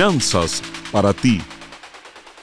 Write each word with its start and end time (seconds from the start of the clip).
Finanzas 0.00 0.62
para 0.90 1.12
ti. 1.12 1.42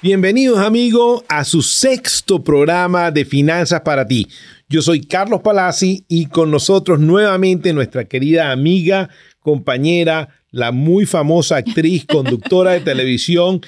Bienvenidos 0.03 0.59
amigos 0.59 1.23
a 1.27 1.43
su 1.43 1.63
sexto 1.63 2.43
programa 2.43 3.09
de 3.09 3.25
Finanzas 3.25 3.81
para 3.81 4.05
ti. 4.05 4.27
Yo 4.69 4.83
soy 4.83 5.03
Carlos 5.07 5.41
Palazzi 5.41 6.05
y 6.07 6.27
con 6.27 6.51
nosotros 6.51 6.99
nuevamente 6.99 7.73
nuestra 7.73 8.05
querida 8.05 8.51
amiga, 8.51 9.09
compañera, 9.39 10.29
la 10.51 10.71
muy 10.71 11.07
famosa 11.07 11.55
actriz, 11.55 12.05
conductora 12.07 12.73
de 12.73 12.81
televisión 12.81 13.61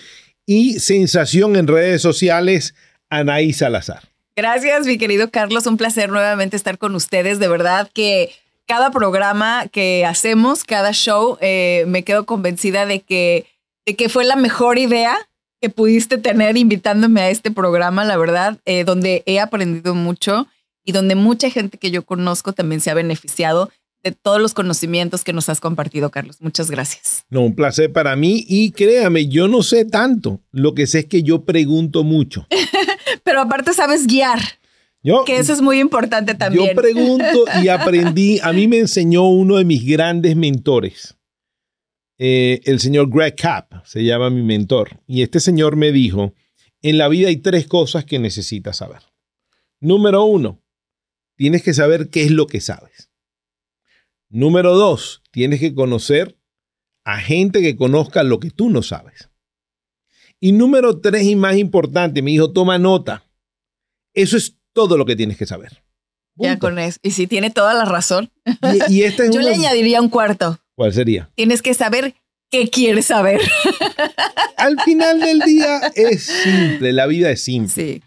y 0.46 0.80
sensación 0.80 1.56
en 1.56 1.66
redes 1.66 2.04
sociales, 2.04 2.76
Anaí 3.10 3.54
Salazar. 3.54 4.04
Gracias, 4.36 4.86
mi 4.86 5.00
querido 5.00 5.32
Carlos. 5.32 5.66
Un 5.66 5.78
placer 5.78 6.12
nuevamente 6.12 6.56
estar 6.56 6.78
con 6.78 6.94
ustedes. 6.94 7.40
De 7.40 7.48
verdad 7.48 7.90
que 7.92 8.30
cada 8.68 8.92
programa 8.92 9.66
que 9.72 10.06
hacemos, 10.06 10.64
cada 10.64 10.92
show, 10.92 11.40
eh, 11.42 11.86
me 11.88 12.04
quedo 12.04 12.28
convencida 12.28 12.86
de 12.86 13.00
que, 13.00 13.48
de 13.86 13.96
que 13.96 14.10
fue 14.10 14.26
la 14.26 14.36
mejor 14.36 14.78
idea 14.78 15.18
que 15.62 15.70
pudiste 15.70 16.18
tener 16.18 16.58
invitándome 16.58 17.22
a 17.22 17.30
este 17.30 17.52
programa, 17.52 18.06
la 18.06 18.18
verdad, 18.18 18.58
eh, 18.66 18.84
donde 18.84 19.24
he 19.26 19.40
aprendido 19.40 19.94
mucho 19.94 20.48
y 20.86 20.92
donde 20.92 21.16
mucha 21.16 21.50
gente 21.50 21.78
que 21.78 21.92
yo 21.92 22.06
conozco 22.06 22.54
también 22.54 22.82
se 22.82 22.92
ha 22.92 22.94
beneficiado 22.94 23.70
de 24.04 24.12
todos 24.14 24.40
los 24.42 24.54
conocimientos 24.54 25.24
que 25.24 25.34
nos 25.34 25.50
has 25.50 25.60
compartido, 25.60 26.10
Carlos. 26.10 26.38
Muchas 26.40 26.72
gracias. 26.72 27.26
No, 27.30 27.42
un 27.42 27.56
placer 27.56 27.92
para 27.92 28.16
mí 28.16 28.46
y 28.48 28.72
créame, 28.72 29.28
yo 29.28 29.48
no 29.48 29.62
sé 29.62 29.86
tanto. 29.86 30.40
Lo 30.52 30.74
que 30.74 30.88
sé 30.88 31.00
es 31.00 31.06
que 31.06 31.24
yo 31.24 31.44
pregunto 31.44 32.04
mucho. 32.04 32.48
Pero 33.24 33.42
aparte 33.42 33.74
sabes 33.74 34.08
guiar. 34.08 34.40
Yo, 35.02 35.24
que 35.26 35.38
eso 35.38 35.54
es 35.54 35.62
muy 35.62 35.80
importante 35.80 36.36
también. 36.36 36.70
Yo 36.70 36.76
pregunto 36.76 37.46
y 37.64 37.70
aprendí, 37.70 38.40
a 38.42 38.52
mí 38.52 38.68
me 38.68 38.80
enseñó 38.80 39.30
uno 39.30 39.56
de 39.56 39.64
mis 39.64 39.86
grandes 39.86 40.36
mentores, 40.36 41.16
eh, 42.20 42.60
el 42.66 42.82
señor 42.82 43.10
Greg 43.10 43.36
Kapp, 43.36 43.86
se 43.86 44.04
llama 44.04 44.30
mi 44.30 44.44
mentor. 44.44 45.02
Y 45.08 45.24
este 45.24 45.40
señor 45.40 45.78
me 45.78 45.94
dijo, 45.94 46.34
en 46.82 46.98
la 46.98 47.08
vida 47.08 47.30
hay 47.30 47.38
tres 47.38 47.66
cosas 47.66 48.04
que 48.04 48.20
necesitas 48.20 48.78
saber. 48.78 49.02
Número 49.80 50.26
uno, 50.26 50.62
tienes 51.36 51.64
que 51.64 51.74
saber 51.74 52.10
qué 52.10 52.24
es 52.24 52.32
lo 52.32 52.46
que 52.46 52.60
sabes. 52.60 53.10
Número 54.28 54.76
dos, 54.76 55.24
tienes 55.32 55.62
que 55.62 55.74
conocer 55.74 56.38
a 57.06 57.20
gente 57.20 57.62
que 57.62 57.78
conozca 57.78 58.24
lo 58.24 58.42
que 58.42 58.52
tú 58.52 58.70
no 58.70 58.84
sabes. 58.84 59.30
Y 60.42 60.52
número 60.52 61.00
tres 61.00 61.24
y 61.24 61.38
más 61.38 61.56
importante, 61.56 62.22
mi 62.22 62.34
hijo, 62.34 62.52
toma 62.52 62.78
nota. 62.78 63.24
Eso 64.14 64.36
es 64.36 64.58
todo 64.74 64.98
lo 64.98 65.06
que 65.06 65.16
tienes 65.16 65.38
que 65.38 65.46
saber. 65.46 65.84
Ya 66.36 66.60
con 66.60 66.80
eso. 66.80 67.00
Y 67.02 67.12
si 67.12 67.28
tiene 67.28 67.50
toda 67.50 67.74
la 67.74 67.86
razón. 67.86 68.32
Y, 68.90 69.02
Yo 69.32 69.42
le 69.42 69.54
añadiría 69.54 70.02
un 70.02 70.10
cuarto. 70.10 70.60
¿Cuál 70.80 70.94
sería? 70.94 71.30
Tienes 71.36 71.62
que 71.62 71.74
saber 71.74 72.16
qué 72.50 72.70
quieres 72.70 73.08
saber. 73.08 73.42
Al 74.56 74.80
final 74.80 75.20
del 75.20 75.42
día 75.42 75.92
es 75.94 76.24
simple, 76.24 76.94
la 76.94 77.06
vida 77.06 77.30
es 77.32 77.44
simple. 77.44 77.74
Sí. 77.74 78.02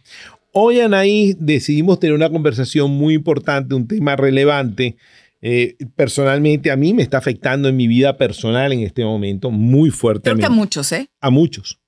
Hoy, 0.55 0.81
Anaí, 0.81 1.37
decidimos 1.39 2.01
tener 2.01 2.17
una 2.17 2.31
conversación 2.31 2.91
muy 2.91 3.13
importante, 3.13 3.75
un 3.75 3.87
tema 3.87 4.17
relevante 4.17 4.97
eh, 5.43 5.77
personalmente 5.97 6.71
a 6.71 6.77
mí 6.77 6.95
me 6.95 7.03
está 7.03 7.19
afectando 7.19 7.69
en 7.69 7.77
mi 7.77 7.89
vida 7.89 8.17
personal 8.17 8.73
en 8.73 8.81
este 8.81 9.05
momento 9.05 9.51
muy 9.51 9.91
fuertemente. 9.91 10.41
Creo 10.41 10.49
que 10.49 10.55
a 10.55 10.57
muchos, 10.57 10.93
¿eh? 10.93 11.11
A 11.21 11.29
muchos. 11.29 11.79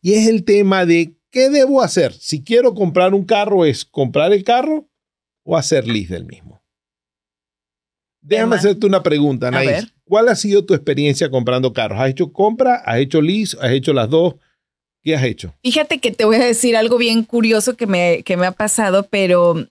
Y 0.00 0.14
es 0.14 0.28
el 0.28 0.44
tema 0.44 0.86
de 0.86 1.14
qué 1.30 1.50
debo 1.50 1.82
hacer. 1.82 2.14
Si 2.14 2.42
quiero 2.42 2.72
comprar 2.72 3.12
un 3.12 3.26
carro, 3.26 3.66
¿es 3.66 3.84
comprar 3.84 4.32
el 4.32 4.44
carro 4.44 4.88
o 5.42 5.58
hacer 5.58 5.86
lease 5.86 6.14
del 6.14 6.24
mismo? 6.24 6.61
Déjame 8.22 8.56
hacerte 8.56 8.86
una 8.86 9.02
pregunta, 9.02 9.48
Anaís. 9.48 9.92
¿Cuál 10.04 10.28
ha 10.28 10.36
sido 10.36 10.64
tu 10.64 10.74
experiencia 10.74 11.30
comprando 11.30 11.72
carros? 11.72 12.00
¿Has 12.00 12.10
hecho 12.10 12.32
compra? 12.32 12.76
¿Has 12.76 12.98
hecho 12.98 13.20
lease? 13.20 13.56
¿Has 13.60 13.72
hecho 13.72 13.92
las 13.92 14.08
dos? 14.08 14.34
¿Qué 15.02 15.16
has 15.16 15.24
hecho? 15.24 15.52
Fíjate 15.62 15.98
que 15.98 16.12
te 16.12 16.24
voy 16.24 16.36
a 16.36 16.44
decir 16.44 16.76
algo 16.76 16.96
bien 16.98 17.24
curioso 17.24 17.76
que 17.76 17.86
me, 17.86 18.22
que 18.22 18.36
me 18.36 18.46
ha 18.46 18.52
pasado, 18.52 19.08
pero 19.10 19.66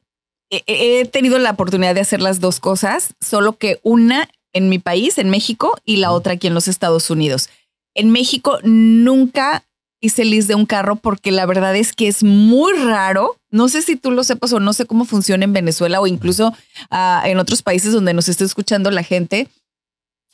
he 0.50 1.06
tenido 1.06 1.40
la 1.40 1.52
oportunidad 1.52 1.96
de 1.96 2.02
hacer 2.02 2.22
las 2.22 2.42
dos 2.42 2.60
cosas, 2.60 3.14
solo 3.22 3.58
que 3.58 3.80
una 3.84 4.30
en 4.54 4.68
mi 4.68 4.80
país, 4.80 5.18
en 5.18 5.30
México, 5.30 5.78
y 5.86 5.98
la 5.98 6.12
otra 6.12 6.34
aquí 6.34 6.48
en 6.48 6.54
los 6.54 6.68
Estados 6.68 7.10
Unidos. 7.10 7.50
En 7.96 8.10
México 8.10 8.60
nunca 8.64 9.64
hice 10.02 10.26
list 10.26 10.48
de 10.48 10.56
un 10.56 10.66
carro 10.66 10.98
porque 10.98 11.32
la 11.32 11.46
verdad 11.46 11.76
es 11.76 11.94
que 11.94 12.08
es 12.08 12.24
muy 12.24 12.74
raro. 12.74 13.38
No 13.52 13.70
sé 13.70 13.82
si 13.82 13.96
tú 13.96 14.12
lo 14.12 14.24
sepas 14.24 14.54
o 14.54 14.60
no 14.60 14.74
sé 14.74 14.86
cómo 14.86 15.06
funciona 15.06 15.44
en 15.44 15.54
Venezuela 15.54 16.00
o 16.02 16.08
incluso 16.08 16.56
ah, 16.90 17.22
en 17.26 17.38
otros 17.38 17.62
países 17.62 17.94
donde 17.94 18.14
nos 18.14 18.30
esté 18.30 18.46
escuchando 18.46 18.90
la 18.92 19.04
gente. 19.04 19.50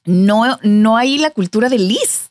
No, 0.05 0.59
no 0.63 0.97
hay 0.97 1.17
la 1.17 1.31
cultura 1.31 1.69
de 1.69 1.79
list. 1.79 2.27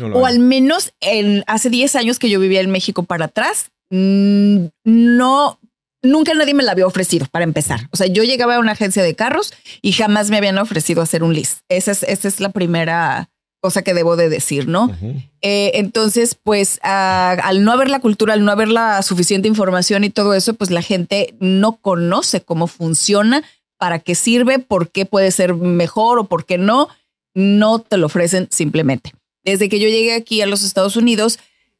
o 0.00 0.24
al 0.24 0.38
menos 0.38 0.92
en, 1.00 1.44
hace 1.46 1.70
10 1.70 1.96
años 1.96 2.18
que 2.18 2.30
yo 2.30 2.38
vivía 2.38 2.60
en 2.60 2.70
México 2.70 3.02
para 3.02 3.26
atrás, 3.26 3.70
mm, 3.90 4.66
no 4.84 5.58
nunca 6.02 6.34
nadie 6.34 6.54
me 6.54 6.62
la 6.62 6.72
había 6.72 6.86
ofrecido 6.86 7.26
para 7.30 7.44
empezar. 7.44 7.88
O 7.90 7.96
sea, 7.96 8.06
yo 8.06 8.22
llegaba 8.22 8.56
a 8.56 8.60
una 8.60 8.72
agencia 8.72 9.02
de 9.02 9.14
carros 9.14 9.52
y 9.82 9.92
jamás 9.92 10.30
me 10.30 10.36
habían 10.36 10.58
ofrecido 10.58 11.02
hacer 11.02 11.22
un 11.22 11.34
list. 11.34 11.60
Esa 11.68 11.92
es, 11.92 12.02
esa 12.04 12.28
es 12.28 12.40
la 12.40 12.50
primera 12.50 13.28
cosa 13.60 13.82
que 13.82 13.94
debo 13.94 14.16
de 14.16 14.28
decir, 14.28 14.68
¿no? 14.68 14.96
Eh, 15.42 15.72
entonces, 15.74 16.34
pues 16.34 16.78
al 16.82 17.64
no 17.64 17.72
haber 17.72 17.90
la 17.90 18.00
cultura, 18.00 18.34
al 18.34 18.44
no 18.44 18.52
haber 18.52 18.68
la 18.68 19.02
suficiente 19.02 19.48
información 19.48 20.04
y 20.04 20.10
todo 20.10 20.34
eso, 20.34 20.54
pues 20.54 20.70
la 20.70 20.82
gente 20.82 21.34
no 21.40 21.76
conoce 21.76 22.40
cómo 22.40 22.66
funciona, 22.66 23.42
para 23.76 24.00
qué 24.00 24.14
sirve, 24.14 24.58
por 24.58 24.90
qué 24.90 25.06
puede 25.06 25.30
ser 25.30 25.54
mejor 25.54 26.18
o 26.18 26.24
por 26.24 26.44
qué 26.44 26.58
no. 26.58 26.88
No 27.34 27.78
te 27.78 27.96
lo 27.96 28.06
ofrecen 28.06 28.48
simplemente. 28.50 29.12
Desde 29.44 29.68
que 29.68 29.78
yo 29.78 29.88
llegué 29.88 30.14
aquí 30.14 30.40
a 30.40 30.46
los 30.46 30.64
Estados 30.64 30.96
Unidos, 30.96 31.38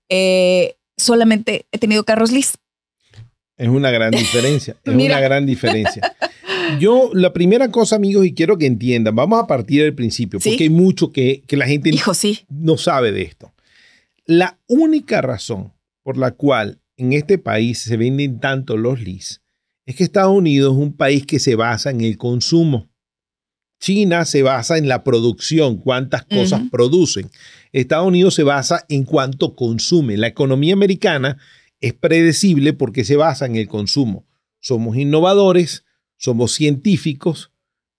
eh, 0.09 0.77
solamente 0.97 1.67
he 1.73 1.79
tenido 1.79 2.05
carros 2.05 2.31
list 2.31 2.57
es 3.59 3.69
una 3.69 3.91
gran 3.91 4.13
diferencia. 4.13 4.77
Es 4.85 4.95
una 4.95 5.21
gran 5.21 5.45
diferencia. 5.45 6.17
Yo, 6.79 7.11
la 7.15 7.33
primera 7.33 7.71
cosa, 7.71 7.97
amigos, 7.97 8.27
y 8.27 8.35
quiero 8.35 8.59
que 8.59 8.67
entiendan, 8.67 9.15
vamos 9.15 9.43
a 9.43 9.47
partir 9.47 9.83
del 9.83 9.95
principio, 9.95 10.39
porque 10.41 10.65
hay 10.65 10.71
mucho 10.71 11.13
que, 11.13 11.43
la 11.51 11.67
gente 11.67 11.91
no 12.49 12.77
sabe 12.77 13.13
de 13.13 13.23
esto. 13.23 13.53
La 14.27 14.59
única 14.67 15.23
razón 15.23 15.73
por 16.03 16.19
la 16.19 16.33
cual 16.33 16.81
en 16.97 17.13
este 17.13 17.39
país 17.39 17.79
se 17.79 17.97
venden 17.97 18.41
tanto 18.41 18.77
los 18.77 19.01
LIS 19.01 19.43
es 19.87 19.97
que 19.97 20.05
Estados 20.05 20.37
Unidos 20.37 20.75
es 20.75 20.79
un 20.79 20.93
país 20.93 21.25
que 21.25 21.39
se 21.39 21.55
basa 21.55 21.91
en 21.91 22.03
el 22.03 22.19
consumo. 22.19 22.91
China 23.81 24.25
se 24.25 24.43
basa 24.43 24.77
en 24.77 24.89
la 24.89 25.05
producción, 25.05 25.79
cuántas 25.79 26.25
cosas 26.25 26.63
producen. 26.71 27.31
Estados 27.73 28.07
Unidos 28.07 28.35
se 28.35 28.43
basa 28.43 28.85
en 28.89 29.05
cuánto 29.05 29.55
consume. 29.55 30.17
La 30.17 30.27
economía 30.27 30.75
americana 30.75 31.39
es 31.81 31.95
predecible 31.95 32.73
porque 32.73 33.05
se 33.05 33.17
basa 33.17 33.47
en 33.47 33.57
el 33.57 33.69
consumo. 33.69 34.27
Somos 34.61 34.97
innovadores, 34.97 35.85
somos 36.19 36.53
científicos, 36.53 37.51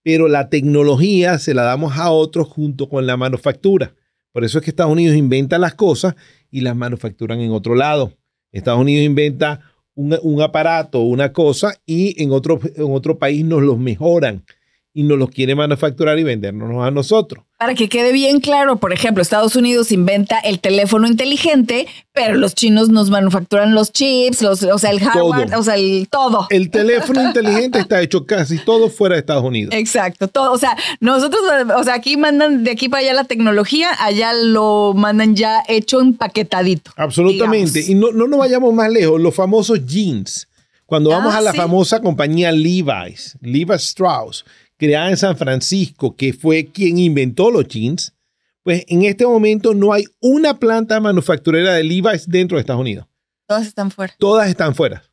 pero 0.03 0.27
la 0.27 0.49
tecnología 0.49 1.39
se 1.39 1.53
la 1.53 1.63
damos 1.63 1.97
a 1.97 2.11
otros 2.11 2.47
junto 2.47 2.87
con 2.87 3.07
la 3.07 3.17
manufactura. 3.17 3.95
Por 4.31 4.43
eso 4.43 4.59
es 4.59 4.63
que 4.63 4.69
Estados 4.69 4.93
Unidos 4.93 5.17
inventa 5.17 5.57
las 5.57 5.73
cosas 5.73 6.15
y 6.51 6.61
las 6.61 6.75
manufacturan 6.75 7.39
en 7.39 7.51
otro 7.51 7.73
lado. 7.73 8.13
Estados 8.51 8.81
Unidos 8.81 9.05
inventa 9.05 9.61
un, 9.95 10.17
un 10.21 10.41
aparato, 10.41 11.01
una 11.01 11.33
cosa, 11.33 11.73
y 11.85 12.21
en 12.21 12.31
otro, 12.31 12.59
en 12.75 12.93
otro 12.93 13.17
país 13.17 13.43
nos 13.43 13.63
los 13.63 13.79
mejoran 13.79 14.43
y 14.93 15.03
nos 15.03 15.17
los 15.17 15.29
quiere 15.29 15.55
manufacturar 15.55 16.17
y 16.17 16.23
vendernos 16.23 16.85
a 16.85 16.91
nosotros. 16.91 17.45
Para 17.57 17.75
que 17.75 17.89
quede 17.89 18.11
bien 18.11 18.39
claro, 18.39 18.77
por 18.77 18.93
ejemplo, 18.93 19.21
Estados 19.21 19.55
Unidos 19.55 19.91
inventa 19.91 20.39
el 20.39 20.59
teléfono 20.59 21.07
inteligente, 21.07 21.87
pero 22.13 22.35
los 22.35 22.55
chinos 22.55 22.89
nos 22.89 23.09
manufacturan 23.09 23.75
los 23.75 23.91
chips, 23.91 24.41
los, 24.41 24.63
o 24.63 24.77
sea, 24.77 24.91
el 24.91 24.99
hardware, 25.01 25.53
o 25.55 25.63
sea, 25.63 25.75
el 25.75 26.07
todo. 26.09 26.47
El 26.49 26.71
teléfono 26.71 27.21
inteligente 27.21 27.79
está 27.79 28.01
hecho 28.01 28.25
casi 28.25 28.57
todo 28.59 28.89
fuera 28.89 29.15
de 29.15 29.19
Estados 29.19 29.43
Unidos. 29.43 29.73
Exacto, 29.75 30.27
todo. 30.27 30.53
O 30.53 30.57
sea, 30.57 30.75
nosotros, 31.01 31.41
o 31.75 31.83
sea, 31.83 31.93
aquí 31.93 32.17
mandan 32.17 32.63
de 32.63 32.71
aquí 32.71 32.89
para 32.89 33.01
allá 33.01 33.13
la 33.13 33.25
tecnología, 33.25 33.89
allá 33.99 34.33
lo 34.33 34.93
mandan 34.95 35.35
ya 35.35 35.63
hecho 35.67 35.99
empaquetadito. 35.99 36.91
Absolutamente. 36.95 37.83
Y 37.85 37.93
no, 37.93 38.11
no 38.11 38.27
nos 38.27 38.39
vayamos 38.39 38.73
más 38.73 38.89
lejos, 38.89 39.19
los 39.19 39.35
famosos 39.35 39.85
jeans. 39.85 40.47
Cuando 40.85 41.11
vamos 41.11 41.35
ah, 41.35 41.37
a 41.37 41.41
la 41.41 41.53
famosa 41.53 42.01
compañía 42.01 42.51
Levi's, 42.51 43.37
Levi 43.41 43.75
Strauss, 43.75 44.43
creada 44.79 45.09
en 45.09 45.17
San 45.17 45.37
Francisco, 45.37 46.15
que 46.15 46.31
fue 46.31 46.67
quien 46.67 46.97
inventó 46.97 47.51
los 47.51 47.67
jeans, 47.67 48.15
pues 48.63 48.85
en 48.87 49.03
este 49.03 49.27
momento 49.27 49.75
no 49.75 49.91
hay 49.91 50.05
una 50.21 50.57
planta 50.57 50.99
manufacturera 51.01 51.73
de 51.73 51.83
Levi's 51.83 52.27
dentro 52.27 52.55
de 52.55 52.61
Estados 52.61 52.81
Unidos. 52.81 53.05
Todas 53.45 53.67
están 53.67 53.91
fuera. 53.91 54.15
Todas 54.17 54.49
están 54.49 54.73
fuera. 54.73 55.03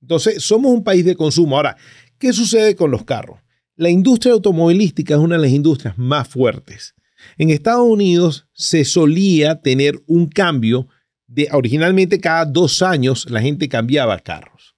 Entonces, 0.00 0.42
somos 0.42 0.72
un 0.72 0.84
país 0.84 1.04
de 1.04 1.16
consumo. 1.16 1.56
Ahora, 1.56 1.76
¿qué 2.18 2.32
sucede 2.32 2.76
con 2.76 2.92
los 2.92 3.04
carros? 3.04 3.40
La 3.74 3.90
industria 3.90 4.34
automovilística 4.34 5.14
es 5.14 5.20
una 5.20 5.36
de 5.36 5.42
las 5.42 5.50
industrias 5.50 5.98
más 5.98 6.28
fuertes. 6.28 6.94
En 7.38 7.50
Estados 7.50 7.88
Unidos 7.88 8.46
se 8.52 8.84
solía 8.84 9.60
tener 9.60 10.00
un 10.06 10.28
cambio 10.28 10.86
de 11.26 11.48
originalmente 11.50 12.20
cada 12.20 12.44
dos 12.44 12.82
años 12.82 13.28
la 13.28 13.40
gente 13.40 13.68
cambiaba 13.68 14.20
carros. 14.20 14.76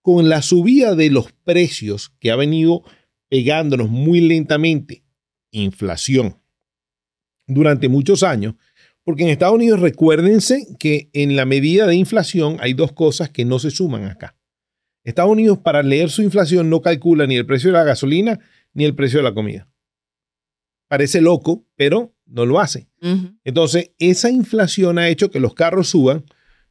Con 0.00 0.30
la 0.30 0.40
subida 0.40 0.94
de 0.94 1.10
los 1.10 1.32
precios 1.44 2.10
que 2.18 2.30
ha 2.30 2.36
venido 2.36 2.82
pegándonos 3.28 3.88
muy 3.88 4.20
lentamente, 4.20 5.04
inflación, 5.50 6.40
durante 7.46 7.88
muchos 7.88 8.22
años, 8.22 8.54
porque 9.04 9.22
en 9.22 9.30
Estados 9.30 9.54
Unidos 9.54 9.80
recuérdense 9.80 10.66
que 10.78 11.08
en 11.14 11.34
la 11.34 11.46
medida 11.46 11.86
de 11.86 11.94
inflación 11.94 12.58
hay 12.60 12.74
dos 12.74 12.92
cosas 12.92 13.30
que 13.30 13.44
no 13.44 13.58
se 13.58 13.70
suman 13.70 14.04
acá. 14.04 14.36
Estados 15.02 15.32
Unidos 15.32 15.58
para 15.58 15.82
leer 15.82 16.10
su 16.10 16.22
inflación 16.22 16.68
no 16.68 16.82
calcula 16.82 17.26
ni 17.26 17.36
el 17.36 17.46
precio 17.46 17.70
de 17.70 17.78
la 17.78 17.84
gasolina 17.84 18.38
ni 18.74 18.84
el 18.84 18.94
precio 18.94 19.20
de 19.20 19.22
la 19.22 19.32
comida. 19.32 19.66
Parece 20.88 21.22
loco, 21.22 21.66
pero 21.76 22.14
no 22.26 22.44
lo 22.44 22.60
hace. 22.60 22.88
Entonces, 23.44 23.92
esa 23.98 24.30
inflación 24.30 24.98
ha 24.98 25.08
hecho 25.08 25.30
que 25.30 25.40
los 25.40 25.54
carros 25.54 25.88
suban, 25.88 26.24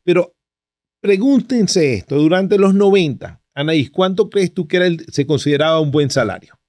pero 0.03 0.35
pregúntense 1.01 1.95
esto, 1.95 2.17
durante 2.17 2.59
los 2.59 2.75
90, 2.75 3.41
Anaís, 3.57 3.89
¿cuánto 3.89 4.29
crees 4.29 4.53
tú 4.53 4.67
que 4.67 4.77
era 4.77 4.87
se 5.11 5.25
consideraba 5.25 5.79
un 5.79 5.89
buen 5.89 6.11
salario? 6.11 6.59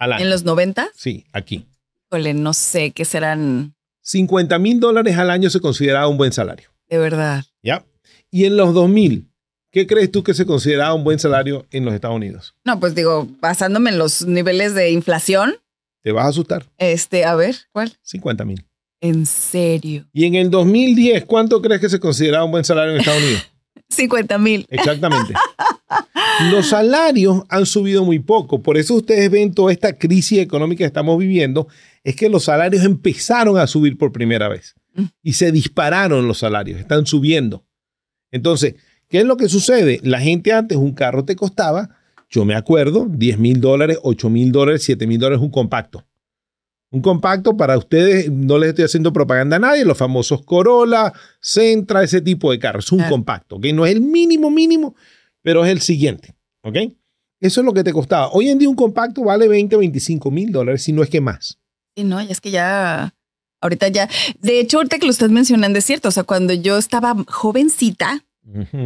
¿En 0.00 0.30
los 0.30 0.42
90? 0.42 0.88
Sí, 0.96 1.24
aquí. 1.32 1.68
Híjole, 2.10 2.34
no 2.34 2.54
sé, 2.54 2.90
¿qué 2.90 3.04
serán? 3.04 3.76
50 4.00 4.58
mil 4.58 4.80
dólares 4.80 5.16
al 5.16 5.30
año 5.30 5.48
se 5.48 5.60
consideraba 5.60 6.08
un 6.08 6.18
buen 6.18 6.32
salario. 6.32 6.70
De 6.88 6.98
verdad. 6.98 7.44
¿Ya? 7.62 7.84
Y 8.32 8.46
en 8.46 8.56
los 8.56 8.74
2000, 8.74 9.30
¿qué 9.70 9.86
crees 9.86 10.10
tú 10.10 10.24
que 10.24 10.34
se 10.34 10.44
consideraba 10.44 10.92
un 10.92 11.04
buen 11.04 11.20
salario 11.20 11.66
en 11.70 11.84
los 11.84 11.94
Estados 11.94 12.16
Unidos? 12.16 12.56
No, 12.64 12.80
pues 12.80 12.96
digo, 12.96 13.28
basándome 13.40 13.90
en 13.90 13.98
los 13.98 14.26
niveles 14.26 14.74
de 14.74 14.90
inflación. 14.90 15.54
Te 16.02 16.10
vas 16.10 16.26
a 16.26 16.28
asustar. 16.30 16.66
Este, 16.78 17.24
a 17.24 17.36
ver, 17.36 17.54
¿cuál? 17.70 17.96
50 18.02 18.44
mil. 18.44 18.66
¿En 19.00 19.24
serio? 19.24 20.08
Y 20.12 20.24
en 20.24 20.34
el 20.34 20.50
2010, 20.50 21.26
¿cuánto 21.26 21.62
crees 21.62 21.80
que 21.80 21.88
se 21.88 22.00
consideraba 22.00 22.44
un 22.44 22.50
buen 22.50 22.64
salario 22.64 22.92
en 22.92 22.98
Estados 22.98 23.22
Unidos? 23.22 23.51
50 23.92 24.38
mil. 24.38 24.66
Exactamente. 24.68 25.34
Los 26.50 26.68
salarios 26.68 27.42
han 27.48 27.66
subido 27.66 28.04
muy 28.04 28.18
poco. 28.18 28.62
Por 28.62 28.78
eso 28.78 28.94
ustedes 28.94 29.30
ven 29.30 29.54
toda 29.54 29.72
esta 29.72 29.98
crisis 29.98 30.38
económica 30.38 30.78
que 30.78 30.86
estamos 30.86 31.18
viviendo. 31.18 31.68
Es 32.02 32.16
que 32.16 32.28
los 32.28 32.44
salarios 32.44 32.84
empezaron 32.84 33.58
a 33.58 33.66
subir 33.66 33.98
por 33.98 34.12
primera 34.12 34.48
vez. 34.48 34.74
Mm. 34.94 35.04
Y 35.22 35.32
se 35.34 35.52
dispararon 35.52 36.26
los 36.26 36.38
salarios. 36.38 36.80
Están 36.80 37.06
subiendo. 37.06 37.64
Entonces, 38.30 38.74
¿qué 39.08 39.18
es 39.18 39.24
lo 39.24 39.36
que 39.36 39.48
sucede? 39.48 40.00
La 40.02 40.20
gente 40.20 40.52
antes 40.52 40.78
un 40.78 40.94
carro 40.94 41.24
te 41.24 41.36
costaba, 41.36 41.90
yo 42.30 42.44
me 42.44 42.54
acuerdo, 42.54 43.06
10 43.08 43.38
mil 43.38 43.60
dólares, 43.60 43.98
8 44.02 44.30
mil 44.30 44.50
dólares, 44.52 44.82
7 44.84 45.06
mil 45.06 45.18
dólares 45.18 45.42
un 45.42 45.50
compacto. 45.50 46.04
Un 46.92 47.00
compacto 47.00 47.56
para 47.56 47.78
ustedes, 47.78 48.30
no 48.30 48.58
les 48.58 48.68
estoy 48.68 48.84
haciendo 48.84 49.14
propaganda 49.14 49.56
a 49.56 49.58
nadie, 49.58 49.84
los 49.84 49.96
famosos 49.96 50.44
Corolla, 50.44 51.12
Centra, 51.40 52.02
ese 52.02 52.20
tipo 52.20 52.52
de 52.52 52.58
carros. 52.58 52.92
Un 52.92 53.02
compacto, 53.04 53.58
que 53.58 53.72
no 53.72 53.86
es 53.86 53.92
el 53.92 54.02
mínimo 54.02 54.50
mínimo, 54.50 54.94
pero 55.40 55.64
es 55.64 55.70
el 55.70 55.80
siguiente. 55.80 56.34
¿Ok? 56.62 56.76
Eso 57.40 57.60
es 57.60 57.64
lo 57.64 57.72
que 57.72 57.82
te 57.82 57.92
costaba. 57.92 58.30
Hoy 58.32 58.50
en 58.50 58.58
día 58.58 58.68
un 58.68 58.76
compacto 58.76 59.24
vale 59.24 59.48
20 59.48 59.74
o 59.74 59.78
25 59.78 60.30
mil 60.30 60.52
dólares, 60.52 60.84
si 60.84 60.92
no 60.92 61.02
es 61.02 61.08
que 61.08 61.22
más. 61.22 61.58
Sí, 61.96 62.04
no, 62.04 62.20
es 62.20 62.40
que 62.40 62.50
ya, 62.50 63.14
ahorita 63.62 63.88
ya. 63.88 64.08
De 64.40 64.60
hecho, 64.60 64.76
ahorita 64.76 64.98
que 64.98 65.06
lo 65.06 65.12
estás 65.12 65.30
mencionando 65.30 65.78
es 65.78 65.84
cierto. 65.86 66.08
O 66.08 66.12
sea, 66.12 66.24
cuando 66.24 66.52
yo 66.52 66.76
estaba 66.76 67.16
jovencita, 67.26 68.22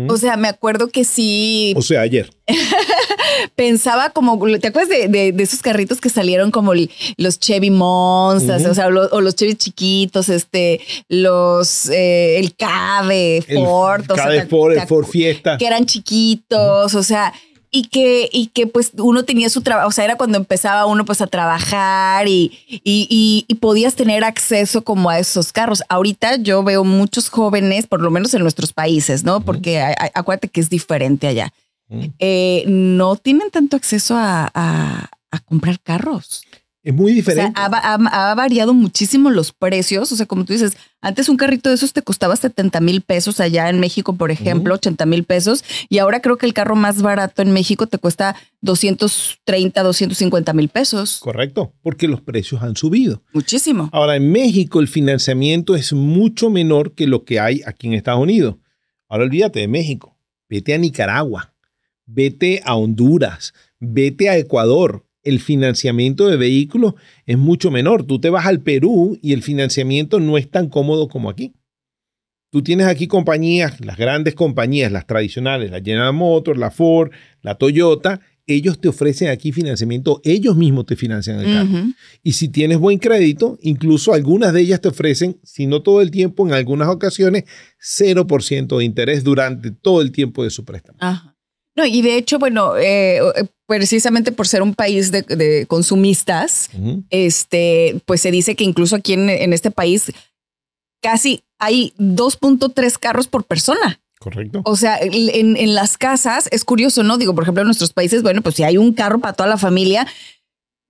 o 0.08 0.16
sea, 0.16 0.36
me 0.36 0.48
acuerdo 0.48 0.88
que 0.88 1.04
sí. 1.04 1.74
O 1.76 1.82
sea, 1.82 2.02
ayer. 2.02 2.30
Pensaba 3.54 4.10
como, 4.10 4.38
¿te 4.58 4.68
acuerdas 4.68 4.88
de, 4.88 5.34
esos 5.38 5.62
carritos 5.62 6.00
que 6.00 6.08
salieron 6.08 6.50
como 6.50 6.72
los 7.16 7.38
Chevy 7.38 7.70
Monsters, 7.70 8.66
o 8.66 8.74
sea, 8.74 8.88
o 8.88 9.20
los 9.20 9.34
Chevy 9.34 9.54
chiquitos, 9.54 10.28
este, 10.28 10.80
los, 11.08 11.88
eh, 11.88 12.38
el 12.38 12.54
Cave, 12.56 13.44
Ford, 13.54 14.02
el 14.02 14.16
Cave 14.16 14.46
Ford, 14.46 14.72
el 14.72 14.86
Ford 14.86 15.06
Fiesta. 15.06 15.58
Que 15.58 15.66
eran 15.66 15.86
chiquitos, 15.86 16.94
o 16.94 17.02
sea, 17.02 17.32
y 17.70 17.84
que, 17.84 18.28
y 18.32 18.46
que 18.48 18.66
pues 18.66 18.92
uno 18.96 19.24
tenía 19.24 19.50
su 19.50 19.60
trabajo, 19.60 19.88
o 19.88 19.92
sea, 19.92 20.04
era 20.04 20.16
cuando 20.16 20.38
empezaba 20.38 20.86
uno 20.86 21.04
pues 21.04 21.20
a 21.20 21.26
trabajar 21.26 22.26
y, 22.26 22.58
y, 22.68 23.44
y, 23.46 23.54
podías 23.56 23.94
tener 23.94 24.24
acceso 24.24 24.82
como 24.82 25.10
a 25.10 25.18
esos 25.18 25.52
carros. 25.52 25.82
Ahorita 25.88 26.36
yo 26.36 26.62
veo 26.62 26.84
muchos 26.84 27.28
jóvenes, 27.28 27.86
por 27.86 28.00
lo 28.00 28.10
menos 28.10 28.32
en 28.34 28.42
nuestros 28.42 28.72
países, 28.72 29.24
¿no? 29.24 29.40
Porque 29.40 29.82
acuérdate 30.14 30.48
que 30.48 30.60
es 30.60 30.70
diferente 30.70 31.26
allá. 31.26 31.52
Eh, 32.18 32.64
no 32.66 33.16
tienen 33.16 33.50
tanto 33.50 33.76
acceso 33.76 34.16
a, 34.16 34.50
a, 34.52 35.10
a 35.30 35.38
comprar 35.40 35.80
carros. 35.80 36.42
Es 36.86 36.94
muy 36.94 37.14
diferente. 37.14 37.52
ha, 37.56 38.34
variado 38.36 38.72
muchísimo 38.72 39.28
los 39.28 39.50
precios. 39.50 40.12
O 40.12 40.14
sea, 40.14 40.26
como 40.26 40.44
tú 40.44 40.52
dices, 40.52 40.76
antes 41.00 41.28
un 41.28 41.36
carrito 41.36 41.68
de 41.68 41.74
esos 41.74 41.92
te 41.92 42.00
costaba 42.02 42.36
70 42.36 42.80
mil 42.80 43.00
pesos 43.00 43.40
allá 43.40 43.68
en 43.68 43.80
México, 43.80 44.14
por 44.14 44.30
ejemplo, 44.30 44.76
80 44.76 45.04
mil 45.04 45.24
pesos. 45.24 45.64
Y 45.88 45.98
ahora 45.98 46.20
creo 46.20 46.38
que 46.38 46.46
el 46.46 46.54
carro 46.54 46.76
más 46.76 47.02
barato 47.02 47.42
en 47.42 47.50
México 47.50 47.88
te 47.88 47.98
cuesta 47.98 48.36
230, 48.60 49.82
250 49.82 50.52
mil 50.52 50.68
pesos. 50.68 51.18
Correcto, 51.18 51.74
porque 51.82 52.06
los 52.06 52.20
precios 52.20 52.62
han 52.62 52.76
subido. 52.76 53.20
Muchísimo. 53.32 53.90
Ahora, 53.92 54.14
en 54.14 54.30
México 54.30 54.78
el 54.78 54.86
financiamiento 54.86 55.74
es 55.74 55.92
mucho 55.92 56.50
menor 56.50 56.94
que 56.94 57.08
lo 57.08 57.24
que 57.24 57.40
hay 57.40 57.62
aquí 57.66 57.88
en 57.88 57.94
Estados 57.94 58.22
Unidos. 58.22 58.58
Ahora 59.08 59.24
olvídate 59.24 59.58
de 59.58 59.66
México. 59.66 60.16
Vete 60.48 60.72
a 60.72 60.78
Nicaragua, 60.78 61.52
vete 62.06 62.62
a 62.64 62.76
Honduras, 62.76 63.52
vete 63.78 64.28
a 64.28 64.38
Ecuador 64.38 65.06
el 65.26 65.40
financiamiento 65.40 66.28
de 66.28 66.36
vehículos 66.36 66.94
es 67.26 67.36
mucho 67.36 67.72
menor. 67.72 68.04
Tú 68.04 68.20
te 68.20 68.30
vas 68.30 68.46
al 68.46 68.60
Perú 68.60 69.18
y 69.20 69.32
el 69.32 69.42
financiamiento 69.42 70.20
no 70.20 70.38
es 70.38 70.48
tan 70.48 70.68
cómodo 70.68 71.08
como 71.08 71.28
aquí. 71.28 71.52
Tú 72.50 72.62
tienes 72.62 72.86
aquí 72.86 73.08
compañías, 73.08 73.84
las 73.84 73.96
grandes 73.96 74.36
compañías, 74.36 74.92
las 74.92 75.06
tradicionales, 75.06 75.72
la 75.72 75.80
General 75.80 76.14
Motors, 76.14 76.58
la 76.58 76.70
Ford, 76.70 77.10
la 77.42 77.56
Toyota, 77.56 78.20
ellos 78.46 78.80
te 78.80 78.86
ofrecen 78.86 79.28
aquí 79.28 79.50
financiamiento, 79.50 80.20
ellos 80.22 80.56
mismos 80.56 80.86
te 80.86 80.94
financian 80.94 81.40
el 81.40 81.52
carro. 81.52 81.88
Y 82.22 82.32
si 82.32 82.48
tienes 82.48 82.78
buen 82.78 82.98
crédito, 82.98 83.58
incluso 83.60 84.14
algunas 84.14 84.52
de 84.52 84.60
ellas 84.60 84.80
te 84.80 84.88
ofrecen, 84.88 85.40
si 85.42 85.66
no 85.66 85.82
todo 85.82 86.00
el 86.00 86.12
tiempo, 86.12 86.46
en 86.46 86.54
algunas 86.54 86.88
ocasiones, 86.88 87.44
0% 87.80 88.78
de 88.78 88.84
interés 88.84 89.24
durante 89.24 89.72
todo 89.72 90.00
el 90.00 90.12
tiempo 90.12 90.44
de 90.44 90.50
su 90.50 90.64
préstamo. 90.64 90.98
No, 91.76 91.84
y 91.84 92.00
de 92.00 92.16
hecho, 92.16 92.38
bueno, 92.38 92.74
eh, 92.78 93.20
precisamente 93.66 94.32
por 94.32 94.48
ser 94.48 94.62
un 94.62 94.74
país 94.74 95.12
de, 95.12 95.66
consumistas, 95.68 96.70
este, 97.10 98.00
pues 98.06 98.22
se 98.22 98.30
dice 98.30 98.54
que 98.54 98.64
incluso 98.64 98.96
aquí 98.96 99.12
en, 99.12 99.52
este 99.52 99.70
país 99.70 100.10
casi 101.02 101.42
hay 101.58 101.92
2.3 101.98 102.98
carros 102.98 103.28
por 103.28 103.44
persona. 103.44 104.00
Correcto. 104.18 104.62
O 104.64 104.76
sea, 104.76 104.98
en, 105.00 105.74
las 105.74 105.98
casas 105.98 106.48
es 106.50 106.64
curioso, 106.64 107.02
¿no? 107.02 107.18
Digo, 107.18 107.34
por 107.34 107.44
ejemplo, 107.44 107.60
en 107.62 107.66
nuestros 107.66 107.92
países, 107.92 108.22
bueno, 108.22 108.40
pues 108.40 108.54
si 108.54 108.62
hay 108.62 108.78
un 108.78 108.94
carro 108.94 109.18
para 109.18 109.34
toda 109.34 109.48
la 109.48 109.58
familia, 109.58 110.06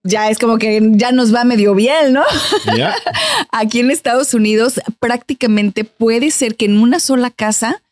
ya 0.04 0.30
es 0.30 0.38
como 0.38 0.58
que 0.58 0.80
ya 0.92 1.10
nos 1.10 1.34
va 1.34 1.42
medio 1.42 1.75
bien, 1.75 2.12
¿no? 2.12 2.22
Aquí 3.50 3.80
en 3.80 3.90
Estados 3.90 4.34
Unidos 4.34 4.80
prácticamente 5.00 5.82
puede 5.82 6.30
ser 6.30 6.54
que 6.54 6.66
en 6.66 6.78
una 6.78 7.00
sola 7.00 7.30
casa 7.30 7.82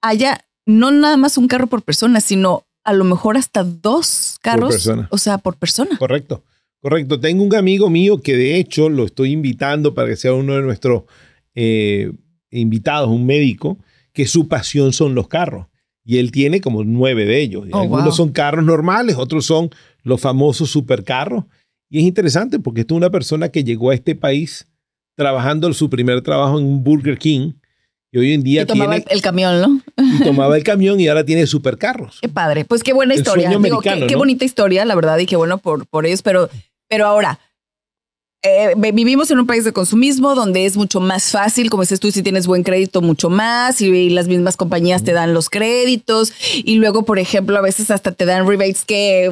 haya 0.00 0.44
no 0.68 0.90
nada 0.90 1.16
más 1.16 1.38
un 1.38 1.48
carro 1.48 1.66
por 1.66 1.82
persona, 1.82 2.20
sino 2.20 2.66
a 2.84 2.92
lo 2.92 3.04
mejor 3.04 3.38
hasta 3.38 3.64
dos 3.64 4.38
carros, 4.42 4.88
o 5.10 5.16
sea, 5.16 5.38
por 5.38 5.56
persona. 5.56 5.96
Correcto, 5.98 6.44
correcto. 6.80 7.18
Tengo 7.18 7.42
un 7.42 7.54
amigo 7.54 7.88
mío 7.88 8.20
que 8.20 8.36
de 8.36 8.56
hecho 8.56 8.90
lo 8.90 9.06
estoy 9.06 9.32
invitando 9.32 9.94
para 9.94 10.08
que 10.08 10.16
sea 10.16 10.34
uno 10.34 10.54
de 10.54 10.62
nuestros 10.62 11.04
eh, 11.54 12.12
invitados, 12.50 13.08
un 13.08 13.24
médico, 13.24 13.78
que 14.12 14.26
su 14.26 14.46
pasión 14.46 14.92
son 14.92 15.14
los 15.14 15.26
carros. 15.26 15.68
Y 16.04 16.18
él 16.18 16.32
tiene 16.32 16.60
como 16.60 16.84
nueve 16.84 17.24
de 17.24 17.40
ellos. 17.40 17.66
Oh, 17.72 17.80
algunos 17.80 18.16
son 18.16 18.30
carros 18.30 18.64
normales, 18.64 19.16
otros 19.16 19.46
son 19.46 19.70
los 20.02 20.20
famosos 20.20 20.70
supercarros. 20.70 21.44
Y 21.88 22.00
es 22.00 22.04
interesante 22.04 22.58
porque 22.58 22.82
es 22.82 22.86
una 22.90 23.08
persona 23.08 23.48
que 23.48 23.64
llegó 23.64 23.88
a 23.88 23.94
este 23.94 24.14
país 24.14 24.68
trabajando 25.16 25.72
su 25.72 25.88
primer 25.88 26.20
trabajo 26.20 26.58
en 26.58 26.66
un 26.66 26.84
Burger 26.84 27.18
King 27.18 27.52
y 28.10 28.18
hoy 28.18 28.32
en 28.32 28.42
día 28.42 28.62
y 28.62 28.66
tomaba 28.66 28.96
el 28.96 29.22
camión, 29.22 29.60
¿no? 29.60 29.82
Y 29.96 30.24
tomaba 30.24 30.56
el 30.56 30.64
camión 30.64 30.98
y 30.98 31.08
ahora 31.08 31.24
tiene 31.24 31.46
supercarros. 31.46 32.18
Qué 32.20 32.28
padre. 32.28 32.64
Pues 32.64 32.82
qué 32.82 32.92
buena 32.92 33.14
historia. 33.14 33.50
qué, 34.06 34.16
bonita 34.16 34.44
historia, 34.44 34.84
la 34.84 34.94
verdad, 34.94 35.18
y 35.18 35.26
qué 35.26 35.36
bueno 35.36 35.58
por, 35.58 35.86
por 35.86 36.06
ellos. 36.06 36.22
Pero, 36.22 36.48
pero 36.88 37.06
ahora, 37.06 37.38
eh, 38.42 38.74
vivimos 38.76 39.30
en 39.30 39.40
un 39.40 39.46
país 39.46 39.64
de 39.64 39.72
consumismo 39.72 40.34
donde 40.34 40.64
es 40.64 40.76
mucho 40.76 41.00
más 41.00 41.32
fácil, 41.32 41.68
como 41.68 41.82
dices 41.82 42.00
tú, 42.00 42.10
si 42.10 42.22
tienes 42.22 42.46
buen 42.46 42.62
crédito, 42.62 43.02
mucho 43.02 43.28
más, 43.28 43.82
y, 43.82 44.08
las 44.10 44.26
mismas 44.26 44.56
compañías 44.56 45.04
te 45.04 45.12
dan 45.12 45.34
los 45.34 45.50
créditos, 45.50 46.32
y 46.54 46.76
luego, 46.76 47.04
por 47.04 47.18
ejemplo, 47.18 47.58
a 47.58 47.62
veces 47.62 47.90
hasta 47.90 48.12
te 48.12 48.24
dan 48.24 48.46
rebates 48.46 48.84
que, 48.86 49.30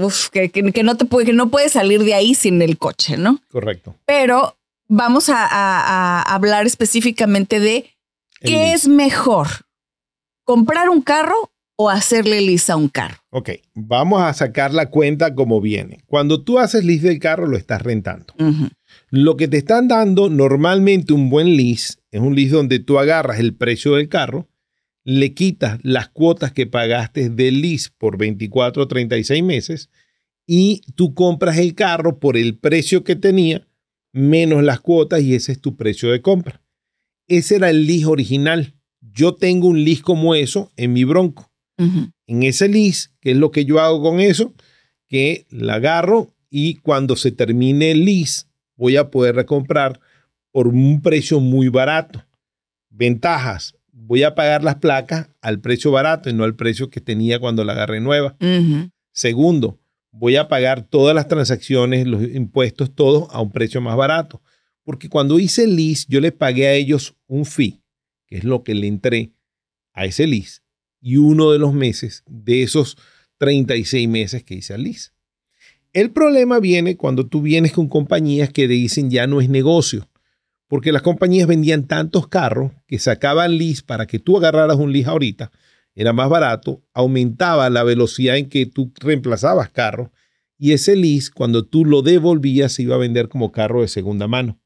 que, 0.52 0.82
no, 0.82 0.96
te 0.96 1.04
puede, 1.06 1.24
que 1.24 1.32
no 1.32 1.48
puedes 1.48 1.72
salir 1.72 2.04
de 2.04 2.14
ahí 2.14 2.34
sin 2.34 2.60
el 2.60 2.76
coche, 2.76 3.16
¿no? 3.16 3.40
Correcto. 3.50 3.94
Pero 4.04 4.56
vamos 4.88 5.30
a 5.30 6.22
hablar 6.22 6.66
específicamente 6.66 7.58
de 7.58 7.95
¿Qué 8.40 8.72
es 8.72 8.88
mejor? 8.88 9.46
¿Comprar 10.44 10.88
un 10.88 11.02
carro 11.02 11.52
o 11.76 11.90
hacerle 11.90 12.40
lease 12.40 12.72
a 12.72 12.76
un 12.76 12.88
carro? 12.88 13.16
Ok, 13.30 13.50
vamos 13.74 14.22
a 14.22 14.32
sacar 14.32 14.72
la 14.72 14.90
cuenta 14.90 15.34
como 15.34 15.60
viene. 15.60 16.00
Cuando 16.06 16.42
tú 16.42 16.58
haces 16.58 16.84
lease 16.84 17.08
del 17.08 17.18
carro, 17.18 17.46
lo 17.46 17.56
estás 17.56 17.82
rentando. 17.82 18.34
Lo 19.10 19.36
que 19.36 19.48
te 19.48 19.58
están 19.58 19.88
dando 19.88 20.28
normalmente 20.28 21.12
un 21.12 21.30
buen 21.30 21.56
lease 21.56 21.94
es 22.10 22.20
un 22.20 22.34
lease 22.34 22.54
donde 22.54 22.78
tú 22.78 22.98
agarras 22.98 23.38
el 23.38 23.54
precio 23.54 23.94
del 23.94 24.08
carro, 24.08 24.48
le 25.04 25.34
quitas 25.34 25.78
las 25.82 26.08
cuotas 26.08 26.52
que 26.52 26.66
pagaste 26.66 27.30
del 27.30 27.60
lease 27.60 27.90
por 27.96 28.18
24 28.18 28.82
o 28.82 28.88
36 28.88 29.42
meses 29.42 29.90
y 30.46 30.82
tú 30.94 31.14
compras 31.14 31.58
el 31.58 31.74
carro 31.74 32.18
por 32.18 32.36
el 32.36 32.56
precio 32.58 33.04
que 33.04 33.16
tenía 33.16 33.66
menos 34.12 34.62
las 34.62 34.80
cuotas 34.80 35.22
y 35.22 35.34
ese 35.34 35.52
es 35.52 35.60
tu 35.60 35.76
precio 35.76 36.10
de 36.10 36.22
compra. 36.22 36.62
Ese 37.28 37.56
era 37.56 37.70
el 37.70 37.86
lease 37.86 38.06
original. 38.06 38.74
Yo 39.00 39.34
tengo 39.34 39.68
un 39.68 39.84
lease 39.84 40.02
como 40.02 40.34
eso 40.34 40.70
en 40.76 40.92
mi 40.92 41.04
Bronco. 41.04 41.50
En 41.78 42.42
ese 42.42 42.68
lease, 42.68 43.10
¿qué 43.20 43.32
es 43.32 43.36
lo 43.36 43.50
que 43.50 43.64
yo 43.64 43.80
hago 43.80 44.00
con 44.00 44.20
eso? 44.20 44.54
Que 45.08 45.46
la 45.50 45.74
agarro 45.74 46.34
y 46.48 46.76
cuando 46.76 47.16
se 47.16 47.32
termine 47.32 47.90
el 47.90 48.04
lease, 48.04 48.46
voy 48.76 48.96
a 48.96 49.10
poder 49.10 49.34
recomprar 49.34 50.00
por 50.52 50.68
un 50.68 51.02
precio 51.02 51.38
muy 51.40 51.68
barato. 51.68 52.24
Ventajas, 52.88 53.74
voy 53.92 54.22
a 54.22 54.34
pagar 54.34 54.64
las 54.64 54.76
placas 54.76 55.28
al 55.42 55.60
precio 55.60 55.90
barato 55.90 56.30
y 56.30 56.32
no 56.32 56.44
al 56.44 56.54
precio 56.56 56.88
que 56.88 57.00
tenía 57.00 57.38
cuando 57.38 57.62
la 57.64 57.72
agarré 57.72 58.00
nueva. 58.00 58.36
Segundo, 59.12 59.78
voy 60.12 60.36
a 60.36 60.48
pagar 60.48 60.82
todas 60.82 61.14
las 61.14 61.28
transacciones, 61.28 62.06
los 62.06 62.22
impuestos, 62.22 62.94
todos 62.94 63.28
a 63.32 63.40
un 63.40 63.52
precio 63.52 63.80
más 63.82 63.96
barato. 63.96 64.40
Porque 64.86 65.08
cuando 65.08 65.40
hice 65.40 65.66
lease, 65.66 66.06
yo 66.08 66.20
le 66.20 66.30
pagué 66.30 66.68
a 66.68 66.74
ellos 66.74 67.16
un 67.26 67.44
fee, 67.44 67.82
que 68.28 68.36
es 68.36 68.44
lo 68.44 68.62
que 68.62 68.72
le 68.72 68.86
entré 68.86 69.32
a 69.92 70.04
ese 70.04 70.28
lease, 70.28 70.60
y 71.00 71.16
uno 71.16 71.50
de 71.50 71.58
los 71.58 71.74
meses 71.74 72.22
de 72.28 72.62
esos 72.62 72.96
36 73.38 74.08
meses 74.08 74.44
que 74.44 74.54
hice 74.54 74.74
el 74.74 74.84
lease. 74.84 75.10
El 75.92 76.12
problema 76.12 76.60
viene 76.60 76.96
cuando 76.96 77.26
tú 77.26 77.42
vienes 77.42 77.72
con 77.72 77.88
compañías 77.88 78.52
que 78.52 78.68
dicen 78.68 79.10
ya 79.10 79.26
no 79.26 79.40
es 79.40 79.48
negocio, 79.48 80.08
porque 80.68 80.92
las 80.92 81.02
compañías 81.02 81.48
vendían 81.48 81.88
tantos 81.88 82.28
carros 82.28 82.70
que 82.86 83.00
sacaban 83.00 83.58
lease 83.58 83.82
para 83.84 84.06
que 84.06 84.20
tú 84.20 84.36
agarraras 84.36 84.76
un 84.76 84.92
lease 84.92 85.10
ahorita, 85.10 85.50
era 85.96 86.12
más 86.12 86.30
barato, 86.30 86.84
aumentaba 86.94 87.68
la 87.70 87.82
velocidad 87.82 88.36
en 88.36 88.48
que 88.48 88.66
tú 88.66 88.92
reemplazabas 89.00 89.68
carros 89.68 90.10
y 90.58 90.72
ese 90.72 90.96
lease, 90.96 91.30
cuando 91.34 91.64
tú 91.64 91.84
lo 91.84 92.02
devolvías, 92.02 92.72
se 92.72 92.82
iba 92.82 92.94
a 92.94 92.98
vender 92.98 93.28
como 93.28 93.52
carro 93.52 93.82
de 93.82 93.88
segunda 93.88 94.26
mano. 94.26 94.58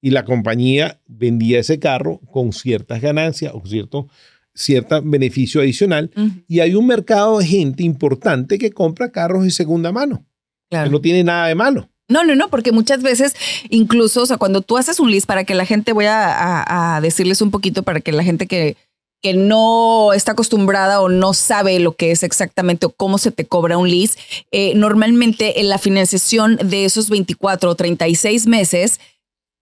Y 0.00 0.10
la 0.10 0.24
compañía 0.24 1.00
vendía 1.06 1.60
ese 1.60 1.78
carro 1.78 2.20
con 2.30 2.52
ciertas 2.52 3.00
ganancias 3.00 3.52
o 3.54 3.64
cierto, 3.64 4.08
cierto 4.52 5.00
beneficio 5.02 5.60
adicional. 5.60 6.10
Y 6.48 6.60
hay 6.60 6.74
un 6.74 6.86
mercado 6.86 7.38
de 7.38 7.46
gente 7.46 7.84
importante 7.84 8.58
que 8.58 8.72
compra 8.72 9.12
carros 9.12 9.44
de 9.44 9.50
segunda 9.50 9.92
mano. 9.92 10.26
Que 10.70 10.88
no 10.88 11.00
tiene 11.00 11.22
nada 11.22 11.46
de 11.46 11.54
malo. 11.54 11.88
No, 12.08 12.24
no, 12.24 12.34
no, 12.34 12.48
porque 12.48 12.72
muchas 12.72 13.02
veces, 13.02 13.34
incluso, 13.70 14.22
o 14.22 14.26
sea, 14.26 14.36
cuando 14.36 14.60
tú 14.60 14.76
haces 14.76 15.00
un 15.00 15.10
lease 15.10 15.26
para 15.26 15.44
que 15.44 15.54
la 15.54 15.64
gente, 15.64 15.92
voy 15.92 16.06
a 16.08 16.98
decirles 17.00 17.40
un 17.40 17.50
poquito 17.50 17.84
para 17.84 18.00
que 18.00 18.12
la 18.12 18.24
gente 18.24 18.46
que 18.46 18.76
que 19.22 19.34
no 19.34 20.12
está 20.12 20.32
acostumbrada 20.32 21.00
o 21.00 21.08
no 21.08 21.32
sabe 21.32 21.78
lo 21.78 21.92
que 21.92 22.10
es 22.10 22.24
exactamente 22.24 22.86
o 22.86 22.90
cómo 22.90 23.18
se 23.18 23.30
te 23.30 23.46
cobra 23.46 23.78
un 23.78 23.88
lease, 23.88 24.18
eh, 24.50 24.72
normalmente 24.74 25.60
en 25.60 25.68
la 25.68 25.78
financiación 25.78 26.56
de 26.56 26.84
esos 26.84 27.08
24 27.08 27.70
o 27.70 27.74
36 27.74 28.46
meses 28.48 28.98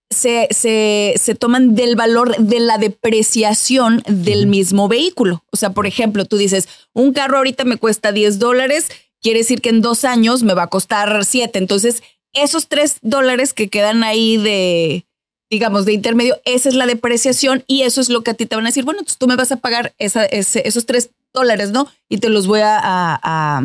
se, 0.09 0.47
se, 0.51 1.13
se, 1.15 1.35
toman 1.35 1.73
del 1.73 1.95
valor 1.95 2.35
de 2.35 2.59
la 2.59 2.77
depreciación 2.77 4.03
del 4.07 4.45
mismo 4.45 4.89
vehículo. 4.89 5.45
O 5.51 5.57
sea, 5.57 5.69
por 5.69 5.87
ejemplo, 5.87 6.25
tú 6.25 6.35
dices, 6.35 6.67
un 6.93 7.13
carro 7.13 7.37
ahorita 7.37 7.63
me 7.63 7.77
cuesta 7.77 8.11
10 8.11 8.37
dólares, 8.37 8.89
quiere 9.21 9.39
decir 9.39 9.61
que 9.61 9.69
en 9.69 9.81
dos 9.81 10.03
años 10.03 10.43
me 10.43 10.53
va 10.53 10.63
a 10.63 10.67
costar 10.67 11.23
7. 11.23 11.57
Entonces, 11.57 12.03
esos 12.33 12.67
3 12.67 12.97
dólares 13.01 13.53
que 13.53 13.69
quedan 13.69 14.03
ahí 14.03 14.35
de, 14.35 15.05
digamos, 15.51 15.83
de 15.83 15.91
intermedio, 15.91 16.37
esa 16.45 16.69
es 16.69 16.75
la 16.75 16.85
depreciación 16.85 17.65
y 17.67 17.81
eso 17.81 17.99
es 17.99 18.09
lo 18.09 18.23
que 18.23 18.31
a 18.31 18.33
ti 18.33 18.45
te 18.45 18.55
van 18.55 18.65
a 18.65 18.69
decir, 18.69 18.85
bueno, 18.85 19.01
tú 19.17 19.27
me 19.27 19.35
vas 19.35 19.51
a 19.51 19.57
pagar 19.57 19.93
esos 19.97 20.85
tres 20.85 21.11
dólares, 21.33 21.71
¿no? 21.71 21.89
Y 22.07 22.19
te 22.19 22.29
los 22.29 22.47
voy 22.47 22.61
a, 22.61 22.79
a, 22.81 23.61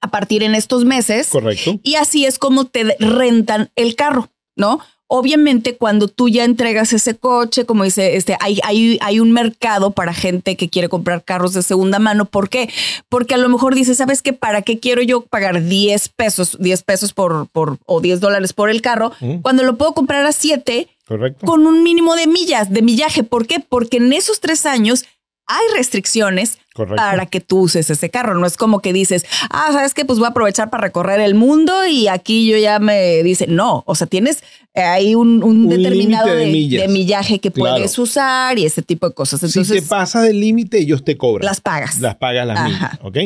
a, 0.00 0.10
partir 0.10 0.42
en 0.42 0.54
estos 0.54 0.86
meses. 0.86 1.28
Correcto. 1.28 1.78
Y 1.82 1.96
así 1.96 2.24
es 2.24 2.38
como 2.38 2.64
te 2.64 2.96
rentan 2.98 3.70
el 3.76 3.96
carro, 3.96 4.30
¿no? 4.56 4.80
Obviamente, 5.06 5.76
cuando 5.76 6.08
tú 6.08 6.30
ya 6.30 6.44
entregas 6.44 6.94
ese 6.94 7.14
coche, 7.14 7.66
como 7.66 7.84
dice, 7.84 8.16
este, 8.16 8.38
hay, 8.40 8.58
hay, 8.64 8.98
hay, 9.02 9.20
un 9.20 9.32
mercado 9.32 9.90
para 9.90 10.14
gente 10.14 10.56
que 10.56 10.70
quiere 10.70 10.88
comprar 10.88 11.22
carros 11.22 11.52
de 11.52 11.62
segunda 11.62 11.98
mano. 11.98 12.24
¿Por 12.24 12.48
qué? 12.48 12.70
Porque 13.10 13.34
a 13.34 13.38
lo 13.38 13.50
mejor 13.50 13.74
dice, 13.74 13.94
¿sabes 13.94 14.22
qué? 14.22 14.32
¿Para 14.32 14.62
qué 14.62 14.80
quiero 14.80 15.02
yo 15.02 15.20
pagar 15.20 15.62
10 15.62 16.08
pesos, 16.08 16.56
10 16.58 16.82
pesos 16.84 17.12
por, 17.12 17.46
por, 17.48 17.78
o 17.84 18.00
10 18.00 18.20
dólares 18.20 18.54
por 18.54 18.70
el 18.70 18.80
carro, 18.80 19.12
cuando 19.42 19.62
lo 19.62 19.76
puedo 19.76 19.92
comprar 19.92 20.24
a 20.24 20.32
7 20.32 20.88
con 21.44 21.66
un 21.66 21.82
mínimo 21.82 22.14
de 22.14 22.26
millas, 22.26 22.72
de 22.72 22.82
millaje? 22.82 23.22
¿Por 23.22 23.46
qué? 23.46 23.60
Porque 23.60 23.98
en 23.98 24.12
esos 24.12 24.40
tres 24.40 24.66
años 24.66 25.04
hay 25.46 25.64
restricciones 25.74 26.58
para 26.74 27.26
que 27.26 27.40
tú 27.40 27.60
uses 27.60 27.88
ese 27.88 28.10
carro. 28.10 28.34
No 28.34 28.46
es 28.46 28.56
como 28.56 28.80
que 28.80 28.92
dices, 28.92 29.24
ah, 29.50 29.68
sabes 29.72 29.94
que 29.94 30.04
pues 30.04 30.18
voy 30.18 30.26
a 30.26 30.30
aprovechar 30.30 30.70
para 30.70 30.82
recorrer 30.82 31.20
el 31.20 31.34
mundo 31.34 31.86
y 31.86 32.08
aquí 32.08 32.46
yo 32.48 32.58
ya 32.58 32.78
me 32.78 33.22
dice, 33.22 33.46
no, 33.46 33.84
o 33.86 33.94
sea, 33.94 34.06
tienes 34.06 34.42
ahí 34.74 35.14
un, 35.14 35.68
determinado 35.68 36.34
de, 36.34 36.46
millaje 36.88 37.38
que 37.38 37.50
puedes 37.50 37.96
usar 37.98 38.58
y 38.58 38.66
ese 38.66 38.82
tipo 38.82 39.08
de 39.08 39.14
cosas. 39.14 39.42
Entonces, 39.42 39.68
si 39.68 39.82
te 39.82 39.88
pasa 39.88 40.20
del 40.22 40.40
límite, 40.40 40.78
ellos 40.78 41.04
te 41.04 41.16
cobran. 41.16 41.46
Las 41.46 41.60
pagas. 41.60 42.00
Las 42.00 42.16
pagas 42.16 42.46
las 42.46 42.64
millas, 42.64 42.98
¿ok? 43.02 43.18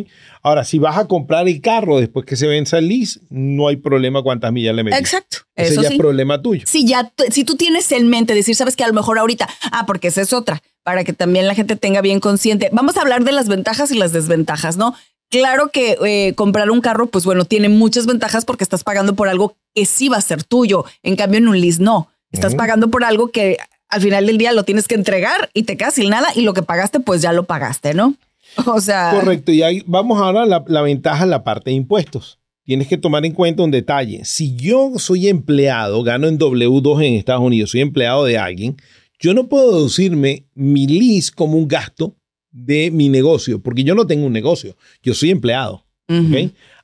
Ahora, 0.42 0.64
si 0.64 0.78
vas 0.78 0.98
a 0.98 1.06
comprar 1.06 1.48
el 1.48 1.60
carro 1.60 1.98
después 1.98 2.26
que 2.26 2.36
se 2.36 2.46
venza 2.46 2.78
el 2.78 2.88
lease, 2.88 3.20
no 3.30 3.68
hay 3.68 3.76
problema 3.76 4.22
cuántas 4.22 4.52
millas 4.52 4.74
le 4.74 4.84
metes. 4.84 5.00
Exacto. 5.00 5.38
Ese 5.56 5.72
Eso 5.72 5.82
ya 5.82 5.88
es 5.88 5.96
problema 5.96 6.40
tuyo. 6.40 6.64
Si 6.66 6.86
ya, 6.86 7.12
si 7.30 7.44
tú 7.44 7.56
tienes 7.56 7.90
en 7.92 8.08
mente 8.08 8.34
decir, 8.34 8.54
sabes 8.54 8.76
que 8.76 8.84
a 8.84 8.88
lo 8.88 8.94
mejor 8.94 9.18
ahorita, 9.18 9.48
ah, 9.72 9.84
porque 9.86 10.08
esa 10.08 10.20
es 10.20 10.32
otra, 10.32 10.62
para 10.88 11.04
que 11.04 11.12
también 11.12 11.46
la 11.46 11.54
gente 11.54 11.76
tenga 11.76 12.00
bien 12.00 12.18
consciente. 12.18 12.70
Vamos 12.72 12.96
a 12.96 13.02
hablar 13.02 13.22
de 13.22 13.30
las 13.30 13.46
ventajas 13.46 13.90
y 13.90 13.98
las 13.98 14.10
desventajas, 14.10 14.78
¿no? 14.78 14.94
Claro 15.28 15.68
que 15.68 15.98
eh, 16.02 16.32
comprar 16.34 16.70
un 16.70 16.80
carro, 16.80 17.08
pues 17.08 17.26
bueno, 17.26 17.44
tiene 17.44 17.68
muchas 17.68 18.06
ventajas 18.06 18.46
porque 18.46 18.64
estás 18.64 18.84
pagando 18.84 19.14
por 19.14 19.28
algo 19.28 19.54
que 19.74 19.84
sí 19.84 20.08
va 20.08 20.16
a 20.16 20.22
ser 20.22 20.44
tuyo. 20.44 20.86
En 21.02 21.14
cambio, 21.14 21.36
en 21.36 21.48
un 21.48 21.60
lease 21.60 21.82
no. 21.82 22.08
Estás 22.32 22.54
pagando 22.54 22.88
por 22.88 23.04
algo 23.04 23.28
que 23.28 23.58
al 23.90 24.00
final 24.00 24.24
del 24.24 24.38
día 24.38 24.52
lo 24.52 24.62
tienes 24.64 24.88
que 24.88 24.94
entregar 24.94 25.50
y 25.52 25.64
te 25.64 25.76
quedas 25.76 25.92
sin 25.92 26.08
nada 26.08 26.28
y 26.34 26.40
lo 26.40 26.54
que 26.54 26.62
pagaste, 26.62 27.00
pues 27.00 27.20
ya 27.20 27.34
lo 27.34 27.44
pagaste, 27.44 27.92
¿no? 27.92 28.14
O 28.64 28.80
sea. 28.80 29.10
Correcto. 29.12 29.52
Y 29.52 29.62
ahí 29.62 29.82
vamos 29.86 30.18
ahora 30.22 30.44
a 30.44 30.46
la, 30.46 30.64
la 30.68 30.80
ventaja 30.80 31.24
en 31.24 31.30
la 31.30 31.44
parte 31.44 31.68
de 31.68 31.76
impuestos. 31.76 32.38
Tienes 32.64 32.88
que 32.88 32.96
tomar 32.96 33.26
en 33.26 33.32
cuenta 33.32 33.62
un 33.62 33.70
detalle. 33.70 34.24
Si 34.24 34.56
yo 34.56 34.92
soy 34.96 35.28
empleado, 35.28 36.02
gano 36.02 36.28
en 36.28 36.38
W2 36.38 37.04
en 37.04 37.12
Estados 37.12 37.42
Unidos, 37.42 37.72
soy 37.72 37.82
empleado 37.82 38.24
de 38.24 38.38
alguien, 38.38 38.78
yo 39.18 39.34
no 39.34 39.48
puedo 39.48 39.74
deducirme 39.76 40.46
mi 40.54 40.86
lease 40.86 41.32
como 41.34 41.56
un 41.56 41.68
gasto 41.68 42.16
de 42.50 42.90
mi 42.90 43.08
negocio, 43.08 43.60
porque 43.60 43.84
yo 43.84 43.94
no 43.94 44.06
tengo 44.06 44.26
un 44.26 44.32
negocio, 44.32 44.76
yo 45.02 45.14
soy 45.14 45.30
empleado. 45.30 45.84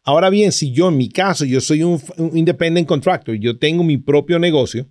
Ahora 0.02 0.28
bien, 0.28 0.52
si 0.52 0.70
yo 0.70 0.88
en 0.88 0.98
mi 0.98 1.08
caso, 1.08 1.46
yo 1.46 1.60
soy 1.62 1.82
un, 1.82 1.98
independent 2.34 2.86
contractor, 2.86 3.34
yo 3.36 3.58
tengo 3.58 3.82
mi 3.82 3.96
propio 3.96 4.38
negocio, 4.38 4.86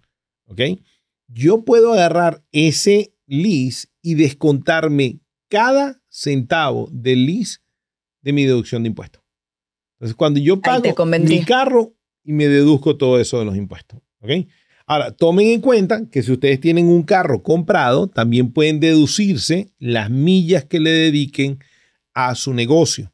yo 1.28 1.64
puedo 1.64 1.94
agarrar 1.94 2.44
ese 2.52 3.14
lease 3.28 3.90
y 4.02 4.16
descontarme 4.16 5.20
cada 5.50 6.02
centavo 6.10 6.90
del 6.92 7.28
lease 7.28 7.60
de 8.22 8.34
mi 8.34 8.44
deducción 8.46 8.84
de 8.84 8.90
impuestos. 8.90 9.22
Entonces, 9.98 10.16
cuando 10.16 10.40
yo 10.40 10.60
pago 10.60 11.06
mi 11.06 11.44
carro 11.44 11.94
y 12.24 12.34
me 12.34 12.48
deduzco 12.48 12.98
todo 12.98 13.20
eso 13.20 13.38
de 13.40 13.46
los 13.46 13.56
impuestos. 13.56 14.00
¿ok? 14.22 14.32
Ahora, 14.86 15.12
tomen 15.12 15.48
en 15.48 15.62
cuenta 15.62 16.10
que 16.12 16.24
si 16.24 16.32
ustedes 16.32 16.60
tienen 16.60 16.88
un 16.88 17.04
carro 17.04 17.42
comprado, 17.42 18.08
también 18.08 18.52
pueden 18.52 18.80
deducirse 18.80 19.70
las 19.80 20.10
millas 20.10 20.66
que 20.66 20.80
le 20.80 20.90
dediquen 20.90 21.60
a 22.14 22.36
su 22.36 22.54
negocio. 22.54 23.12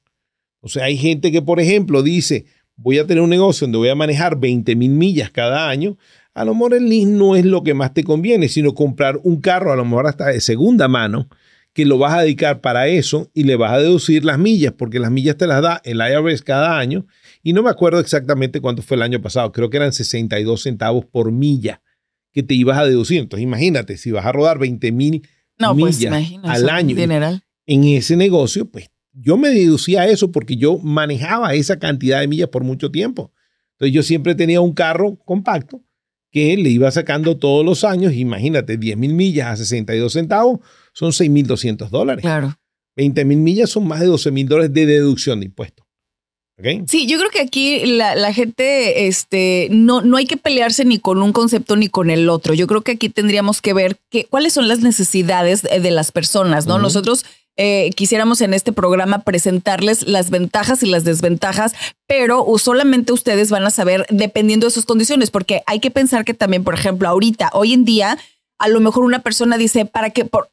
O 0.62 0.68
sea, 0.68 0.86
hay 0.86 0.98
gente 0.98 1.32
que, 1.32 1.42
por 1.42 1.60
ejemplo, 1.60 2.02
dice, 2.02 2.46
voy 2.76 2.98
a 2.98 3.06
tener 3.06 3.22
un 3.22 3.30
negocio 3.30 3.66
donde 3.66 3.78
voy 3.78 3.90
a 3.90 3.96
manejar 3.96 4.40
20 4.40 4.76
mil 4.76 4.92
millas 4.92 5.32
cada 5.32 5.70
año. 5.70 5.98
A 6.34 6.44
lo 6.44 6.54
mejor 6.54 6.74
el 6.74 6.90
lease 6.90 7.12
no 7.12 7.36
es 7.36 7.46
lo 7.46 7.64
que 7.64 7.74
más 7.74 7.94
te 7.94 8.04
conviene, 8.04 8.48
sino 8.48 8.74
comprar 8.74 9.20
un 9.24 9.40
carro, 9.40 9.72
a 9.72 9.76
lo 9.76 9.86
mejor 9.86 10.08
hasta 10.08 10.28
de 10.28 10.42
segunda 10.42 10.88
mano, 10.88 11.30
que 11.74 11.86
lo 11.86 11.98
vas 11.98 12.14
a 12.14 12.22
dedicar 12.22 12.62
para 12.62 12.88
eso 12.88 13.30
y 13.34 13.44
le 13.44 13.56
vas 13.56 13.72
a 13.72 13.80
deducir 13.80 14.26
las 14.26 14.40
millas, 14.40 14.74
porque 14.74 15.00
las 15.00 15.12
millas 15.12 15.38
te 15.38 15.48
las 15.48 15.62
da 15.62 15.82
el 15.84 16.00
IRS 16.00 16.42
cada 16.42 16.78
año 16.78 17.06
y 17.44 17.54
no 17.54 17.64
me 17.64 17.70
acuerdo 17.70 18.00
exactamente 18.00 18.60
cuánto 18.60 18.82
fue 18.82 18.98
el 18.98 19.04
año 19.04 19.22
pasado, 19.22 19.52
creo 19.52 19.70
que 19.70 19.78
eran 19.78 19.94
62 19.94 20.62
centavos 20.62 21.06
por 21.06 21.32
milla 21.32 21.82
que 22.32 22.44
te 22.44 22.54
ibas 22.54 22.78
a 22.78 22.86
deducir. 22.86 23.20
Entonces 23.20 23.44
imagínate, 23.44 23.98
si 23.98 24.12
vas 24.12 24.26
a 24.26 24.32
rodar 24.32 24.60
20 24.60 24.92
mil 24.92 25.28
pues, 25.58 25.76
millas 25.76 26.32
al 26.44 26.70
año 26.70 26.96
en 27.66 27.84
ese 27.84 28.16
negocio, 28.16 28.66
pues 28.70 28.90
yo 29.14 29.38
me 29.38 29.50
deducía 29.50 30.08
eso 30.08 30.32
porque 30.32 30.56
yo 30.56 30.78
manejaba 30.80 31.54
esa 31.54 31.78
cantidad 31.78 32.20
de 32.20 32.28
millas 32.28 32.50
por 32.50 32.64
mucho 32.64 32.92
tiempo. 32.92 33.32
Entonces 33.74 33.94
yo 33.94 34.04
siempre 34.04 34.36
tenía 34.36 34.62
un 34.62 34.74
carro 34.74 35.18
compacto 35.26 35.84
que 36.32 36.56
le 36.58 36.70
iba 36.70 36.90
sacando 36.92 37.38
todos 37.38 37.66
los 37.66 37.84
años. 37.84 38.14
Imagínate, 38.14 38.78
10 38.78 38.98
mil 38.98 39.14
millas 39.14 39.48
a 39.48 39.58
62 39.58 40.14
centavos 40.14 40.60
son 41.00 41.14
6 41.14 41.30
mil 41.30 41.48
200 41.48 41.90
dólares. 41.90 42.22
Claro. 42.22 42.60
20 42.98 43.24
mil 43.24 43.38
millas 43.38 43.70
son 43.70 43.88
más 43.88 44.02
de 44.02 44.08
12 44.08 44.32
mil 44.32 44.50
dólares 44.50 44.74
de 44.74 44.86
deducción 44.86 45.40
de 45.40 45.46
impuestos. 45.46 45.86
Sí, 46.88 47.08
yo 47.08 47.18
creo 47.18 47.30
que 47.30 47.40
aquí 47.40 47.86
la, 47.86 48.34
gente, 48.34 49.08
este, 49.08 49.70
no, 49.72 50.02
no 50.02 50.18
hay 50.18 50.26
que 50.26 50.36
pelearse 50.36 50.84
ni 50.84 51.00
con 51.00 51.22
un 51.22 51.32
concepto 51.32 51.78
ni 51.78 51.88
con 51.88 52.10
el 52.10 52.28
otro. 52.28 52.54
Yo 52.54 52.68
creo 52.68 52.82
que 52.82 52.92
aquí 52.92 53.08
tendríamos 53.08 53.62
que 53.62 53.72
ver 53.72 53.96
que, 54.10 54.26
cuáles 54.26 54.52
son 54.52 54.68
las 54.68 54.82
necesidades 54.82 55.62
de, 55.62 55.92
las 55.92 56.12
personas, 56.12 56.68
¿no? 56.68 56.78
Nosotros 56.78 57.26
eh, 57.56 57.92
quisiéramos 57.96 58.42
en 58.42 58.54
este 58.54 58.74
programa 58.74 59.24
presentarles 59.24 60.06
las 60.06 60.32
ventajas 60.32 60.84
y 60.84 60.88
las 60.88 61.06
desventajas, 61.06 61.76
pero 62.08 62.46
solamente 62.58 63.14
ustedes 63.14 63.50
van 63.52 63.64
a 63.64 63.70
saber 63.70 64.06
dependiendo 64.10 64.68
de 64.68 64.72
sus 64.72 64.84
condiciones, 64.84 65.32
porque 65.32 65.62
hay 65.66 65.80
que 65.80 65.92
pensar 65.92 66.26
que 66.26 66.34
también, 66.34 66.66
por 66.66 66.74
ejemplo, 66.74 67.08
ahorita, 67.08 67.52
hoy 67.54 67.72
en 67.72 67.86
día, 67.86 68.18
a 68.58 68.68
lo 68.68 68.82
mejor 68.82 69.06
una 69.06 69.20
persona 69.20 69.58
dice, 69.58 69.86
para 69.86 70.10
por 70.10 70.50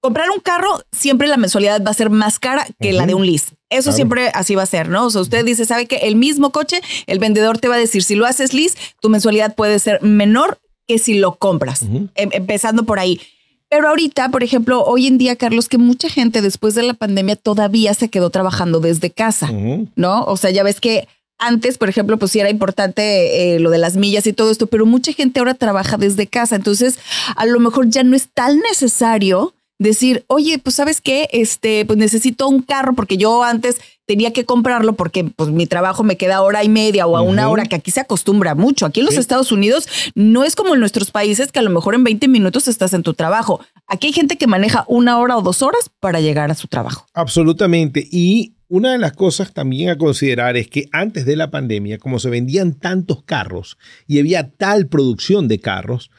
comprar 0.00 0.30
un 0.30 0.40
carro, 0.40 0.80
siempre 0.92 1.28
la 1.28 1.36
mensualidad 1.36 1.82
va 1.84 1.90
a 1.90 1.94
ser 1.94 2.10
más 2.10 2.38
cara 2.38 2.66
que 2.80 2.92
la 2.92 3.06
de 3.06 3.14
un 3.14 3.26
lease. 3.26 3.54
Eso 3.70 3.92
siempre 3.92 4.30
así 4.34 4.54
va 4.54 4.62
a 4.62 4.66
ser, 4.66 4.88
¿no? 4.88 5.06
O 5.06 5.10
sea, 5.10 5.20
usted 5.20 5.44
dice, 5.44 5.64
sabe 5.64 5.86
que 5.86 5.96
el 5.96 6.16
mismo 6.16 6.50
coche, 6.50 6.80
el 7.06 7.18
vendedor 7.18 7.58
te 7.58 7.68
va 7.68 7.74
a 7.74 7.78
decir, 7.78 8.02
si 8.02 8.14
lo 8.14 8.26
haces 8.26 8.54
lease, 8.54 8.78
tu 9.00 9.10
mensualidad 9.10 9.54
puede 9.54 9.78
ser 9.78 10.02
menor 10.02 10.58
que 10.86 10.98
si 10.98 11.14
lo 11.14 11.36
compras, 11.36 11.82
em, 11.82 12.30
empezando 12.32 12.84
por 12.84 12.98
ahí. 12.98 13.20
Pero 13.68 13.88
ahorita, 13.88 14.30
por 14.30 14.42
ejemplo, 14.42 14.82
hoy 14.82 15.06
en 15.06 15.18
día, 15.18 15.36
Carlos, 15.36 15.68
que 15.68 15.76
mucha 15.76 16.08
gente 16.08 16.40
después 16.40 16.74
de 16.74 16.82
la 16.84 16.94
pandemia 16.94 17.36
todavía 17.36 17.92
se 17.92 18.08
quedó 18.08 18.30
trabajando 18.30 18.80
desde 18.80 19.10
casa, 19.10 19.50
¿no? 19.94 20.24
O 20.24 20.38
sea, 20.38 20.50
ya 20.50 20.62
ves 20.62 20.80
que 20.80 21.06
antes, 21.38 21.76
por 21.76 21.90
ejemplo, 21.90 22.18
pues 22.18 22.32
sí 22.32 22.40
era 22.40 22.50
importante 22.50 23.54
eh, 23.54 23.60
lo 23.60 23.70
de 23.70 23.78
las 23.78 23.96
millas 23.96 24.26
y 24.26 24.32
todo 24.32 24.50
esto, 24.50 24.66
pero 24.66 24.86
mucha 24.86 25.12
gente 25.12 25.38
ahora 25.38 25.54
trabaja 25.54 25.98
desde 25.98 26.26
casa. 26.26 26.56
Entonces, 26.56 26.98
a 27.36 27.44
lo 27.44 27.60
mejor 27.60 27.88
ya 27.90 28.02
no 28.02 28.16
es 28.16 28.28
tan 28.28 28.58
necesario 28.60 29.54
decir, 29.78 30.24
oye, 30.26 30.58
pues 30.58 30.76
sabes 30.76 31.00
qué, 31.00 31.28
este, 31.32 31.84
pues 31.86 31.98
necesito 31.98 32.48
un 32.48 32.62
carro 32.62 32.94
porque 32.94 33.16
yo 33.16 33.44
antes 33.44 33.80
tenía 34.06 34.32
que 34.32 34.44
comprarlo 34.44 34.94
porque 34.94 35.24
pues 35.24 35.50
mi 35.50 35.66
trabajo 35.66 36.02
me 36.02 36.16
queda 36.16 36.40
hora 36.40 36.64
y 36.64 36.68
media 36.68 37.06
o 37.06 37.16
a 37.16 37.22
una 37.22 37.48
hora 37.48 37.66
que 37.66 37.76
aquí 37.76 37.90
se 37.90 38.00
acostumbra 38.00 38.54
mucho. 38.54 38.86
Aquí 38.86 39.00
en 39.00 39.06
los 39.06 39.16
Estados 39.16 39.52
Unidos 39.52 39.86
no 40.14 40.44
es 40.44 40.56
como 40.56 40.74
en 40.74 40.80
nuestros 40.80 41.10
países 41.10 41.52
que 41.52 41.58
a 41.58 41.62
lo 41.62 41.70
mejor 41.70 41.94
en 41.94 42.04
20 42.04 42.26
minutos 42.26 42.68
estás 42.68 42.94
en 42.94 43.02
tu 43.02 43.14
trabajo. 43.14 43.60
Aquí 43.86 44.08
hay 44.08 44.12
gente 44.12 44.36
que 44.36 44.46
maneja 44.46 44.84
una 44.88 45.18
hora 45.18 45.36
o 45.36 45.42
dos 45.42 45.62
horas 45.62 45.90
para 46.00 46.20
llegar 46.20 46.50
a 46.50 46.54
su 46.54 46.68
trabajo. 46.68 47.06
Absolutamente. 47.12 48.08
Y 48.10 48.54
una 48.68 48.92
de 48.92 48.98
las 48.98 49.12
cosas 49.12 49.52
también 49.52 49.90
a 49.90 49.98
considerar 49.98 50.56
es 50.56 50.68
que 50.68 50.88
antes 50.90 51.26
de 51.26 51.36
la 51.36 51.50
pandemia, 51.50 51.98
como 51.98 52.18
se 52.18 52.30
vendían 52.30 52.74
tantos 52.74 53.22
carros 53.24 53.76
y 54.06 54.18
había 54.18 54.50
tal 54.50 54.88
producción 54.88 55.48
de 55.48 55.60
carros, 55.60 56.10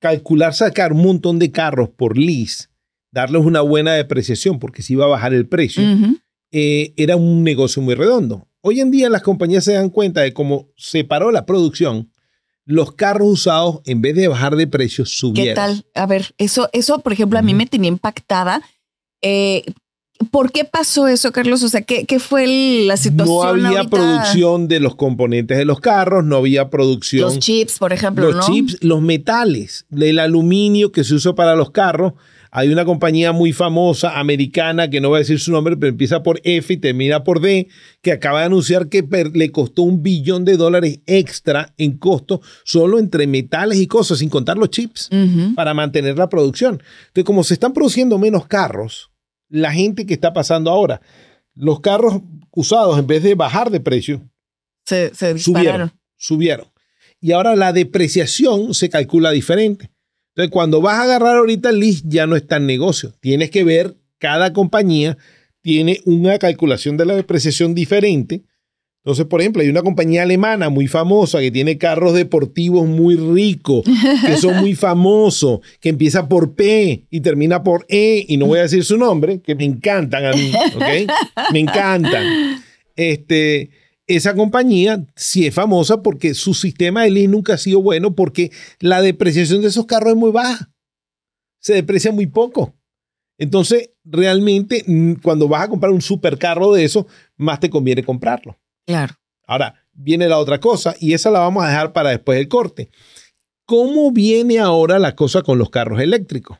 calcular 0.00 0.52
sacar 0.52 0.92
un 0.92 1.02
montón 1.02 1.38
de 1.38 1.50
carros 1.50 1.88
por 1.88 2.18
lease 2.18 2.71
darles 3.12 3.44
una 3.44 3.60
buena 3.60 3.92
depreciación 3.92 4.58
porque 4.58 4.82
si 4.82 4.94
iba 4.94 5.04
a 5.04 5.08
bajar 5.08 5.32
el 5.34 5.46
precio, 5.46 5.84
eh, 6.50 6.94
era 6.96 7.16
un 7.16 7.44
negocio 7.44 7.80
muy 7.82 7.94
redondo. 7.94 8.48
Hoy 8.62 8.80
en 8.80 8.90
día 8.90 9.08
las 9.10 9.22
compañías 9.22 9.64
se 9.64 9.74
dan 9.74 9.90
cuenta 9.90 10.22
de 10.22 10.32
cómo 10.32 10.68
se 10.76 11.04
paró 11.04 11.30
la 11.30 11.46
producción, 11.46 12.10
los 12.64 12.92
carros 12.92 13.28
usados 13.28 13.80
en 13.86 14.00
vez 14.00 14.14
de 14.16 14.28
bajar 14.28 14.56
de 14.56 14.66
precio 14.66 15.04
subieron. 15.04 15.50
¿Qué 15.50 15.54
tal? 15.54 15.84
A 15.94 16.06
ver, 16.06 16.34
eso, 16.38 16.68
eso 16.72 17.00
por 17.00 17.12
ejemplo, 17.12 17.38
a 17.38 17.42
mí 17.42 17.54
me 17.54 17.66
tenía 17.66 17.88
impactada. 17.88 18.62
Eh, 19.20 19.64
¿Por 20.30 20.52
qué 20.52 20.64
pasó 20.64 21.08
eso, 21.08 21.32
Carlos? 21.32 21.64
O 21.64 21.68
sea, 21.68 21.82
¿qué, 21.82 22.04
qué 22.06 22.20
fue 22.20 22.46
la 22.86 22.96
situación? 22.96 23.62
No 23.62 23.68
había 23.68 23.84
producción 23.84 24.68
de 24.68 24.78
los 24.78 24.94
componentes 24.94 25.58
de 25.58 25.64
los 25.64 25.80
carros, 25.80 26.24
no 26.24 26.36
había 26.36 26.70
producción. 26.70 27.22
Los 27.22 27.38
chips, 27.40 27.78
por 27.78 27.92
ejemplo. 27.92 28.30
Los 28.30 28.46
chips, 28.46 28.78
los 28.82 29.02
metales, 29.02 29.86
el 29.90 30.20
aluminio 30.20 30.92
que 30.92 31.02
se 31.02 31.14
usó 31.14 31.34
para 31.34 31.56
los 31.56 31.72
carros 31.72 32.12
hay 32.54 32.68
una 32.68 32.84
compañía 32.84 33.32
muy 33.32 33.54
famosa 33.54 34.20
americana, 34.20 34.90
que 34.90 35.00
no 35.00 35.08
voy 35.08 35.16
a 35.16 35.18
decir 35.20 35.40
su 35.40 35.50
nombre, 35.52 35.74
pero 35.74 35.88
empieza 35.88 36.22
por 36.22 36.38
F 36.44 36.74
y 36.74 36.76
termina 36.76 37.24
por 37.24 37.40
D, 37.40 37.68
que 38.02 38.12
acaba 38.12 38.40
de 38.40 38.46
anunciar 38.46 38.90
que 38.90 39.02
le 39.32 39.50
costó 39.50 39.82
un 39.82 40.02
billón 40.02 40.44
de 40.44 40.58
dólares 40.58 41.00
extra 41.06 41.72
en 41.78 41.96
costo 41.96 42.42
solo 42.62 42.98
entre 42.98 43.26
metales 43.26 43.78
y 43.78 43.86
cosas, 43.86 44.18
sin 44.18 44.28
contar 44.28 44.58
los 44.58 44.68
chips, 44.68 45.08
para 45.56 45.72
mantener 45.72 46.18
la 46.18 46.28
producción. 46.28 46.82
Entonces, 47.06 47.24
como 47.24 47.42
se 47.42 47.54
están 47.54 47.72
produciendo 47.72 48.18
menos 48.18 48.46
carros, 48.46 49.10
la 49.48 49.72
gente 49.72 50.04
que 50.04 50.12
está 50.12 50.34
pasando 50.34 50.70
ahora, 50.70 51.00
los 51.54 51.80
carros 51.80 52.20
usados, 52.50 52.98
en 52.98 53.06
vez 53.06 53.22
de 53.22 53.34
bajar 53.34 53.70
de 53.70 53.80
precio, 53.80 54.28
se, 54.84 55.10
subieron, 55.38 55.90
subieron. 56.18 56.66
Y 57.18 57.32
ahora 57.32 57.56
la 57.56 57.72
depreciación 57.72 58.74
se 58.74 58.90
calcula 58.90 59.30
diferente. 59.30 59.91
Entonces, 60.34 60.50
cuando 60.50 60.80
vas 60.80 60.98
a 60.98 61.02
agarrar 61.02 61.36
ahorita 61.36 61.70
el 61.70 61.80
list, 61.80 62.06
ya 62.08 62.26
no 62.26 62.36
está 62.36 62.56
en 62.56 62.66
negocio. 62.66 63.12
Tienes 63.20 63.50
que 63.50 63.64
ver, 63.64 63.96
cada 64.18 64.52
compañía 64.52 65.18
tiene 65.60 66.00
una 66.06 66.38
calculación 66.38 66.96
de 66.96 67.04
la 67.04 67.14
depreciación 67.14 67.74
diferente. 67.74 68.42
Entonces, 69.04 69.26
por 69.26 69.40
ejemplo, 69.40 69.62
hay 69.62 69.68
una 69.68 69.82
compañía 69.82 70.22
alemana 70.22 70.68
muy 70.70 70.86
famosa 70.86 71.40
que 71.40 71.50
tiene 71.50 71.76
carros 71.76 72.14
deportivos 72.14 72.86
muy 72.86 73.16
ricos, 73.16 73.84
que 74.24 74.36
son 74.36 74.58
muy 74.58 74.74
famosos, 74.76 75.60
que 75.80 75.88
empieza 75.88 76.28
por 76.28 76.54
P 76.54 77.06
y 77.10 77.20
termina 77.20 77.62
por 77.62 77.84
E, 77.88 78.24
y 78.28 78.36
no 78.36 78.46
voy 78.46 78.60
a 78.60 78.62
decir 78.62 78.84
su 78.84 78.96
nombre, 78.96 79.40
que 79.40 79.56
me 79.56 79.64
encantan 79.64 80.24
a 80.24 80.32
mí, 80.32 80.52
¿ok? 80.76 81.12
Me 81.52 81.58
encantan. 81.58 82.24
Este, 82.94 83.70
esa 84.06 84.34
compañía 84.34 85.04
sí 85.14 85.46
es 85.46 85.54
famosa 85.54 86.02
porque 86.02 86.34
su 86.34 86.54
sistema 86.54 87.02
de 87.02 87.10
lease 87.10 87.28
nunca 87.28 87.54
ha 87.54 87.58
sido 87.58 87.82
bueno 87.82 88.14
porque 88.14 88.50
la 88.80 89.00
depreciación 89.00 89.62
de 89.62 89.68
esos 89.68 89.86
carros 89.86 90.10
es 90.10 90.18
muy 90.18 90.30
baja. 90.30 90.70
Se 91.60 91.74
deprecia 91.74 92.10
muy 92.12 92.26
poco. 92.26 92.74
Entonces, 93.38 93.90
realmente, 94.04 94.84
mm, 94.86 95.14
cuando 95.22 95.48
vas 95.48 95.62
a 95.62 95.68
comprar 95.68 95.92
un 95.92 96.02
supercarro 96.02 96.72
de 96.72 96.84
eso, 96.84 97.06
más 97.36 97.60
te 97.60 97.70
conviene 97.70 98.04
comprarlo. 98.04 98.58
Claro. 98.86 99.14
Ahora, 99.46 99.74
viene 99.92 100.28
la 100.28 100.38
otra 100.38 100.60
cosa 100.60 100.94
y 100.98 101.12
esa 101.12 101.30
la 101.30 101.40
vamos 101.40 101.64
a 101.64 101.68
dejar 101.68 101.92
para 101.92 102.10
después 102.10 102.38
del 102.38 102.48
corte. 102.48 102.90
¿Cómo 103.64 104.12
viene 104.12 104.58
ahora 104.58 104.98
la 104.98 105.14
cosa 105.14 105.42
con 105.42 105.58
los 105.58 105.70
carros 105.70 106.00
eléctricos? 106.00 106.58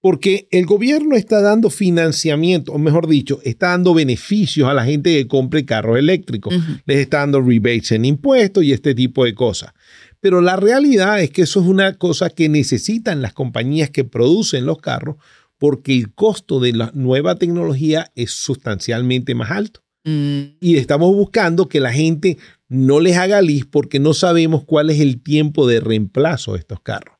Porque 0.00 0.46
el 0.52 0.64
gobierno 0.64 1.16
está 1.16 1.40
dando 1.40 1.70
financiamiento, 1.70 2.72
o 2.72 2.78
mejor 2.78 3.08
dicho, 3.08 3.40
está 3.42 3.68
dando 3.68 3.94
beneficios 3.94 4.68
a 4.68 4.74
la 4.74 4.84
gente 4.84 5.12
que 5.12 5.26
compre 5.26 5.64
carros 5.64 5.98
eléctricos. 5.98 6.54
Les 6.86 6.98
está 6.98 7.18
dando 7.18 7.40
rebates 7.40 7.92
en 7.92 8.04
impuestos 8.04 8.62
y 8.62 8.72
este 8.72 8.94
tipo 8.94 9.24
de 9.24 9.34
cosas. 9.34 9.72
Pero 10.20 10.40
la 10.40 10.56
realidad 10.56 11.20
es 11.20 11.30
que 11.30 11.42
eso 11.42 11.60
es 11.60 11.66
una 11.66 11.94
cosa 11.94 12.30
que 12.30 12.48
necesitan 12.48 13.22
las 13.22 13.32
compañías 13.32 13.90
que 13.90 14.04
producen 14.04 14.66
los 14.66 14.78
carros 14.78 15.16
porque 15.58 15.94
el 15.94 16.14
costo 16.14 16.60
de 16.60 16.72
la 16.72 16.90
nueva 16.94 17.34
tecnología 17.34 18.12
es 18.14 18.30
sustancialmente 18.32 19.34
más 19.34 19.50
alto. 19.50 19.82
Mm. 20.04 20.56
Y 20.60 20.76
estamos 20.76 21.14
buscando 21.14 21.68
que 21.68 21.80
la 21.80 21.92
gente 21.92 22.38
no 22.68 23.00
les 23.00 23.16
haga 23.16 23.42
lis 23.42 23.66
porque 23.66 23.98
no 23.98 24.14
sabemos 24.14 24.64
cuál 24.64 24.90
es 24.90 25.00
el 25.00 25.20
tiempo 25.22 25.66
de 25.66 25.80
reemplazo 25.80 26.52
de 26.52 26.60
estos 26.60 26.80
carros. 26.80 27.16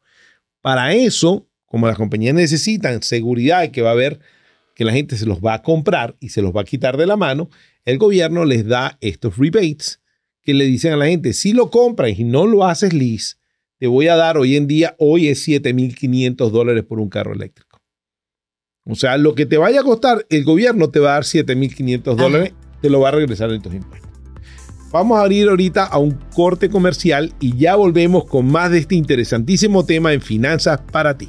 Para 0.60 0.94
eso, 0.94 1.47
como 1.68 1.86
las 1.86 1.96
compañías 1.96 2.34
necesitan 2.34 3.02
seguridad 3.02 3.60
de 3.60 3.70
que 3.70 3.82
va 3.82 3.90
a 3.90 3.92
haber 3.92 4.18
que 4.74 4.84
la 4.84 4.92
gente 4.92 5.16
se 5.16 5.26
los 5.26 5.40
va 5.40 5.54
a 5.54 5.62
comprar 5.62 6.16
y 6.20 6.30
se 6.30 6.42
los 6.42 6.52
va 6.52 6.62
a 6.62 6.64
quitar 6.64 6.96
de 6.96 7.06
la 7.06 7.16
mano, 7.16 7.50
el 7.84 7.98
gobierno 7.98 8.44
les 8.44 8.66
da 8.66 8.96
estos 9.00 9.36
rebates 9.36 10.00
que 10.42 10.54
le 10.54 10.64
dicen 10.64 10.92
a 10.92 10.96
la 10.96 11.06
gente, 11.06 11.32
si 11.32 11.52
lo 11.52 11.70
compras 11.70 12.18
y 12.18 12.24
no 12.24 12.46
lo 12.46 12.64
haces 12.64 12.92
lease, 12.92 13.36
te 13.78 13.86
voy 13.86 14.08
a 14.08 14.16
dar 14.16 14.38
hoy 14.38 14.56
en 14.56 14.66
día, 14.66 14.94
hoy 14.98 15.28
es 15.28 15.46
7.500 15.46 16.50
dólares 16.50 16.84
por 16.84 17.00
un 17.00 17.08
carro 17.08 17.32
eléctrico. 17.32 17.80
O 18.84 18.94
sea, 18.94 19.18
lo 19.18 19.34
que 19.34 19.46
te 19.46 19.58
vaya 19.58 19.80
a 19.80 19.84
costar, 19.84 20.24
el 20.30 20.44
gobierno 20.44 20.90
te 20.90 21.00
va 21.00 21.10
a 21.10 21.14
dar 21.14 21.24
7.500 21.24 22.14
dólares, 22.14 22.54
te 22.80 22.88
lo 22.88 23.00
va 23.00 23.08
a 23.08 23.12
regresar 23.12 23.50
en 23.52 23.60
tus 23.60 23.74
impuestos. 23.74 24.10
Vamos 24.90 25.18
a 25.18 25.30
ir 25.30 25.48
ahorita 25.48 25.84
a 25.84 25.98
un 25.98 26.12
corte 26.34 26.70
comercial 26.70 27.34
y 27.40 27.56
ya 27.56 27.76
volvemos 27.76 28.24
con 28.24 28.50
más 28.50 28.70
de 28.70 28.78
este 28.78 28.94
interesantísimo 28.94 29.84
tema 29.84 30.14
en 30.14 30.22
finanzas 30.22 30.80
para 30.90 31.18
ti. 31.18 31.28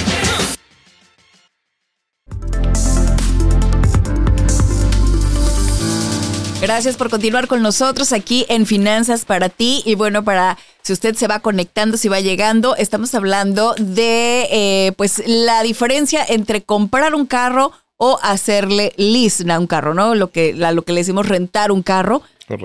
Gracias 6.61 6.95
por 6.95 7.09
continuar 7.09 7.47
con 7.47 7.63
nosotros 7.63 8.13
aquí 8.13 8.45
en 8.47 8.67
Finanzas 8.67 9.25
para 9.25 9.49
ti. 9.49 9.81
Y 9.83 9.95
bueno, 9.95 10.23
para 10.23 10.59
si 10.83 10.93
usted 10.93 11.15
se 11.15 11.27
va 11.27 11.39
conectando, 11.39 11.97
si 11.97 12.07
va 12.07 12.19
llegando, 12.19 12.75
estamos 12.75 13.15
hablando 13.15 13.73
de 13.79 14.47
eh, 14.51 14.91
pues 14.95 15.23
la 15.25 15.63
diferencia 15.63 16.23
entre 16.23 16.61
comprar 16.61 17.15
un 17.15 17.25
carro 17.25 17.71
o 17.97 18.19
hacerle 18.21 18.93
lease 18.95 19.51
a 19.51 19.59
un 19.59 19.65
carro, 19.65 19.95
¿no? 19.95 20.13
Lo 20.13 20.29
que, 20.29 20.53
lo 20.53 20.83
que 20.83 20.93
le 20.93 21.01
decimos 21.01 21.27
rentar 21.27 21.71
un 21.71 21.81
carro. 21.81 22.21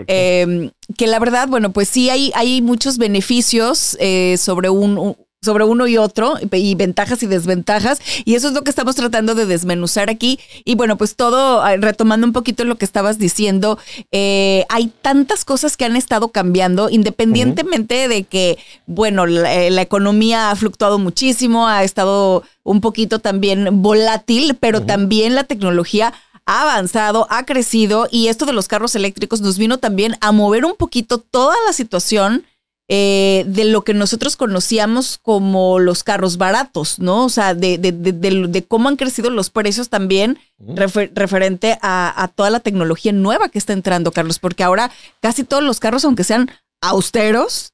Em, 0.08 0.72
que 0.98 1.06
la 1.06 1.18
verdad, 1.18 1.48
bueno, 1.48 1.72
pues 1.72 1.88
sí 1.88 2.10
hay, 2.10 2.32
hay 2.34 2.60
muchos 2.60 2.98
beneficios 2.98 3.96
eh, 3.98 4.36
sobre 4.36 4.68
un, 4.68 5.16
sobre 5.42 5.64
uno 5.64 5.86
y 5.86 5.96
otro 5.96 6.34
y 6.50 6.74
ventajas 6.74 7.22
y 7.22 7.26
desventajas 7.26 8.00
y 8.24 8.34
eso 8.34 8.48
es 8.48 8.54
lo 8.54 8.62
que 8.62 8.70
estamos 8.70 8.96
tratando 8.96 9.34
de 9.34 9.46
desmenuzar 9.46 10.10
aquí. 10.10 10.38
Y 10.64 10.74
bueno 10.74 10.96
pues 10.96 11.14
todo 11.14 11.62
ah, 11.62 11.76
retomando 11.76 12.26
un 12.26 12.32
poquito 12.32 12.64
lo 12.64 12.76
que 12.76 12.84
estabas 12.84 13.18
diciendo 13.18 13.78
eh, 14.12 14.64
hay 14.68 14.92
tantas 15.02 15.44
cosas 15.44 15.76
que 15.76 15.84
han 15.84 15.96
estado 15.96 16.28
cambiando 16.28 16.90
independientemente 16.90 18.08
de 18.08 18.24
que 18.24 18.58
bueno 18.86 19.26
eh, 19.26 19.70
la, 19.70 19.82
economía 19.82 20.50
ha 20.50 20.56
fluctuado 20.56 20.98
muchísimo 20.98 21.68
ha 21.68 21.84
estado 21.84 22.42
un 22.64 22.80
poquito 22.80 23.20
también 23.20 23.82
volátil 23.82 24.56
pero 24.58 24.82
también 24.82 25.36
la 25.36 25.44
tecnología 25.44 26.12
ha 26.46 26.62
avanzado, 26.62 27.26
ha 27.28 27.44
crecido 27.44 28.08
y 28.10 28.28
esto 28.28 28.46
de 28.46 28.52
los 28.52 28.68
carros 28.68 28.94
eléctricos 28.94 29.40
nos 29.40 29.58
vino 29.58 29.78
también 29.78 30.16
a 30.20 30.32
mover 30.32 30.64
un 30.64 30.76
poquito 30.76 31.18
toda 31.18 31.56
la 31.66 31.72
situación 31.72 32.44
eh, 32.88 33.44
de 33.48 33.64
lo 33.64 33.82
que 33.82 33.94
nosotros 33.94 34.36
conocíamos 34.36 35.18
como 35.20 35.80
los 35.80 36.04
carros 36.04 36.36
baratos, 36.36 37.00
¿no? 37.00 37.24
O 37.24 37.28
sea, 37.28 37.52
de, 37.52 37.78
de, 37.78 37.90
de, 37.90 38.64
cómo 38.64 38.88
han 38.88 38.94
crecido 38.94 39.28
los 39.30 39.50
precios 39.50 39.88
también 39.88 40.38
referente 40.58 41.78
a, 41.82 42.30
toda 42.36 42.50
la 42.50 42.60
tecnología 42.60 43.10
nueva 43.10 43.48
que 43.48 43.58
está 43.58 43.72
entrando, 43.72 44.12
Carlos, 44.12 44.38
porque 44.38 44.62
ahora 44.62 44.92
casi 45.20 45.42
todos 45.42 45.64
los 45.64 45.80
carros, 45.80 46.04
aunque 46.04 46.22
sean 46.22 46.48
austeros, 46.80 47.72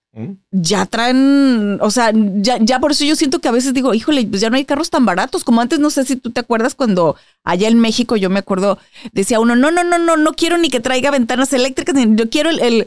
ya 0.51 0.87
traen, 0.87 1.79
o 1.83 1.91
sea, 1.91 2.13
ya, 2.15 2.57
ya 2.59 2.81
por 2.81 2.93
eso 2.93 3.05
yo 3.05 3.15
siento 3.15 3.39
que 3.41 3.49
a 3.49 3.53
veces 3.53 3.75
digo, 3.75 3.93
híjole, 3.93 4.27
pues 4.27 4.41
ya 4.41 4.49
no 4.49 4.57
hay 4.57 4.65
carros 4.65 4.89
tan 4.89 5.05
baratos 5.05 5.45
como 5.45 5.61
antes, 5.61 5.79
no 5.79 5.91
sé 5.91 6.05
si 6.05 6.17
tú 6.17 6.31
te 6.31 6.41
acuerdas 6.41 6.75
cuando 6.75 7.17
allá 7.45 7.69
en 7.69 7.81
México 7.81 8.17
yo 8.17 8.31
me 8.31 8.39
acuerdo, 8.39 8.79
decía 9.13 9.41
uno, 9.41 9.57
no, 9.57 9.71
no, 9.71 9.85
no, 9.85 9.99
no, 9.99 10.17
no 10.17 10.33
quiero 10.33 10.57
ni 10.57 10.71
que 10.71 10.81
traiga 10.81 11.11
ventanas 11.11 11.53
eléctricas, 11.53 11.95
yo 11.97 12.31
quiero 12.31 12.49
el 12.49 12.87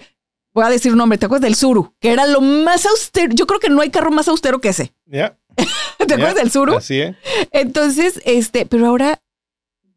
voy 0.55 0.65
a 0.65 0.69
decir 0.69 0.91
un 0.93 0.97
nombre, 0.97 1.17
¿te 1.17 1.25
acuerdas 1.25 1.43
del 1.43 1.55
Suru? 1.55 1.93
Que 1.99 2.11
era 2.11 2.25
lo 2.25 2.39
más 2.41 2.85
austero. 2.85 3.33
Yo 3.35 3.45
creo 3.45 3.59
que 3.59 3.69
no 3.69 3.81
hay 3.81 3.89
carro 3.89 4.09
más 4.09 4.27
austero 4.29 4.59
que 4.59 4.69
ese. 4.69 4.93
Ya. 5.05 5.37
¿Te 6.07 6.13
acuerdas 6.13 6.35
del 6.35 6.49
Suru? 6.49 6.75
Así 6.77 7.01
es. 7.01 7.15
Entonces, 7.51 8.21
este, 8.25 8.65
pero 8.65 8.87
ahora 8.87 9.19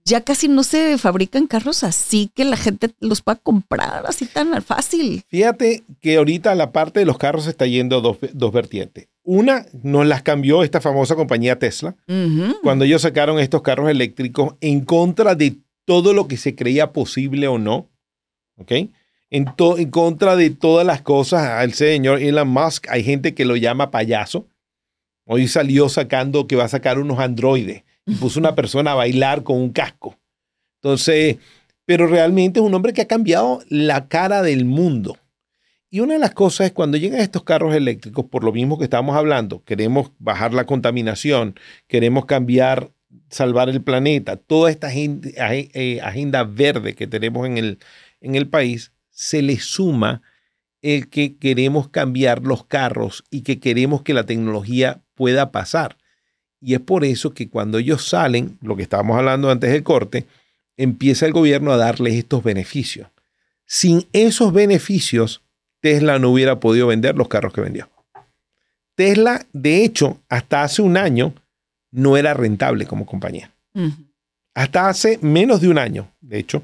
ya 0.05 0.23
casi 0.23 0.49
no 0.49 0.65
se 0.65 0.97
fabrican 0.97 1.47
carros 1.47 1.85
así 1.85 2.31
que 2.35 2.45
la 2.45 2.57
gente 2.57 2.91
los 2.99 3.21
pueda 3.21 3.37
comprar 3.37 4.05
así 4.07 4.27
tan 4.27 4.61
fácil. 4.63 5.23
Fíjate 5.29 5.85
que 6.01 6.17
ahorita 6.17 6.55
la 6.55 6.73
parte 6.73 7.01
de 7.01 7.07
los 7.07 7.19
carros 7.19 7.47
está 7.47 7.67
yendo 7.67 8.01
dos, 8.01 8.17
dos 8.33 8.53
vertientes. 8.53 9.09
Una 9.23 9.67
nos 9.83 10.07
las 10.07 10.23
cambió 10.23 10.65
esta 10.65 10.81
famosa 10.81 11.15
compañía 11.15 11.59
Tesla, 11.59 11.95
cuando 12.63 12.87
ellos 12.87 13.03
sacaron 13.03 13.39
estos 13.39 13.61
carros 13.61 13.91
eléctricos 13.91 14.55
en 14.61 14.81
contra 14.81 15.35
de 15.35 15.59
todo 15.85 16.15
lo 16.15 16.27
que 16.27 16.39
se 16.39 16.55
creía 16.55 16.93
posible 16.93 17.47
o 17.47 17.59
no. 17.59 17.91
¿Ok? 18.57 18.73
En, 19.31 19.47
en 19.77 19.91
contra 19.91 20.37
de 20.37 20.51
todas 20.51 20.87
las 20.87 21.03
cosas 21.03 21.43
al 21.43 21.73
señor 21.75 22.21
Elon 22.21 22.49
Musk. 22.49 22.89
Hay 22.89 23.03
gente 23.05 23.35
que 23.35 23.45
lo 23.45 23.57
llama 23.57 23.91
payaso. 23.91 24.47
Hoy 25.27 25.49
salió 25.49 25.89
sacando 25.89 26.47
que 26.47 26.57
va 26.57 26.65
a 26.65 26.69
sacar 26.69 26.99
unos 26.99 27.19
androides 27.19 27.85
y 28.07 28.15
puso 28.15 28.41
una 28.41 28.55
persona 28.55 28.93
a 28.93 28.97
bailar 28.97 29.43
con 29.43 29.59
un 29.59 29.73
casco. 29.73 30.17
Entonces, 30.81 31.37
pero 31.85 32.07
realmente 32.07 32.61
es 32.61 32.67
un 32.67 32.75
hombre 32.75 32.93
que 32.93 33.03
ha 33.03 33.09
cambiado 33.09 33.61
la 33.69 34.09
cara 34.09 34.43
del 34.43 34.65
mundo. 34.65 35.19
Y 35.91 36.01
una 36.01 36.15
de 36.15 36.19
las 36.19 36.33
cosas 36.35 36.67
es 36.67 36.73
cuando 36.73 36.99
llegan 36.99 37.21
estos 37.21 37.45
carros 37.45 37.75
eléctricos, 37.75 38.27
por 38.27 38.45
lo 38.45 38.53
mismo 38.53 38.77
que 38.77 38.85
estamos 38.85 39.17
hablando, 39.17 39.65
queremos 39.65 40.13
bajar 40.19 40.53
la 40.53 40.67
contaminación, 40.67 41.55
queremos 41.87 42.27
cambiar, 42.27 42.91
salvar 43.31 43.71
el 43.71 43.83
planeta, 43.83 44.37
toda 44.37 44.71
esta 44.71 44.89
agenda, 44.89 45.31
eh, 45.35 46.01
agenda 46.03 46.45
verde 46.45 46.95
que 46.95 47.07
tenemos 47.07 47.47
en 47.47 47.57
el, 47.57 47.79
en 48.21 48.35
el 48.35 48.49
país, 48.49 48.93
se 49.19 49.43
le 49.43 49.59
suma 49.59 50.23
el 50.81 51.09
que 51.09 51.39
queremos 51.39 51.89
cambiar 51.89 52.45
los 52.45 52.65
carros 52.65 53.25
y 53.33 53.41
que 53.41 53.59
queremos 53.59 54.03
que 54.03 54.15
la 54.15 54.27
tecnología 54.27 55.01
pueda 55.17 55.51
pasar. 55.51 55.97
Y 56.61 56.75
es 56.75 56.81
por 56.81 57.05
eso 57.05 57.35
que 57.35 57.49
cuando 57.49 57.79
ellos 57.79 58.07
salen, 58.07 58.59
lo 58.63 58.77
que 58.77 58.85
estábamos 58.85 59.19
hablando 59.19 59.51
antes 59.51 59.73
del 59.73 59.83
corte, 59.83 60.25
empieza 60.77 61.27
el 61.27 61.33
gobierno 61.33 61.73
a 61.73 61.77
darles 61.77 62.15
estos 62.15 62.45
beneficios. 62.45 63.09
Sin 63.67 64.07
esos 64.13 64.53
beneficios, 64.53 65.43
Tesla 65.81 66.21
no 66.21 66.31
hubiera 66.31 66.61
podido 66.61 66.87
vender 66.87 67.17
los 67.17 67.27
carros 67.27 67.53
que 67.53 67.61
vendió. 67.61 67.89
Tesla, 68.95 69.45
de 69.53 69.85
hecho, 69.85 70.21
hasta 70.29 70.63
hace 70.63 70.81
un 70.81 70.97
año 70.97 71.35
no 71.91 72.17
era 72.17 72.35
rentable 72.35 72.87
como 72.87 73.05
compañía. 73.05 73.51
Hasta 74.55 74.89
hace 74.89 75.19
menos 75.23 75.61
de 75.61 75.69
un 75.69 75.79
año, 75.79 76.09
de 76.21 76.39
hecho, 76.39 76.63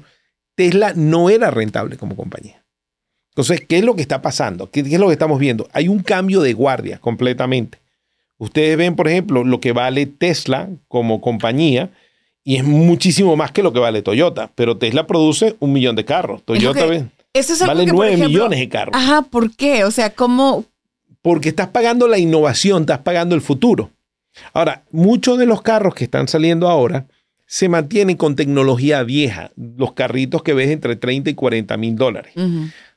Tesla 0.55 0.93
no 0.95 1.29
era 1.29 1.51
rentable 1.51 1.97
como 1.97 2.15
compañía. 2.15 2.65
Entonces, 3.29 3.61
¿qué 3.67 3.77
es 3.77 3.83
lo 3.83 3.95
que 3.95 4.01
está 4.01 4.21
pasando? 4.21 4.71
¿Qué, 4.71 4.79
es 4.79 4.99
lo 4.99 5.07
que 5.07 5.13
estamos 5.13 5.39
viendo? 5.39 5.67
Hay 5.73 5.89
un 5.89 5.99
cambio 5.99 6.41
de 6.41 6.53
guardia 6.53 6.99
completamente. 6.99 7.79
Ustedes 8.37 8.77
ven, 8.77 8.95
por 8.95 9.09
ejemplo, 9.09 9.43
lo 9.43 9.59
que 9.59 9.73
vale 9.73 10.05
Tesla 10.05 10.69
como 10.87 11.19
compañía 11.19 11.91
y 12.45 12.55
es 12.55 12.63
muchísimo 12.63 13.35
más 13.35 13.51
que 13.51 13.63
lo 13.63 13.73
que 13.73 13.79
vale 13.79 14.01
Toyota, 14.01 14.51
pero 14.55 14.77
Tesla 14.77 15.05
produce 15.05 15.55
un 15.59 15.73
millón 15.73 15.97
de 15.97 16.05
carros. 16.05 16.43
Toyota 16.43 16.85
vale 17.65 17.85
nueve 17.87 18.17
millones 18.17 18.59
de 18.59 18.69
carros. 18.69 18.95
Ajá, 18.95 19.23
¿por 19.23 19.53
qué? 19.53 19.83
O 19.83 19.91
sea, 19.91 20.11
¿cómo? 20.11 20.63
Porque 21.21 21.49
estás 21.49 21.67
pagando 21.69 22.07
la 22.07 22.17
innovación, 22.17 22.83
estás 22.83 22.99
pagando 22.99 23.35
el 23.35 23.41
futuro. 23.41 23.91
Ahora, 24.53 24.83
muchos 24.91 25.37
de 25.37 25.45
los 25.45 25.61
carros 25.61 25.95
que 25.95 26.05
están 26.05 26.27
saliendo 26.27 26.69
ahora 26.69 27.07
se 27.47 27.69
mantienen 27.69 28.17
con 28.17 28.35
tecnología 28.35 29.03
vieja, 29.03 29.51
los 29.55 29.93
carritos 29.93 30.41
que 30.41 30.53
ves 30.53 30.69
entre 30.69 30.95
30 30.95 31.29
y 31.29 31.33
40 31.35 31.77
mil 31.77 31.95
dólares. 31.95 32.33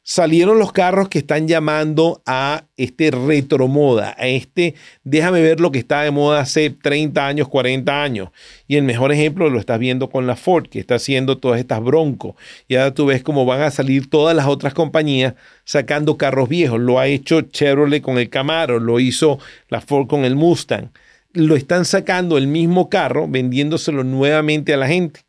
Salieron 0.03 0.59
los 0.59 0.73
carros 0.73 1.11
que 1.11 1.19
están 1.19 1.49
llamando 1.49 2.23
a 2.25 2.65
este 2.79 3.11
retromoda, 3.11 4.17
a 4.19 4.27
este 4.27 4.75
déjame 5.05 5.43
ver 5.43 5.61
lo 5.61 5.71
que 5.71 5.79
está 5.79 6.01
de 6.01 6.11
moda 6.11 6.41
hace 6.41 6.71
30 6.71 7.27
años, 7.27 7.49
40 7.49 8.03
años. 8.03 8.31
Y 8.67 8.77
el 8.77 8.85
mejor 8.85 9.13
ejemplo 9.13 9.51
lo 9.51 9.61
estás 9.61 9.79
viendo 9.79 10.09
con 10.09 10.27
la 10.27 10.35
Ford, 10.35 10.67
que 10.67 10.81
está 10.81 10.95
haciendo 10.95 11.37
todas 11.37 11.61
estas 11.61 11.83
broncos. 11.83 12.37
Y 12.69 12.77
ahora 12.77 12.95
tú 12.95 13.05
ves 13.05 13.23
cómo 13.23 13.45
van 13.45 13.61
a 13.61 13.71
salir 13.71 14.09
todas 14.09 14.35
las 14.35 14.47
otras 14.47 14.73
compañías 14.73 15.35
sacando 15.65 16.17
carros 16.17 16.49
viejos. 16.49 16.81
Lo 16.81 16.99
ha 16.99 17.07
hecho 17.07 17.43
Chevrolet 17.43 18.01
con 18.01 18.17
el 18.17 18.31
Camaro, 18.31 18.81
lo 18.81 19.01
hizo 19.01 19.39
la 19.69 19.83
Ford 19.83 20.07
con 20.07 20.25
el 20.25 20.37
Mustang 20.37 20.89
lo 21.33 21.57
están 21.57 21.85
sacando 21.85 22.39
el 22.39 22.47
mismo 22.47 22.89
carro, 22.89 23.29
vendiéndoselo 23.29 24.05
nuevamente 24.05 24.75
a 24.75 24.77
la 24.77 24.89
gente, 24.89 25.21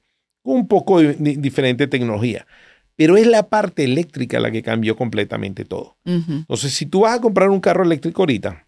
un 0.44 0.68
poco 0.68 1.00
de, 1.00 1.14
diferente 1.14 1.88
tecnología. 1.88 2.48
Pero 2.96 3.18
es 3.18 3.28
la 3.28 3.50
parte 3.50 3.84
eléctrica 3.84 4.40
la 4.40 4.52
que 4.52 4.64
cambió 4.64 4.96
completamente 4.96 5.64
todo. 5.64 5.98
Entonces, 6.04 6.74
si 6.74 6.86
tú 6.86 7.02
vas 7.02 7.18
a 7.18 7.22
comprar 7.22 7.50
un 7.50 7.62
carro 7.62 7.84
eléctrico 7.84 8.24
ahorita, 8.24 8.68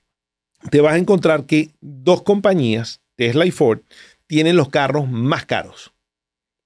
te 0.69 0.79
vas 0.79 0.93
a 0.93 0.97
encontrar 0.97 1.45
que 1.45 1.71
dos 1.81 2.21
compañías, 2.21 3.01
Tesla 3.15 3.45
y 3.45 3.51
Ford, 3.51 3.79
tienen 4.27 4.55
los 4.55 4.69
carros 4.69 5.09
más 5.09 5.45
caros, 5.45 5.93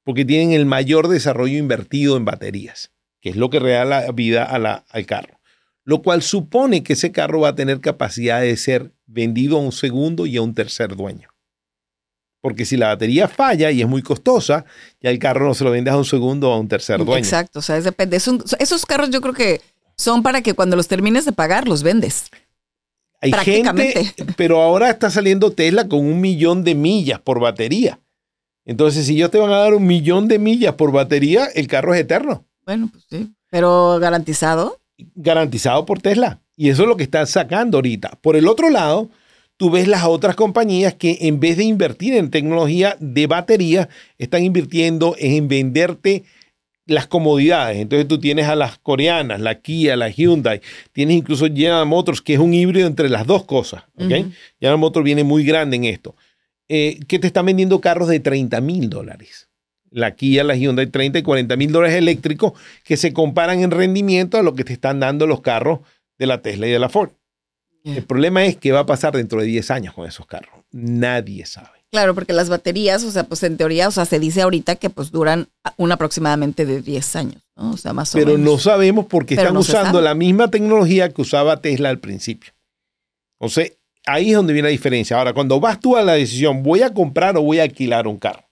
porque 0.04 0.25
tienen 0.25 0.51
el 0.51 0.67
mayor 0.67 1.08
desarrollo 1.08 1.58
invertido 1.58 2.17
en 2.17 2.25
baterías, 2.25 2.91
que 3.19 3.30
es 3.30 3.36
lo 3.36 3.49
que 3.49 3.60
da 3.60 3.86
la 3.86 4.12
vida 4.12 4.43
al 4.43 5.06
carro 5.08 5.39
lo 5.86 6.01
cual 6.01 6.23
supone 6.23 6.84
que 6.84 6.93
ese 6.93 7.12
carro 7.12 7.41
va 7.41 7.49
a 7.49 7.56
tener 7.56 7.80
capacidad 7.80 8.41
de 8.41 8.58
ser 8.58 8.91
vendido 9.05 9.57
a 9.57 9.61
un 9.61 9.71
segundo 9.71 10.25
y 10.25 10.37
a 10.37 10.41
un 10.41 10.53
tercer 10.53 10.95
dueño. 10.95 11.29
Porque 12.41 12.65
si 12.65 12.77
la 12.77 12.87
batería 12.87 13.27
falla 13.27 13.71
y 13.71 13.81
es 13.81 13.87
muy 13.87 14.01
costosa, 14.01 14.65
ya 15.01 15.09
el 15.09 15.17
carro 15.17 15.47
no 15.47 15.53
se 15.53 15.63
lo 15.63 15.71
vendes 15.71 15.93
a 15.93 15.97
un 15.97 16.05
segundo 16.05 16.51
o 16.51 16.53
a 16.53 16.59
un 16.59 16.67
tercer 16.67 17.03
dueño. 17.03 17.17
Exacto, 17.17 17.59
o 17.59 17.61
sea, 17.61 17.81
depende. 17.81 18.17
esos 18.17 18.85
carros 18.85 19.09
yo 19.09 19.21
creo 19.21 19.33
que 19.33 19.61
son 19.97 20.21
para 20.21 20.41
que 20.41 20.53
cuando 20.53 20.75
los 20.75 20.87
termines 20.87 21.25
de 21.25 21.31
pagar 21.31 21.67
los 21.67 21.81
vendes. 21.81 22.29
Hay 23.21 23.31
gente, 23.31 24.13
pero 24.37 24.61
ahora 24.61 24.91
está 24.91 25.09
saliendo 25.09 25.51
Tesla 25.51 25.87
con 25.87 25.99
un 25.99 26.21
millón 26.21 26.63
de 26.63 26.75
millas 26.75 27.19
por 27.19 27.39
batería. 27.39 27.99
Entonces, 28.65 29.07
si 29.07 29.13
ellos 29.15 29.31
te 29.31 29.39
van 29.39 29.51
a 29.51 29.57
dar 29.57 29.73
un 29.73 29.85
millón 29.85 30.27
de 30.27 30.37
millas 30.37 30.75
por 30.75 30.91
batería, 30.91 31.45
el 31.55 31.67
carro 31.67 31.93
es 31.93 32.01
eterno. 32.01 32.45
Bueno, 32.65 32.89
pues 32.91 33.05
sí. 33.09 33.31
Pero 33.49 33.99
garantizado 33.99 34.79
garantizado 35.15 35.85
por 35.85 36.01
Tesla. 36.01 36.39
Y 36.57 36.69
eso 36.69 36.83
es 36.83 36.87
lo 36.87 36.97
que 36.97 37.03
están 37.03 37.27
sacando 37.27 37.77
ahorita. 37.77 38.17
Por 38.21 38.35
el 38.35 38.47
otro 38.47 38.69
lado, 38.69 39.09
tú 39.57 39.69
ves 39.69 39.87
las 39.87 40.03
otras 40.03 40.35
compañías 40.35 40.93
que 40.93 41.17
en 41.21 41.39
vez 41.39 41.57
de 41.57 41.63
invertir 41.63 42.13
en 42.13 42.29
tecnología 42.29 42.95
de 42.99 43.27
batería, 43.27 43.89
están 44.17 44.43
invirtiendo 44.43 45.15
en 45.19 45.47
venderte 45.47 46.23
las 46.85 47.07
comodidades. 47.07 47.77
Entonces 47.77 48.07
tú 48.07 48.19
tienes 48.19 48.47
a 48.47 48.55
las 48.55 48.77
coreanas, 48.77 49.41
la 49.41 49.59
Kia, 49.59 49.95
la 49.95 50.09
Hyundai, 50.09 50.61
tienes 50.93 51.17
incluso 51.17 51.45
General 51.47 51.85
Motors, 51.85 52.21
que 52.21 52.35
es 52.35 52.39
un 52.39 52.53
híbrido 52.53 52.87
entre 52.87 53.09
las 53.09 53.25
dos 53.25 53.45
cosas. 53.45 53.83
¿okay? 53.95 54.31
General 54.59 54.79
Motors 54.79 55.03
viene 55.03 55.23
muy 55.23 55.43
grande 55.43 55.75
en 55.77 55.85
esto. 55.85 56.15
Eh, 56.67 56.99
que 57.07 57.19
te 57.19 57.27
están 57.27 57.45
vendiendo 57.45 57.79
carros 57.81 58.07
de 58.07 58.19
30 58.19 58.59
mil 58.61 58.89
dólares 58.89 59.49
la 59.95 60.13
Kia, 60.13 60.43
la 60.43 60.55
Hyundai, 60.55 60.87
30 60.87 61.19
y 61.19 61.23
40 61.23 61.55
mil 61.55 61.71
dólares 61.71 61.95
eléctricos 61.95 62.51
que 62.83 62.97
se 62.97 63.13
comparan 63.13 63.61
en 63.61 63.71
rendimiento 63.71 64.37
a 64.37 64.43
lo 64.43 64.53
que 64.53 64.65
te 64.65 64.73
están 64.73 64.99
dando 64.99 65.25
los 65.25 65.39
carros 65.39 65.79
de 66.17 66.25
la 66.25 66.41
Tesla 66.41 66.67
y 66.67 66.71
de 66.71 66.80
la 66.80 66.89
Ford. 66.89 67.12
El 67.84 68.04
problema 68.04 68.43
es 68.45 68.58
qué 68.58 68.71
va 68.71 68.80
a 68.80 68.86
pasar 68.88 69.15
dentro 69.15 69.39
de 69.39 69.45
10 69.45 69.69
años 69.69 69.93
con 69.93 70.08
esos 70.08 70.25
carros. 70.25 70.49
Nadie 70.71 71.45
sabe. 71.45 71.86
Claro, 71.91 72.15
porque 72.15 72.34
las 72.34 72.49
baterías, 72.49 73.04
o 73.04 73.12
sea, 73.12 73.25
pues 73.25 73.43
en 73.43 73.58
teoría, 73.58 73.88
o 73.88 73.91
sea, 73.91 74.06
se 74.06 74.19
dice 74.19 74.41
ahorita 74.41 74.75
que 74.75 74.89
pues 74.89 75.12
duran 75.12 75.49
un 75.78 75.91
aproximadamente 75.91 76.65
de 76.65 76.82
10 76.82 77.15
años, 77.15 77.43
¿no? 77.56 77.71
O 77.71 77.78
sea, 77.78 77.93
más 77.93 78.13
o 78.13 78.17
menos. 78.17 78.34
Pero 78.34 78.43
no 78.43 78.58
sabemos 78.58 79.06
porque 79.06 79.36
están 79.36 79.56
usando 79.56 80.01
la 80.01 80.15
misma 80.15 80.49
tecnología 80.49 81.10
que 81.10 81.21
usaba 81.21 81.62
Tesla 81.62 81.89
al 81.89 81.99
principio. 81.99 82.54
O 83.38 83.49
sea, 83.49 83.67
ahí 84.08 84.32
es 84.32 84.36
donde 84.36 84.54
viene 84.54 84.67
la 84.67 84.71
diferencia. 84.71 85.17
Ahora, 85.17 85.34
cuando 85.34 85.60
vas 85.60 85.80
tú 85.80 85.95
a 85.95 86.01
la 86.01 86.13
decisión, 86.13 86.63
voy 86.63 86.82
a 86.82 86.91
comprar 86.91 87.38
o 87.38 87.43
voy 87.43 87.60
a 87.60 87.63
alquilar 87.63 88.08
un 88.08 88.17
carro. 88.17 88.49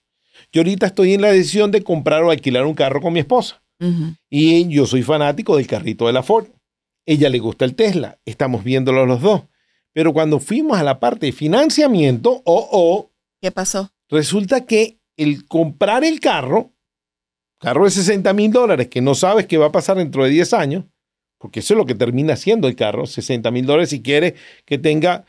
Yo 0.52 0.60
ahorita 0.60 0.86
estoy 0.86 1.14
en 1.14 1.22
la 1.22 1.32
decisión 1.32 1.72
de 1.72 1.82
comprar 1.82 2.22
o 2.22 2.30
alquilar 2.30 2.64
un 2.64 2.74
carro 2.74 3.00
con 3.00 3.12
mi 3.12 3.18
esposa. 3.18 3.60
Y 4.30 4.68
yo 4.68 4.86
soy 4.86 5.02
fanático 5.02 5.56
del 5.56 5.66
carrito 5.66 6.06
de 6.06 6.12
la 6.12 6.22
Ford. 6.22 6.46
Ella 7.06 7.28
le 7.28 7.38
gusta 7.38 7.64
el 7.64 7.74
Tesla. 7.74 8.18
Estamos 8.24 8.64
viéndolo 8.64 9.06
los 9.06 9.20
dos. 9.20 9.42
Pero 9.92 10.12
cuando 10.12 10.40
fuimos 10.40 10.78
a 10.78 10.82
la 10.82 10.98
parte 10.98 11.26
de 11.26 11.32
financiamiento, 11.32 12.42
oh, 12.44 12.68
oh. 12.72 13.12
¿Qué 13.40 13.50
pasó? 13.50 13.92
Resulta 14.08 14.66
que 14.66 14.98
el 15.16 15.46
comprar 15.46 16.04
el 16.04 16.20
carro, 16.20 16.72
carro 17.58 17.84
de 17.84 17.90
60 17.90 18.32
mil 18.32 18.50
dólares, 18.50 18.88
que 18.88 19.00
no 19.00 19.14
sabes 19.14 19.46
qué 19.46 19.56
va 19.56 19.66
a 19.66 19.72
pasar 19.72 19.96
dentro 19.96 20.24
de 20.24 20.30
10 20.30 20.52
años, 20.54 20.84
porque 21.38 21.60
eso 21.60 21.74
es 21.74 21.78
lo 21.78 21.86
que 21.86 21.94
termina 21.94 22.36
siendo 22.36 22.66
el 22.66 22.74
carro, 22.74 23.06
60 23.06 23.50
mil 23.50 23.66
dólares 23.66 23.90
si 23.90 24.02
quieres 24.02 24.34
que 24.64 24.78
tenga 24.78 25.24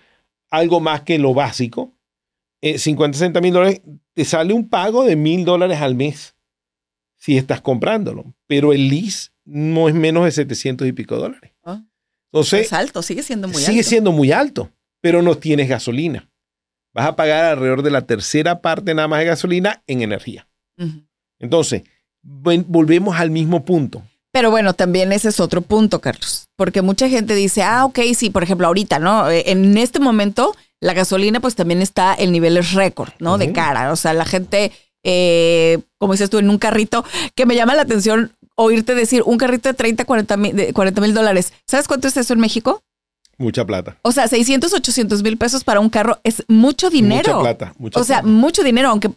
algo 0.49 0.79
más 0.79 1.01
que 1.01 1.19
lo 1.19 1.33
básico, 1.33 1.93
50, 2.61 3.17
60 3.17 3.41
mil 3.41 3.53
dólares, 3.53 3.81
te 4.13 4.25
sale 4.25 4.53
un 4.53 4.67
pago 4.69 5.03
de 5.03 5.15
mil 5.15 5.45
dólares 5.45 5.81
al 5.81 5.93
mes 5.93 6.35
si 7.17 7.37
estás 7.37 7.61
comprándolo, 7.61 8.33
pero 8.47 8.73
el 8.73 8.89
lease 8.89 9.31
no 9.45 9.87
es 9.87 9.95
menos 9.95 10.25
de 10.25 10.31
700 10.31 10.87
y 10.87 10.91
pico 10.91 11.15
dólares. 11.15 11.51
Ah. 11.63 11.81
Entonces, 12.31 12.65
es 12.65 12.73
alto, 12.73 13.01
sigue 13.01 13.23
siendo 13.23 13.47
muy 13.47 13.57
alto. 13.57 13.67
Sigue 13.67 13.83
siendo 13.83 14.11
muy 14.11 14.31
alto, 14.31 14.69
pero 15.01 15.21
no 15.21 15.37
tienes 15.37 15.69
gasolina. 15.69 16.29
Vas 16.93 17.07
a 17.07 17.15
pagar 17.15 17.45
alrededor 17.45 17.83
de 17.83 17.91
la 17.91 18.01
tercera 18.01 18.61
parte 18.61 18.93
nada 18.93 19.07
más 19.07 19.19
de 19.19 19.25
gasolina 19.25 19.83
en 19.87 20.01
energía. 20.01 20.47
Entonces, 21.39 21.83
volvemos 22.21 23.15
al 23.17 23.31
mismo 23.31 23.63
punto. 23.63 24.03
Pero 24.31 24.51
bueno, 24.51 24.73
también 24.73 25.13
ese 25.13 25.29
es 25.29 25.39
otro 25.39 25.61
punto, 25.61 26.01
Carlos, 26.01 26.49
porque 26.57 26.81
mucha 26.81 27.07
gente 27.07 27.35
dice, 27.35 27.63
ah, 27.63 27.85
ok, 27.85 27.99
sí, 28.13 28.29
por 28.29 28.43
ejemplo, 28.43 28.67
ahorita, 28.67 28.99
¿no? 28.99 29.29
Eh, 29.29 29.49
en 29.51 29.77
este 29.77 29.99
momento, 29.99 30.53
la 30.81 30.93
gasolina, 30.93 31.39
pues 31.39 31.55
también 31.55 31.81
está 31.81 32.13
en 32.13 32.33
niveles 32.33 32.73
récord, 32.73 33.11
¿no? 33.19 33.37
De 33.37 33.53
cara. 33.53 33.93
O 33.93 33.95
sea, 33.95 34.13
la 34.13 34.25
gente, 34.25 34.73
eh, 35.03 35.79
como 35.97 36.13
dices 36.13 36.29
tú, 36.29 36.39
en 36.39 36.49
un 36.49 36.57
carrito, 36.57 37.05
que 37.33 37.45
me 37.45 37.55
llama 37.55 37.75
la 37.75 37.83
atención 37.83 38.33
oírte 38.55 38.95
decir 38.95 39.23
un 39.25 39.37
carrito 39.37 39.69
de 39.69 39.73
30, 39.73 40.05
40 40.05 40.37
mil 40.37 41.13
dólares. 41.13 41.53
¿Sabes 41.67 41.87
cuánto 41.87 42.07
es 42.07 42.17
eso 42.17 42.33
en 42.33 42.39
México? 42.39 42.81
Mucha 43.37 43.65
plata. 43.65 43.97
O 44.01 44.11
sea, 44.11 44.27
600, 44.27 44.73
800 44.73 45.21
mil 45.21 45.37
pesos 45.37 45.63
para 45.63 45.79
un 45.79 45.89
carro 45.89 46.19
es 46.23 46.43
mucho 46.47 46.89
dinero. 46.89 47.33
Mucha 47.33 47.41
plata. 47.41 47.73
Mucha 47.77 47.99
o 47.99 48.03
sea, 48.03 48.21
mucho 48.21 48.63
dinero, 48.63 48.89
aunque 48.89 49.09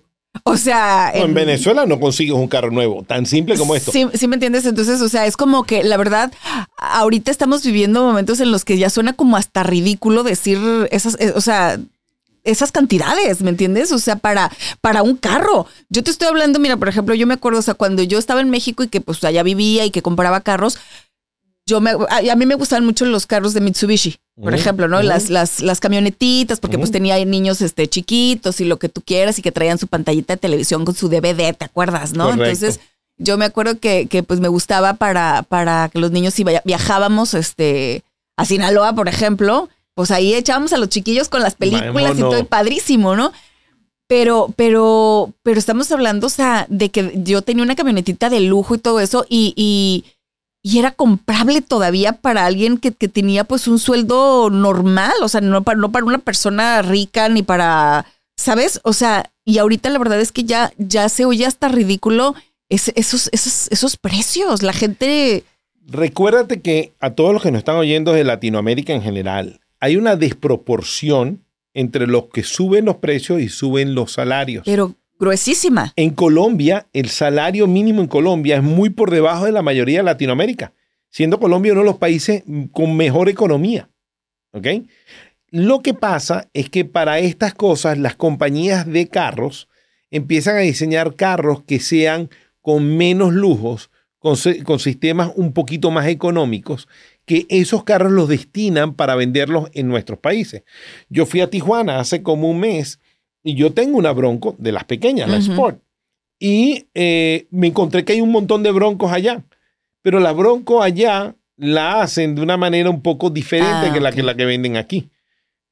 o 0.44 0.56
sea. 0.56 1.10
en, 1.14 1.34
Venezuela 1.34 1.86
no 1.86 1.98
consigues 2.00 2.34
un 2.34 2.48
carro 2.48 2.70
nuevo, 2.70 3.02
tan 3.02 3.26
simple 3.26 3.56
como 3.56 3.74
esto. 3.74 3.92
Sí, 3.92 4.06
sí, 4.14 4.28
me 4.28 4.36
entiendes. 4.36 4.66
Entonces, 4.66 5.00
o 5.00 5.08
sea, 5.08 5.26
es 5.26 5.36
como 5.36 5.64
que 5.64 5.82
la 5.84 5.96
verdad, 5.96 6.32
ahorita 6.76 7.30
estamos 7.30 7.64
viviendo 7.64 8.02
momentos 8.02 8.40
en 8.40 8.50
los 8.50 8.64
que 8.64 8.78
ya 8.78 8.90
suena 8.90 9.12
como 9.12 9.36
hasta 9.36 9.62
ridículo 9.62 10.22
decir 10.22 10.58
esas, 10.90 11.16
eh, 11.20 11.32
o 11.34 11.40
sea, 11.40 11.78
esas 12.50 12.72
cantidades, 12.72 13.42
¿me 13.42 13.50
entiendes? 13.50 13.92
O 13.92 13.98
sea, 13.98 14.16
para, 14.16 14.50
para 14.80 15.02
un 15.02 15.16
carro. 15.16 15.66
Yo 15.88 16.02
te 16.02 16.10
estoy 16.10 16.28
hablando, 16.28 16.58
mira, 16.58 16.76
por 16.76 16.88
ejemplo, 16.88 17.14
yo 17.14 17.26
me 17.26 17.34
acuerdo, 17.34 17.58
o 17.58 17.62
sea, 17.62 17.74
cuando 17.74 18.02
yo 18.02 18.18
estaba 18.18 18.40
en 18.40 18.50
México 18.50 18.82
y 18.82 18.88
que 18.88 19.00
pues 19.00 19.22
allá 19.24 19.42
vivía 19.42 19.84
y 19.84 19.90
que 19.90 20.02
compraba 20.02 20.40
carros, 20.40 20.78
yo 21.66 21.82
me, 21.82 21.90
a, 21.90 22.36
mí 22.36 22.46
me 22.46 22.54
gustaban 22.54 22.86
mucho 22.86 23.04
los 23.04 23.26
carros 23.26 23.52
de 23.52 23.60
Mitsubishi, 23.60 24.16
por 24.42 24.54
ejemplo, 24.54 24.88
¿no? 24.88 25.02
las, 25.02 25.28
las, 25.28 25.60
las 25.60 25.80
camionetitas, 25.80 26.60
porque 26.60 26.78
pues 26.78 26.90
tenía 26.90 27.22
niños 27.26 27.60
este, 27.60 27.86
chiquitos 27.88 28.60
y 28.62 28.64
lo 28.64 28.78
que 28.78 28.88
tú 28.88 29.02
quieras 29.02 29.38
y 29.38 29.42
que 29.42 29.52
traían 29.52 29.78
su 29.78 29.86
pantallita 29.86 30.32
de 30.32 30.38
televisión 30.38 30.86
con 30.86 30.94
su 30.94 31.10
DVD, 31.10 31.54
¿te 31.54 31.66
acuerdas, 31.66 32.14
no? 32.14 32.32
Entonces, 32.32 32.80
yo 33.18 33.36
me 33.36 33.44
acuerdo 33.44 33.78
que, 33.78 34.06
que, 34.06 34.22
pues 34.22 34.40
me 34.40 34.48
gustaba 34.48 34.94
para, 34.94 35.42
para 35.42 35.90
que 35.90 35.98
los 35.98 36.10
niños 36.10 36.32
si 36.32 36.44
viajábamos 36.64 37.34
este, 37.34 38.02
a 38.38 38.46
Sinaloa, 38.46 38.94
por 38.94 39.08
ejemplo, 39.08 39.68
pues 39.98 40.12
ahí 40.12 40.32
echábamos 40.32 40.72
a 40.72 40.76
los 40.76 40.90
chiquillos 40.90 41.28
con 41.28 41.42
las 41.42 41.56
películas 41.56 42.16
y 42.16 42.20
todo, 42.20 42.44
padrísimo, 42.44 43.16
¿no? 43.16 43.32
Pero, 44.06 44.54
pero, 44.54 45.34
pero 45.42 45.58
estamos 45.58 45.90
hablando, 45.90 46.28
o 46.28 46.30
sea, 46.30 46.66
de 46.68 46.88
que 46.90 47.14
yo 47.16 47.42
tenía 47.42 47.64
una 47.64 47.74
camionetita 47.74 48.30
de 48.30 48.38
lujo 48.38 48.76
y 48.76 48.78
todo 48.78 49.00
eso 49.00 49.26
y, 49.28 49.54
y 49.56 50.04
y 50.62 50.78
era 50.78 50.92
comprable 50.92 51.62
todavía 51.62 52.12
para 52.12 52.46
alguien 52.46 52.78
que, 52.78 52.92
tenía 52.92 53.42
pues 53.42 53.66
un 53.66 53.80
sueldo 53.80 54.50
normal, 54.50 55.14
o 55.20 55.28
sea, 55.28 55.40
no 55.40 55.64
para, 55.64 55.80
no 55.80 55.90
para 55.90 56.04
una 56.04 56.18
persona 56.18 56.80
rica 56.82 57.28
ni 57.28 57.42
para, 57.42 58.06
¿sabes? 58.36 58.78
O 58.84 58.92
sea, 58.92 59.32
y 59.44 59.58
ahorita 59.58 59.90
la 59.90 59.98
verdad 59.98 60.20
es 60.20 60.30
que 60.30 60.44
ya, 60.44 60.72
ya 60.78 61.08
se 61.08 61.24
oye 61.24 61.44
hasta 61.44 61.66
ridículo 61.66 62.36
esos, 62.68 63.30
esos, 63.32 63.68
esos 63.72 63.96
precios. 63.96 64.62
La 64.62 64.72
gente... 64.72 65.42
Recuérdate 65.88 66.60
que 66.60 66.92
a 67.00 67.10
todos 67.10 67.32
los 67.32 67.42
que 67.42 67.50
nos 67.50 67.58
están 67.58 67.76
oyendo 67.78 68.12
de 68.12 68.22
Latinoamérica 68.22 68.92
en 68.92 69.02
general, 69.02 69.60
hay 69.80 69.96
una 69.96 70.16
desproporción 70.16 71.44
entre 71.74 72.06
los 72.06 72.26
que 72.26 72.42
suben 72.42 72.84
los 72.84 72.96
precios 72.96 73.40
y 73.40 73.48
suben 73.48 73.94
los 73.94 74.12
salarios. 74.12 74.64
Pero 74.64 74.96
gruesísima. 75.18 75.92
En 75.96 76.10
Colombia, 76.10 76.88
el 76.92 77.08
salario 77.08 77.66
mínimo 77.66 78.00
en 78.00 78.08
Colombia 78.08 78.56
es 78.56 78.62
muy 78.62 78.90
por 78.90 79.10
debajo 79.10 79.44
de 79.44 79.52
la 79.52 79.62
mayoría 79.62 79.98
de 79.98 80.04
Latinoamérica, 80.04 80.72
siendo 81.10 81.38
Colombia 81.38 81.72
uno 81.72 81.82
de 81.82 81.86
los 81.86 81.98
países 81.98 82.42
con 82.72 82.96
mejor 82.96 83.28
economía. 83.28 83.88
¿Ok? 84.52 84.66
Lo 85.50 85.80
que 85.80 85.94
pasa 85.94 86.48
es 86.52 86.68
que 86.68 86.84
para 86.84 87.18
estas 87.20 87.54
cosas 87.54 87.98
las 87.98 88.16
compañías 88.16 88.86
de 88.86 89.08
carros 89.08 89.68
empiezan 90.10 90.56
a 90.56 90.60
diseñar 90.60 91.14
carros 91.14 91.62
que 91.62 91.80
sean 91.80 92.28
con 92.60 92.96
menos 92.96 93.32
lujos, 93.32 93.90
con, 94.18 94.36
con 94.64 94.78
sistemas 94.78 95.32
un 95.36 95.52
poquito 95.52 95.90
más 95.90 96.06
económicos, 96.08 96.88
que 97.28 97.46
esos 97.50 97.84
carros 97.84 98.10
los 98.10 98.26
destinan 98.26 98.94
para 98.94 99.14
venderlos 99.14 99.68
en 99.74 99.86
nuestros 99.86 100.18
países. 100.18 100.64
Yo 101.10 101.26
fui 101.26 101.42
a 101.42 101.50
Tijuana 101.50 102.00
hace 102.00 102.22
como 102.22 102.50
un 102.50 102.58
mes 102.58 102.98
y 103.44 103.54
yo 103.54 103.72
tengo 103.72 103.98
una 103.98 104.12
Bronco 104.12 104.56
de 104.58 104.72
las 104.72 104.84
pequeñas, 104.84 105.28
la 105.28 105.36
Sport. 105.36 105.80
Y 106.40 106.86
eh, 106.94 107.46
me 107.50 107.66
encontré 107.66 108.04
que 108.04 108.14
hay 108.14 108.22
un 108.22 108.32
montón 108.32 108.62
de 108.62 108.70
Broncos 108.70 109.12
allá. 109.12 109.44
Pero 110.02 110.20
la 110.20 110.32
Bronco 110.32 110.82
allá 110.82 111.36
la 111.56 112.00
hacen 112.00 112.34
de 112.34 112.40
una 112.40 112.56
manera 112.56 112.88
un 112.88 113.02
poco 113.02 113.28
diferente 113.28 113.88
ah, 113.88 113.92
que, 113.92 114.00
la 114.00 114.10
que 114.10 114.22
la 114.22 114.34
que 114.34 114.46
venden 114.46 114.76
aquí. 114.76 115.10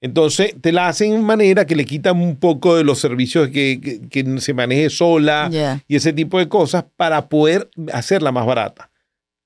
Entonces, 0.02 0.54
te 0.60 0.72
la 0.72 0.88
hacen 0.88 1.12
de 1.12 1.18
manera 1.20 1.64
que 1.64 1.74
le 1.74 1.86
quitan 1.86 2.20
un 2.20 2.36
poco 2.36 2.76
de 2.76 2.84
los 2.84 2.98
servicios 2.98 3.48
que, 3.48 4.02
que, 4.10 4.40
se 4.40 4.52
maneje 4.52 4.90
sola 4.90 5.50
y 5.88 5.96
ese 5.96 6.12
tipo 6.12 6.38
de 6.38 6.48
cosas 6.48 6.84
para 6.96 7.30
poder 7.30 7.70
hacerla 7.94 8.30
más 8.30 8.44
barata. 8.44 8.90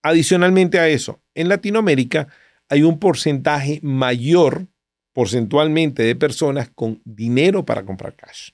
Adicionalmente 0.03 0.81
a 0.81 0.89
eso, 0.89 1.20
en 1.35 1.49
Latinoamérica 1.49 2.29
hay 2.69 2.83
un 2.83 2.99
porcentaje 2.99 3.81
mayor 3.83 4.67
porcentualmente 5.13 6.03
de 6.03 6.15
personas 6.15 6.71
con 6.75 7.01
dinero 7.05 7.65
para 7.65 7.85
comprar 7.85 8.15
cash. 8.15 8.51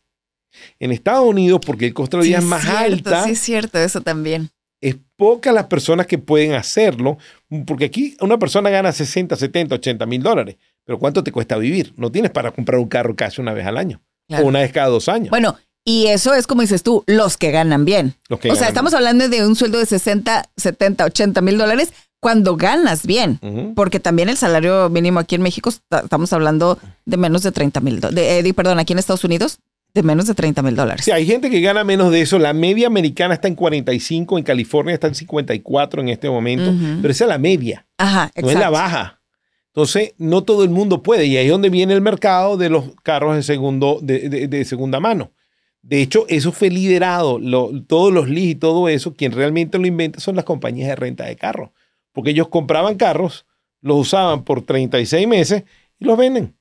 En 0.78 0.90
Estados 0.90 1.26
Unidos, 1.26 1.60
porque 1.64 1.86
el 1.86 1.94
costo 1.94 2.18
de 2.18 2.28
vida 2.28 2.38
es 2.38 2.44
más 2.44 2.66
alta. 2.66 3.24
Sí, 3.24 3.32
es 3.32 3.40
cierto, 3.40 3.78
eso 3.78 4.00
también. 4.00 4.50
Es 4.80 4.96
pocas 5.16 5.52
las 5.54 5.66
personas 5.66 6.06
que 6.06 6.18
pueden 6.18 6.54
hacerlo, 6.54 7.18
porque 7.66 7.86
aquí 7.86 8.16
una 8.20 8.38
persona 8.38 8.70
gana 8.70 8.92
60, 8.92 9.36
70, 9.36 9.74
80 9.74 10.06
mil 10.06 10.22
dólares, 10.22 10.56
pero 10.84 10.98
¿cuánto 10.98 11.22
te 11.22 11.32
cuesta 11.32 11.58
vivir? 11.58 11.92
No 11.96 12.10
tienes 12.10 12.30
para 12.30 12.52
comprar 12.52 12.80
un 12.80 12.88
carro 12.88 13.14
casi 13.16 13.40
una 13.40 13.52
vez 13.52 13.66
al 13.66 13.76
año 13.76 14.02
o 14.30 14.42
una 14.42 14.60
vez 14.60 14.72
cada 14.72 14.88
dos 14.88 15.08
años. 15.08 15.30
Bueno, 15.30 15.56
y 15.84 16.06
eso 16.06 16.34
es 16.34 16.46
como 16.46 16.62
dices 16.62 16.82
tú, 16.82 17.04
los 17.06 17.36
que 17.36 17.50
ganan 17.50 17.84
bien. 17.84 18.14
o 18.28 18.56
sea, 18.56 18.68
estamos 18.68 18.92
hablando 18.92 19.28
de 19.28 19.46
un 19.46 19.56
sueldo 19.56 19.78
de 19.78 19.86
60, 19.86 20.50
70, 20.56 21.04
80 21.04 21.40
mil 21.42 21.58
dólares 21.58 21.92
cuando 22.26 22.56
ganas 22.56 23.06
bien, 23.06 23.38
porque 23.76 24.00
también 24.00 24.28
el 24.28 24.36
salario 24.36 24.90
mínimo 24.90 25.20
aquí 25.20 25.36
en 25.36 25.42
México 25.42 25.70
estamos 25.70 26.32
hablando 26.32 26.76
de 27.04 27.16
menos 27.16 27.44
de 27.44 27.52
30 27.52 27.78
mil 27.78 28.00
dólares, 28.00 28.44
eh, 28.44 28.52
perdón, 28.52 28.80
aquí 28.80 28.94
en 28.94 28.98
Estados 28.98 29.22
Unidos 29.22 29.60
de 29.94 30.02
menos 30.02 30.26
de 30.26 30.34
30 30.34 30.60
mil 30.62 30.74
dólares. 30.74 31.04
Sí, 31.04 31.12
hay 31.12 31.24
gente 31.24 31.50
que 31.50 31.60
gana 31.60 31.84
menos 31.84 32.10
de 32.10 32.22
eso. 32.22 32.40
La 32.40 32.52
media 32.52 32.88
americana 32.88 33.34
está 33.34 33.46
en 33.46 33.54
45, 33.54 34.38
en 34.38 34.42
California 34.42 34.92
está 34.92 35.06
en 35.06 35.14
54 35.14 36.02
en 36.02 36.08
este 36.08 36.28
momento, 36.28 36.74
pero 37.00 37.12
esa 37.12 37.26
es 37.26 37.28
la 37.28 37.38
media, 37.38 37.86
Ajá, 37.96 38.32
no 38.42 38.50
es 38.50 38.58
la 38.58 38.70
baja. 38.70 39.20
Entonces, 39.68 40.14
no 40.18 40.42
todo 40.42 40.64
el 40.64 40.70
mundo 40.70 41.04
puede 41.04 41.26
y 41.26 41.36
ahí 41.36 41.46
es 41.46 41.52
donde 41.52 41.70
viene 41.70 41.94
el 41.94 42.00
mercado 42.00 42.56
de 42.56 42.70
los 42.70 42.86
carros 43.04 43.36
de, 43.36 43.44
segundo, 43.44 44.00
de, 44.02 44.64
segunda 44.64 44.98
mano. 44.98 45.30
De 45.80 46.02
hecho, 46.02 46.24
eso 46.26 46.50
fue 46.50 46.70
liderado, 46.70 47.38
todos 47.86 48.12
los 48.12 48.28
leads 48.28 48.50
y 48.50 48.54
todo 48.56 48.88
eso, 48.88 49.14
quien 49.14 49.30
realmente 49.30 49.78
lo 49.78 49.86
inventa 49.86 50.18
son 50.18 50.34
las 50.34 50.44
compañías 50.44 50.88
de 50.88 50.96
renta 50.96 51.24
de 51.24 51.36
carros 51.36 51.70
porque 52.16 52.30
ellos 52.30 52.48
compraban 52.48 52.94
carros, 52.94 53.44
los 53.82 53.98
usaban 53.98 54.42
por 54.42 54.62
36 54.62 55.28
meses 55.28 55.64
y 55.98 56.06
los 56.06 56.16
venden. 56.16 56.56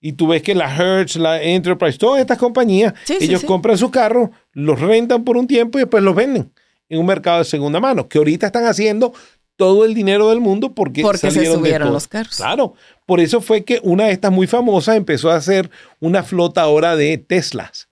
Y 0.00 0.12
tú 0.12 0.28
ves 0.28 0.40
que 0.40 0.54
la 0.54 0.74
Hertz, 0.74 1.16
la 1.16 1.42
Enterprise, 1.42 1.98
todas 1.98 2.18
estas 2.18 2.38
compañías, 2.38 2.94
ellos 3.20 3.44
compran 3.44 3.76
sus 3.76 3.90
carros, 3.90 4.30
los 4.52 4.80
rentan 4.80 5.22
por 5.22 5.36
un 5.36 5.46
tiempo 5.46 5.76
y 5.76 5.82
después 5.82 6.02
los 6.02 6.14
venden 6.14 6.50
en 6.88 6.98
un 6.98 7.04
mercado 7.04 7.40
de 7.40 7.44
segunda 7.44 7.78
mano, 7.78 8.08
que 8.08 8.16
ahorita 8.16 8.46
están 8.46 8.64
haciendo 8.64 9.12
todo 9.56 9.84
el 9.84 9.92
dinero 9.92 10.30
del 10.30 10.40
mundo 10.40 10.72
porque, 10.74 11.02
porque 11.02 11.30
se 11.30 11.44
subieron 11.44 11.92
los 11.92 12.08
carros. 12.08 12.38
Claro, 12.38 12.72
por 13.04 13.20
eso 13.20 13.42
fue 13.42 13.64
que 13.64 13.80
una 13.82 14.06
de 14.06 14.12
estas 14.12 14.32
muy 14.32 14.46
famosas 14.46 14.96
empezó 14.96 15.30
a 15.30 15.36
hacer 15.36 15.70
una 16.00 16.22
flota 16.22 16.62
ahora 16.62 16.96
de 16.96 17.18
Teslas 17.18 17.90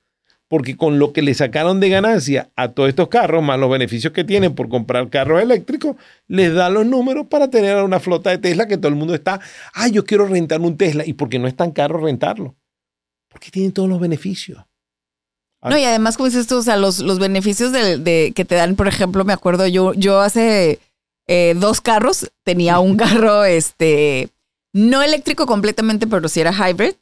porque 0.54 0.76
con 0.76 1.00
lo 1.00 1.12
que 1.12 1.20
le 1.20 1.34
sacaron 1.34 1.80
de 1.80 1.88
ganancia 1.88 2.48
a 2.54 2.68
todos 2.68 2.88
estos 2.88 3.08
carros, 3.08 3.42
más 3.42 3.58
los 3.58 3.68
beneficios 3.68 4.12
que 4.12 4.22
tienen 4.22 4.54
por 4.54 4.68
comprar 4.68 5.10
carros 5.10 5.42
eléctricos, 5.42 5.96
les 6.28 6.54
da 6.54 6.70
los 6.70 6.86
números 6.86 7.26
para 7.26 7.50
tener 7.50 7.82
una 7.82 7.98
flota 7.98 8.30
de 8.30 8.38
Tesla 8.38 8.68
que 8.68 8.76
todo 8.76 8.86
el 8.86 8.94
mundo 8.94 9.16
está, 9.16 9.40
ah, 9.72 9.88
yo 9.88 10.04
quiero 10.04 10.28
rentar 10.28 10.60
un 10.60 10.76
Tesla. 10.76 11.04
¿Y 11.04 11.14
porque 11.14 11.40
no 11.40 11.48
es 11.48 11.56
tan 11.56 11.72
caro 11.72 11.98
rentarlo? 11.98 12.54
Porque 13.28 13.50
tienen 13.50 13.72
todos 13.72 13.88
los 13.88 13.98
beneficios. 13.98 14.64
No, 15.60 15.76
y 15.76 15.82
además, 15.82 16.16
como 16.16 16.28
dices 16.28 16.46
tú, 16.46 16.58
o 16.58 16.62
sea, 16.62 16.76
los, 16.76 17.00
los 17.00 17.18
beneficios 17.18 17.72
de, 17.72 18.32
que 18.32 18.44
te 18.44 18.54
dan, 18.54 18.76
por 18.76 18.86
ejemplo, 18.86 19.24
me 19.24 19.32
acuerdo, 19.32 19.66
yo, 19.66 19.92
yo 19.94 20.20
hace 20.20 20.78
eh, 21.26 21.54
dos 21.56 21.80
carros, 21.80 22.30
tenía 22.44 22.78
un 22.78 22.96
carro, 22.96 23.44
este, 23.44 24.28
no 24.74 25.02
eléctrico 25.02 25.46
completamente, 25.46 26.06
pero 26.06 26.28
sí 26.28 26.40
era 26.40 26.52
hybrid. 26.52 26.94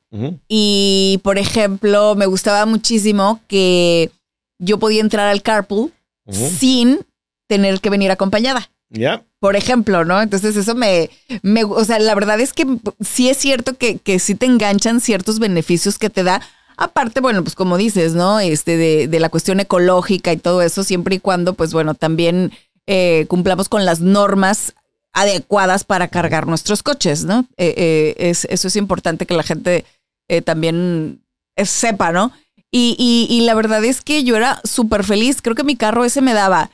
Y, 0.46 1.18
por 1.24 1.38
ejemplo, 1.38 2.14
me 2.14 2.26
gustaba 2.26 2.66
muchísimo 2.66 3.40
que 3.48 4.10
yo 4.58 4.78
podía 4.78 5.00
entrar 5.00 5.28
al 5.28 5.42
carpool 5.42 5.90
sin 6.30 7.00
tener 7.48 7.80
que 7.80 7.90
venir 7.90 8.10
acompañada. 8.10 8.70
Ya. 8.90 9.24
Por 9.40 9.56
ejemplo, 9.56 10.04
¿no? 10.04 10.20
Entonces 10.20 10.54
eso 10.54 10.74
me, 10.74 11.08
me, 11.40 11.64
o 11.64 11.82
sea, 11.84 11.98
la 11.98 12.14
verdad 12.14 12.38
es 12.40 12.52
que 12.52 12.66
sí 13.00 13.30
es 13.30 13.38
cierto 13.38 13.74
que, 13.74 13.96
que 13.96 14.18
sí 14.18 14.34
te 14.34 14.44
enganchan 14.44 15.00
ciertos 15.00 15.38
beneficios 15.38 15.98
que 15.98 16.10
te 16.10 16.22
da. 16.22 16.42
Aparte, 16.76 17.20
bueno, 17.22 17.42
pues 17.42 17.54
como 17.54 17.78
dices, 17.78 18.12
¿no? 18.12 18.38
Este 18.38 18.76
de, 18.76 19.08
de 19.08 19.18
la 19.18 19.30
cuestión 19.30 19.60
ecológica 19.60 20.30
y 20.30 20.36
todo 20.36 20.60
eso, 20.60 20.84
siempre 20.84 21.16
y 21.16 21.20
cuando, 21.20 21.54
pues 21.54 21.72
bueno, 21.72 21.94
también 21.94 22.52
eh, 22.86 23.24
cumplamos 23.28 23.70
con 23.70 23.86
las 23.86 24.00
normas 24.00 24.74
adecuadas 25.12 25.84
para 25.84 26.08
cargar 26.08 26.46
nuestros 26.46 26.82
coches, 26.82 27.24
¿no? 27.24 27.46
Eh, 27.56 27.74
eh, 27.76 28.14
es, 28.18 28.46
eso 28.46 28.68
es 28.68 28.76
importante 28.76 29.26
que 29.26 29.34
la 29.34 29.42
gente 29.42 29.84
eh, 30.28 30.42
también 30.42 31.22
sepa, 31.56 32.12
¿no? 32.12 32.32
Y, 32.74 32.96
y, 33.28 33.40
la 33.42 33.54
verdad 33.54 33.84
es 33.84 34.00
que 34.00 34.24
yo 34.24 34.34
era 34.34 34.58
súper 34.64 35.04
feliz. 35.04 35.42
Creo 35.42 35.54
que 35.54 35.62
mi 35.62 35.76
carro 35.76 36.06
ese 36.06 36.22
me 36.22 36.32
daba 36.32 36.70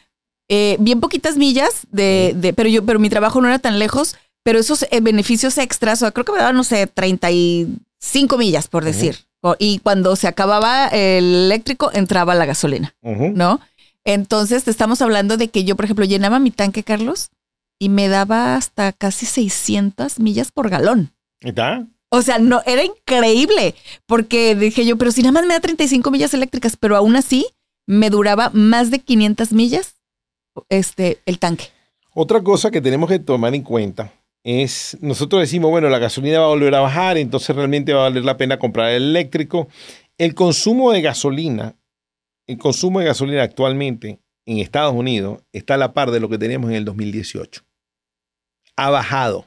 bien 0.49 1.01
poquitas 1.01 1.37
millas, 1.37 1.89
de, 1.91 2.35
de, 2.37 2.53
pero, 2.53 2.69
yo, 2.69 2.87
pero 2.87 3.01
mi 3.01 3.11
trabajo 3.11 3.41
no 3.41 3.49
era 3.49 3.59
tan 3.59 3.81
lejos, 3.81 4.17
pero 4.45 4.61
esos 4.61 4.87
beneficios 5.03 5.59
extras, 5.59 5.99
o 5.99 6.07
sea, 6.07 6.13
creo 6.13 6.25
que 6.25 6.33
me 6.33 6.39
daban, 6.39 6.55
no 6.55 6.63
sé, 6.63 6.87
35 6.87 8.39
millas, 8.39 8.69
por 8.69 8.85
decir. 8.85 9.27
Y 9.59 9.81
cuando 9.81 10.15
se 10.15 10.29
acababa 10.29 10.87
el 10.87 11.35
eléctrico, 11.35 11.91
entraba 11.93 12.37
la 12.37 12.47
gasolina, 12.47 12.95
¿no? 13.03 13.61
Entonces, 14.05 14.63
te 14.63 14.71
estamos 14.71 15.03
hablando 15.03 15.37
de 15.37 15.49
que 15.49 15.65
yo, 15.65 15.75
por 15.75 15.85
ejemplo, 15.85 16.05
llenaba 16.05 16.39
mi 16.39 16.53
tanque, 16.53 16.85
Carlos, 16.85 17.31
y 17.79 17.89
me 17.89 18.09
daba 18.09 18.57
hasta 18.57 18.93
casi 18.93 19.27
600 19.27 20.19
millas 20.19 20.53
por 20.53 20.69
galón. 20.69 21.13
¿Está? 21.41 21.87
O 22.11 22.23
sea, 22.23 22.39
no, 22.39 22.63
era 22.65 22.85
increíble, 22.85 23.75
porque 24.07 24.55
dije 24.55 24.87
yo, 24.87 24.97
pero 24.97 25.13
si 25.13 25.23
nada 25.23 25.33
más 25.33 25.47
me 25.47 25.55
da 25.55 25.61
35 25.61 26.11
millas 26.11 26.33
eléctricas, 26.33 26.77
pero 26.77 26.97
aún 26.97 27.17
así 27.17 27.47
me 27.87 28.09
duraba 28.11 28.51
más 28.51 28.91
de 28.91 29.01
500 29.01 29.53
millas 29.53 29.97
este, 30.71 31.19
el 31.27 31.39
tanque. 31.39 31.67
Otra 32.15 32.43
cosa 32.43 32.71
que 32.71 32.81
tenemos 32.81 33.09
que 33.09 33.19
tomar 33.19 33.55
en 33.55 33.63
cuenta 33.63 34.13
es, 34.43 34.97
nosotros 35.01 35.43
decimos, 35.43 35.71
bueno, 35.71 35.91
la 35.91 35.99
gasolina 35.99 36.41
va 36.41 36.47
a 36.47 36.51
volver 36.51 36.75
a 36.75 36.81
bajar, 36.81 37.19
entonces 37.19 37.55
realmente 37.55 37.93
va 37.93 38.01
a 38.01 38.09
valer 38.09 38.25
la 38.25 38.39
pena 38.39 38.59
comprar 38.59 38.91
el 38.91 39.03
eléctrico. 39.03 39.69
El 40.17 40.35
consumo 40.35 40.91
de 40.93 41.03
gasolina, 41.03 41.77
el 42.47 42.57
consumo 42.57 43.01
de 43.01 43.07
gasolina 43.07 43.43
actualmente 43.43 44.19
en 44.47 44.59
Estados 44.59 44.95
Unidos 44.95 45.43
está 45.53 45.75
a 45.75 45.79
la 45.79 45.93
par 45.93 46.11
de 46.11 46.21
lo 46.21 46.31
que 46.31 46.39
teníamos 46.39 46.71
en 46.71 46.77
el 46.77 46.85
2018 46.87 47.68
ha 48.79 48.91
bajado 48.91 49.45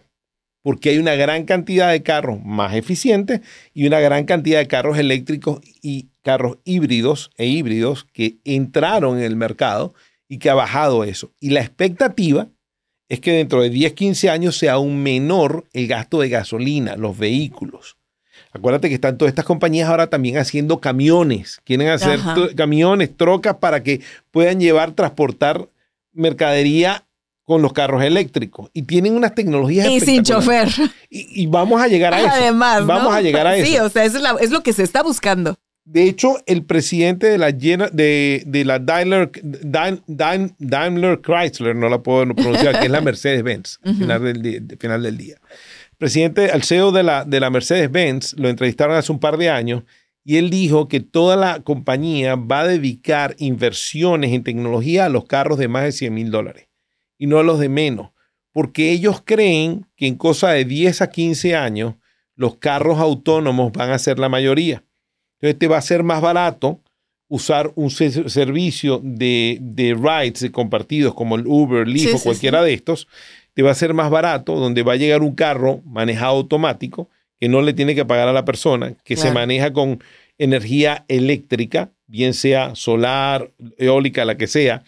porque 0.62 0.90
hay 0.90 0.98
una 0.98 1.16
gran 1.16 1.46
cantidad 1.46 1.92
de 1.92 2.04
carros 2.04 2.44
más 2.44 2.76
eficientes 2.76 3.42
y 3.74 3.88
una 3.88 4.00
gran 4.00 4.26
cantidad 4.26 4.60
de 4.60 4.68
carros 4.68 4.98
eléctricos 4.98 5.60
y 5.82 6.10
carros 6.22 6.58
híbridos 6.66 7.32
e 7.38 7.48
híbridos 7.48 8.06
que 8.14 8.38
entraron 8.44 9.18
en 9.18 9.24
el 9.24 9.36
mercado 9.36 9.94
y 10.28 10.38
que 10.38 10.50
ha 10.50 10.54
bajado 10.54 11.04
eso. 11.04 11.32
Y 11.40 11.50
la 11.50 11.62
expectativa 11.62 12.48
es 13.10 13.20
que 13.20 13.34
dentro 13.34 13.62
de 13.62 13.70
10, 13.70 13.94
15 13.94 14.30
años 14.30 14.58
sea 14.58 14.74
aún 14.74 15.02
menor 15.02 15.66
el 15.74 15.88
gasto 15.88 16.22
de 16.22 16.30
gasolina, 16.30 16.96
los 16.96 17.18
vehículos. 17.18 17.98
Acuérdate 18.54 18.90
que 18.90 18.96
están 18.96 19.18
todas 19.18 19.32
estas 19.32 19.46
compañías 19.46 19.90
ahora 19.90 20.08
también 20.08 20.38
haciendo 20.38 20.80
camiones. 20.80 21.60
Quieren 21.64 21.88
hacer 21.88 22.20
camiones, 22.56 23.16
trocas 23.16 23.56
para 23.56 23.82
que 23.82 24.02
puedan 24.30 24.60
llevar, 24.60 24.92
transportar 24.92 25.70
mercadería 26.14 27.06
con 27.52 27.62
los 27.62 27.74
carros 27.74 28.02
eléctricos. 28.02 28.70
Y 28.72 28.84
tienen 28.84 29.14
unas 29.14 29.36
tecnologías 29.36 29.86
y 29.90 30.00
sin 30.00 30.24
chofer. 30.24 30.70
Y, 31.10 31.48
vamos 31.48 31.82
a 31.82 31.90
llegar 31.90 32.14
a 32.14 32.22
eso. 32.22 32.30
Además 32.32 32.86
vamos 32.86 33.14
a 33.14 33.22
llegar 33.22 33.46
a 33.46 33.58
eso. 33.58 33.68
sí 33.68 33.78
o 33.78 33.90
sea 33.90 34.06
eso 34.06 34.20
es, 34.40 34.52
lo 34.52 34.64
que 34.64 34.72
se 34.72 34.84
está 34.84 35.04
buscando. 35.04 35.58
De 35.84 36.04
hecho 36.04 36.38
el 36.46 36.64
presidente 36.64 37.28
de 37.28 37.38
la 37.38 37.52
de, 37.52 38.44
de 38.46 38.64
la 38.64 38.80
Daimler, 38.80 39.32
Daimler, 40.60 41.20
Chrysler 41.20 41.76
no 41.76 41.90
la 41.90 42.02
puedo 42.02 42.34
pronunciar 42.34 42.80
que 42.80 42.86
es 42.86 42.92
la 42.92 43.02
Mercedes 43.12 43.44
Benz 43.44 43.80
final, 43.84 44.24
del, 44.24 44.78
final 44.80 45.04
del 45.04 45.18
día. 45.18 45.36
Presidente 45.98 46.52
el 46.54 46.64
CEO 46.64 46.94
de 46.94 47.04
la 47.04 47.26
de 47.26 47.42
la 47.42 47.50
Mercedes 47.50 47.92
Benz 47.92 48.34
lo 48.38 48.48
entrevistaron 48.48 48.96
hace 48.96 49.12
un 49.12 49.20
par 49.20 49.36
de 49.36 49.50
años 49.50 49.84
y 50.24 50.38
él 50.38 50.50
dijo 50.50 50.88
que 50.88 51.02
toda 51.02 51.36
la 51.36 51.60
compañía 51.60 52.36
va 52.36 52.62
a 52.62 52.68
dedicar 52.68 53.36
inversiones 53.40 54.32
en 54.32 54.46
tecnología 54.46 55.08
a 55.08 55.10
los 55.10 55.26
carros 55.26 55.58
de 55.58 55.68
más 55.68 55.84
de 55.84 55.92
100 55.92 56.14
mil 56.14 56.32
dólares 56.32 56.71
y 57.22 57.28
no 57.28 57.38
a 57.38 57.44
los 57.44 57.60
de 57.60 57.70
menos, 57.70 58.10
porque 58.52 58.92
ellos 58.92 59.22
creen 59.24 59.86
que 59.96 60.08
en 60.08 60.16
cosa 60.16 60.50
de 60.50 60.66
10 60.66 61.04
a 61.04 61.12
15 61.12 61.56
años 61.56 61.94
los 62.34 62.56
carros 62.56 62.98
autónomos 62.98 63.72
van 63.74 63.92
a 63.92 64.00
ser 64.00 64.18
la 64.18 64.28
mayoría. 64.28 64.84
Entonces 65.36 65.60
te 65.60 65.68
va 65.68 65.78
a 65.78 65.84
ser 65.84 66.02
más 66.02 66.20
barato 66.20 66.82
usar 67.28 67.74
un 67.76 67.92
servicio 67.92 69.00
de, 69.04 69.60
de 69.62 69.94
rides 69.94 70.40
de 70.40 70.52
compartidos 70.52 71.14
como 71.14 71.36
el 71.36 71.46
Uber, 71.46 71.88
Lyft 71.88 72.16
o 72.16 72.24
cualquiera 72.24 72.64
de 72.64 72.74
estos, 72.74 73.08
te 73.54 73.62
va 73.62 73.70
a 73.70 73.76
ser 73.76 73.94
más 73.94 74.10
barato, 74.10 74.56
donde 74.56 74.82
va 74.82 74.94
a 74.94 74.98
llegar 74.98 75.22
un 75.22 75.36
carro 75.36 75.84
manejado 75.86 76.38
automático 76.38 77.08
que 77.40 77.50
no 77.50 77.62
le 77.62 77.74
tiene 77.74 77.94
que 77.94 78.04
pagar 78.04 78.30
a 78.30 78.34
la 78.34 78.46
persona, 78.46 78.96
que 79.04 79.16
se 79.16 79.32
maneja 79.32 79.72
con 79.74 80.04
energía 80.40 81.06
eléctrica, 81.08 81.92
bien 82.08 82.34
sea 82.34 82.74
solar, 82.74 83.52
eólica, 83.78 84.26
la 84.26 84.38
que 84.38 84.48
sea, 84.48 84.84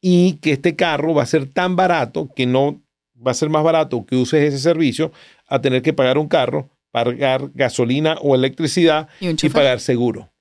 y 0.00 0.34
que 0.34 0.52
este 0.52 0.76
carro 0.76 1.14
va 1.14 1.22
a 1.22 1.26
ser 1.26 1.46
tan 1.46 1.76
barato 1.76 2.30
que 2.34 2.46
no 2.46 2.82
va 3.26 3.32
a 3.32 3.34
ser 3.34 3.48
más 3.48 3.64
barato 3.64 4.04
que 4.06 4.16
uses 4.16 4.42
ese 4.42 4.58
servicio 4.58 5.12
a 5.48 5.60
tener 5.60 5.82
que 5.82 5.92
pagar 5.92 6.18
un 6.18 6.28
carro, 6.28 6.70
pagar 6.90 7.50
gasolina 7.54 8.16
o 8.22 8.34
electricidad 8.34 9.08
y, 9.20 9.34
pagar 9.48 9.80
seguro. 9.80 10.32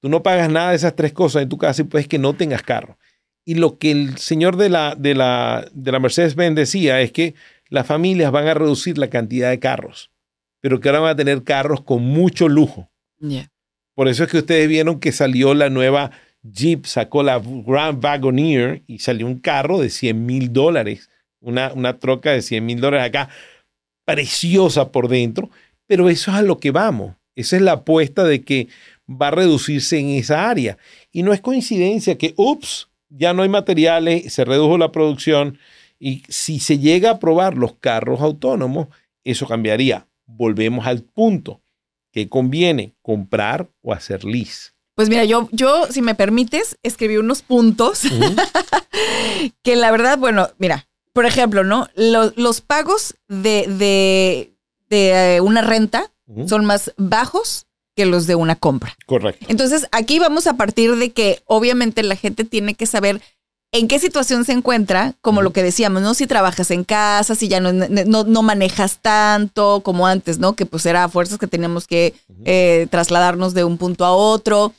Tú 0.00 0.08
no 0.08 0.22
pagas 0.22 0.50
nada 0.50 0.70
de 0.70 0.76
esas 0.76 0.94
tres 0.94 1.12
cosas 1.12 1.42
en 1.42 1.48
tu 1.48 1.58
casa 1.58 1.82
y 1.82 1.86
puedes 1.86 2.08
que 2.08 2.18
no 2.18 2.34
tengas 2.34 2.62
carro. 2.62 2.98
Y 3.44 3.54
lo 3.54 3.78
que 3.78 3.90
el 3.90 4.18
señor 4.18 4.56
de 4.56 4.68
la, 4.68 4.94
de 4.94 5.14
la, 5.14 5.68
de 5.72 5.92
la 5.92 5.98
Mercedes-Benz 5.98 6.54
decía 6.54 7.00
es 7.00 7.10
que 7.12 7.34
las 7.68 7.86
familias 7.86 8.30
van 8.32 8.46
a 8.46 8.54
reducir 8.54 8.98
la 8.98 9.10
cantidad 9.10 9.50
de 9.50 9.58
carros, 9.58 10.10
pero 10.60 10.80
que 10.80 10.88
ahora 10.88 11.00
van 11.00 11.10
a 11.12 11.16
tener 11.16 11.42
carros 11.42 11.82
con 11.82 12.02
mucho 12.02 12.48
lujo. 12.48 12.90
Por 13.94 14.08
eso 14.08 14.24
es 14.24 14.30
que 14.30 14.38
ustedes 14.38 14.68
vieron 14.68 15.00
que 15.00 15.12
salió 15.12 15.52
la 15.54 15.68
nueva 15.68 16.10
Jeep 16.42 16.86
sacó 16.86 17.22
la 17.22 17.38
Grand 17.38 18.02
Wagoneer 18.02 18.82
y 18.86 19.00
salió 19.00 19.26
un 19.26 19.38
carro 19.38 19.78
de 19.78 19.90
100 19.90 20.24
mil 20.24 20.52
dólares, 20.52 21.10
una, 21.40 21.72
una 21.72 21.98
troca 21.98 22.32
de 22.32 22.42
100 22.42 22.64
mil 22.64 22.80
dólares 22.80 23.08
acá, 23.08 23.28
preciosa 24.04 24.90
por 24.90 25.08
dentro, 25.08 25.50
pero 25.86 26.08
eso 26.08 26.30
es 26.30 26.36
a 26.38 26.42
lo 26.42 26.58
que 26.58 26.70
vamos. 26.70 27.16
Esa 27.36 27.56
es 27.56 27.62
la 27.62 27.72
apuesta 27.72 28.24
de 28.24 28.42
que 28.42 28.68
va 29.08 29.28
a 29.28 29.32
reducirse 29.32 29.98
en 29.98 30.10
esa 30.10 30.48
área. 30.48 30.78
Y 31.12 31.22
no 31.22 31.32
es 31.32 31.40
coincidencia 31.40 32.18
que, 32.18 32.34
ups, 32.36 32.88
ya 33.08 33.32
no 33.32 33.42
hay 33.42 33.48
materiales, 33.48 34.32
se 34.32 34.44
redujo 34.44 34.78
la 34.78 34.92
producción 34.92 35.58
y 35.98 36.22
si 36.28 36.60
se 36.60 36.78
llega 36.78 37.10
a 37.10 37.18
probar 37.18 37.56
los 37.56 37.74
carros 37.74 38.20
autónomos, 38.20 38.88
eso 39.24 39.46
cambiaría. 39.46 40.06
Volvemos 40.26 40.86
al 40.86 41.02
punto 41.02 41.60
que 42.12 42.28
conviene 42.28 42.94
comprar 43.02 43.68
o 43.82 43.92
hacer 43.92 44.24
lease. 44.24 44.70
Pues 44.94 45.08
mira, 45.08 45.24
yo, 45.24 45.48
yo, 45.52 45.86
si 45.90 46.02
me 46.02 46.14
permites, 46.14 46.76
escribí 46.82 47.16
unos 47.16 47.42
puntos 47.42 48.02
que 49.62 49.76
la 49.76 49.90
verdad, 49.90 50.18
bueno, 50.18 50.50
mira, 50.58 50.88
por 51.12 51.26
ejemplo, 51.26 51.64
¿no? 51.64 51.88
Los, 51.94 52.60
pagos 52.60 53.16
de, 53.28 53.66
de, 53.68 54.54
eh, 54.90 55.40
una 55.40 55.62
renta 55.62 56.12
son 56.46 56.64
más 56.64 56.92
bajos 56.96 57.66
que 57.96 58.06
los 58.06 58.26
de 58.26 58.36
una 58.36 58.54
compra. 58.56 58.96
Correcto. 59.06 59.46
Entonces, 59.48 59.86
aquí 59.90 60.18
vamos 60.18 60.46
a 60.46 60.54
partir 60.54 60.94
de 60.96 61.10
que 61.10 61.42
obviamente 61.46 62.02
la 62.02 62.14
gente 62.14 62.44
tiene 62.44 62.74
que 62.74 62.86
saber 62.86 63.20
en 63.72 63.86
qué 63.86 63.98
situación 63.98 64.44
se 64.44 64.52
encuentra, 64.52 65.14
como 65.20 65.42
lo 65.42 65.52
que 65.52 65.62
decíamos, 65.62 66.02
¿no? 66.02 66.14
Si 66.14 66.26
trabajas 66.26 66.70
en 66.70 66.82
casa, 66.82 67.34
si 67.34 67.48
ya 67.48 67.60
no, 67.60 67.72
no, 67.72 68.42
manejas 68.42 68.98
tanto 69.00 69.80
como 69.84 70.06
antes, 70.06 70.38
¿no? 70.38 70.54
Que 70.54 70.66
pues 70.66 70.86
era 70.86 71.04
a 71.04 71.08
fuerzas 71.08 71.38
que 71.38 71.46
teníamos 71.46 71.86
que 71.86 72.14
eh, 72.44 72.88
trasladarnos 72.90 73.54
de 73.54 73.64
un 73.64 73.78
punto 73.78 74.04
a 74.04 74.12
otro. 74.12 74.72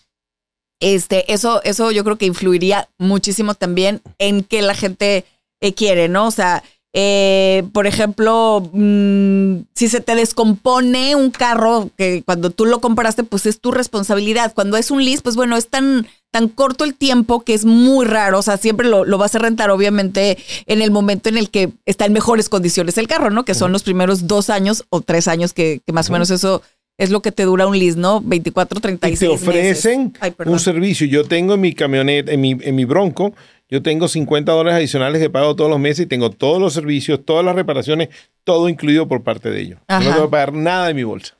Este, 0.81 1.31
eso, 1.31 1.61
eso 1.63 1.91
yo 1.91 2.03
creo 2.03 2.17
que 2.17 2.25
influiría 2.25 2.89
muchísimo 2.97 3.53
también 3.53 4.01
en 4.17 4.43
qué 4.43 4.61
la 4.61 4.73
gente 4.73 5.25
eh, 5.61 5.73
quiere, 5.73 6.09
¿no? 6.09 6.27
O 6.27 6.31
sea, 6.31 6.63
Eh, 6.93 7.63
por 7.71 7.87
ejemplo, 7.87 8.69
mm, 8.73 9.61
si 9.73 9.87
se 9.87 10.01
te 10.01 10.13
descompone 10.13 11.15
un 11.15 11.31
carro 11.31 11.89
que 11.97 12.21
cuando 12.23 12.49
tú 12.49 12.65
lo 12.65 12.81
compraste, 12.81 13.23
pues 13.23 13.45
es 13.45 13.61
tu 13.61 13.71
responsabilidad. 13.71 14.53
Cuando 14.53 14.75
es 14.75 14.91
un 14.91 15.03
lease, 15.03 15.21
pues 15.21 15.37
bueno, 15.37 15.55
es 15.55 15.69
tan, 15.69 16.05
tan 16.31 16.49
corto 16.49 16.83
el 16.83 16.93
tiempo 16.95 17.41
que 17.41 17.53
es 17.53 17.63
muy 17.63 18.05
raro. 18.05 18.39
O 18.39 18.41
sea, 18.41 18.57
siempre 18.57 18.89
lo, 18.89 19.05
vas 19.17 19.35
a 19.35 19.39
rentar, 19.39 19.69
obviamente, 19.69 20.37
en 20.65 20.81
el 20.81 20.91
momento 20.91 21.29
en 21.29 21.37
el 21.37 21.49
que 21.49 21.71
está 21.85 22.05
en 22.05 22.13
mejores 22.13 22.49
condiciones 22.49 22.97
el 22.97 23.07
carro, 23.07 23.29
¿no? 23.29 23.45
Que 23.45 23.55
son 23.55 23.71
los 23.71 23.83
primeros 23.83 24.27
dos 24.27 24.49
años 24.49 24.83
o 24.89 24.99
tres 24.99 25.29
años 25.29 25.53
que, 25.53 25.81
más 25.93 26.09
o 26.09 26.13
menos 26.13 26.29
eso 26.29 26.61
es 26.97 27.09
lo 27.09 27.21
que 27.21 27.31
te 27.31 27.43
dura 27.43 27.67
un 27.67 27.79
lease, 27.79 27.97
¿no? 27.97 28.21
24, 28.21 28.81
36 28.81 29.17
y 29.17 29.25
te 29.25 29.27
ofrecen 29.33 30.13
un 30.45 30.59
servicio. 30.59 31.07
Yo 31.07 31.23
tengo 31.23 31.53
en 31.53 31.61
mi 31.61 31.73
camioneta, 31.73 32.33
en 32.33 32.41
mi, 32.41 32.57
en 32.61 32.75
mi 32.75 32.83
Bronco, 32.83 33.33
yo 33.71 33.81
tengo 33.81 34.09
50 34.09 34.51
dólares 34.51 34.77
adicionales 34.77 35.21
que 35.21 35.29
pago 35.29 35.55
todos 35.55 35.69
los 35.69 35.79
meses 35.79 36.01
y 36.01 36.05
tengo 36.05 36.29
todos 36.29 36.59
los 36.59 36.73
servicios, 36.73 37.21
todas 37.25 37.43
las 37.43 37.55
reparaciones, 37.55 38.09
todo 38.43 38.67
incluido 38.67 39.07
por 39.07 39.23
parte 39.23 39.49
de 39.49 39.61
ellos. 39.61 39.79
No 39.87 39.99
tengo 39.99 40.23
que 40.23 40.27
pagar 40.27 40.53
nada 40.53 40.87
de 40.87 40.93
mi 40.93 41.03
bolsa. 41.03 41.37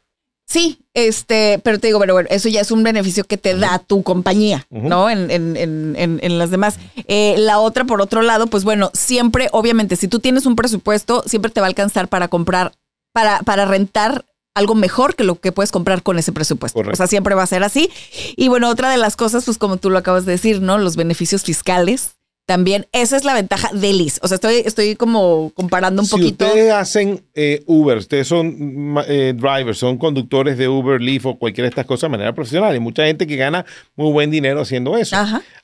Sí, 0.47 0.79
este, 0.93 1.59
pero 1.63 1.79
te 1.79 1.88
digo, 1.88 1.97
bueno, 1.99 2.13
bueno, 2.13 2.27
eso 2.32 2.49
ya 2.49 2.61
es 2.61 2.71
un 2.71 2.84
beneficio 2.84 3.25
que 3.25 3.38
te 3.38 3.55
da 3.55 3.79
tu 3.79 4.03
compañía, 4.03 4.65
¿no? 4.69 5.09
En, 5.09 5.29
en, 5.29 5.55
en, 5.55 5.95
en, 5.97 6.38
las 6.38 6.51
demás. 6.51 6.77
Eh, 7.07 7.36
la 7.38 7.59
otra, 7.59 7.86
por 7.86 8.01
otro 8.01 8.21
lado, 8.21 8.47
pues 8.47 8.63
bueno, 8.63 8.91
siempre, 8.93 9.47
obviamente, 9.51 9.95
si 9.95 10.07
tú 10.07 10.19
tienes 10.19 10.45
un 10.45 10.55
presupuesto, 10.55 11.23
siempre 11.25 11.51
te 11.51 11.61
va 11.61 11.67
a 11.67 11.69
alcanzar 11.69 12.09
para 12.09 12.27
comprar, 12.27 12.73
para, 13.13 13.39
para 13.39 13.65
rentar 13.65 14.25
algo 14.53 14.75
mejor 14.75 15.15
que 15.15 15.23
lo 15.23 15.36
que 15.36 15.53
puedes 15.53 15.71
comprar 15.71 16.03
con 16.03 16.19
ese 16.19 16.34
presupuesto. 16.34 16.79
O 16.79 16.95
sea, 16.95 17.07
siempre 17.07 17.36
va 17.36 17.43
a 17.43 17.47
ser 17.47 17.63
así. 17.63 17.89
Y 18.36 18.49
bueno, 18.49 18.69
otra 18.69 18.89
de 18.89 18.97
las 18.97 19.15
cosas, 19.15 19.45
pues 19.45 19.57
como 19.57 19.77
tú 19.77 19.89
lo 19.89 19.97
acabas 19.97 20.25
de 20.25 20.34
decir, 20.34 20.61
¿no? 20.61 20.77
Los 20.77 20.97
beneficios 20.97 21.43
fiscales 21.43 22.15
también 22.45 22.87
esa 22.91 23.17
es 23.17 23.23
la 23.23 23.33
ventaja 23.33 23.69
de 23.73 23.93
Liz. 23.93 24.19
O 24.21 24.27
sea, 24.27 24.35
estoy, 24.35 24.55
estoy 24.65 24.95
como 24.95 25.51
comparando 25.53 26.01
un 26.01 26.07
poquito. 26.07 26.45
Ustedes 26.45 26.71
hacen 26.73 27.23
eh, 27.33 27.63
Uber, 27.65 27.97
ustedes 27.97 28.27
son 28.27 28.95
eh, 29.07 29.33
drivers, 29.35 29.77
son 29.77 29.97
conductores 29.97 30.57
de 30.57 30.67
Uber, 30.67 31.01
Lyft 31.01 31.25
o 31.25 31.39
cualquiera 31.39 31.65
de 31.65 31.69
estas 31.69 31.85
cosas 31.85 32.09
de 32.09 32.17
manera 32.17 32.33
profesional. 32.33 32.73
Hay 32.73 32.79
mucha 32.79 33.05
gente 33.05 33.25
que 33.27 33.35
gana 33.35 33.65
muy 33.95 34.11
buen 34.11 34.31
dinero 34.31 34.61
haciendo 34.61 34.97
eso. 34.97 35.15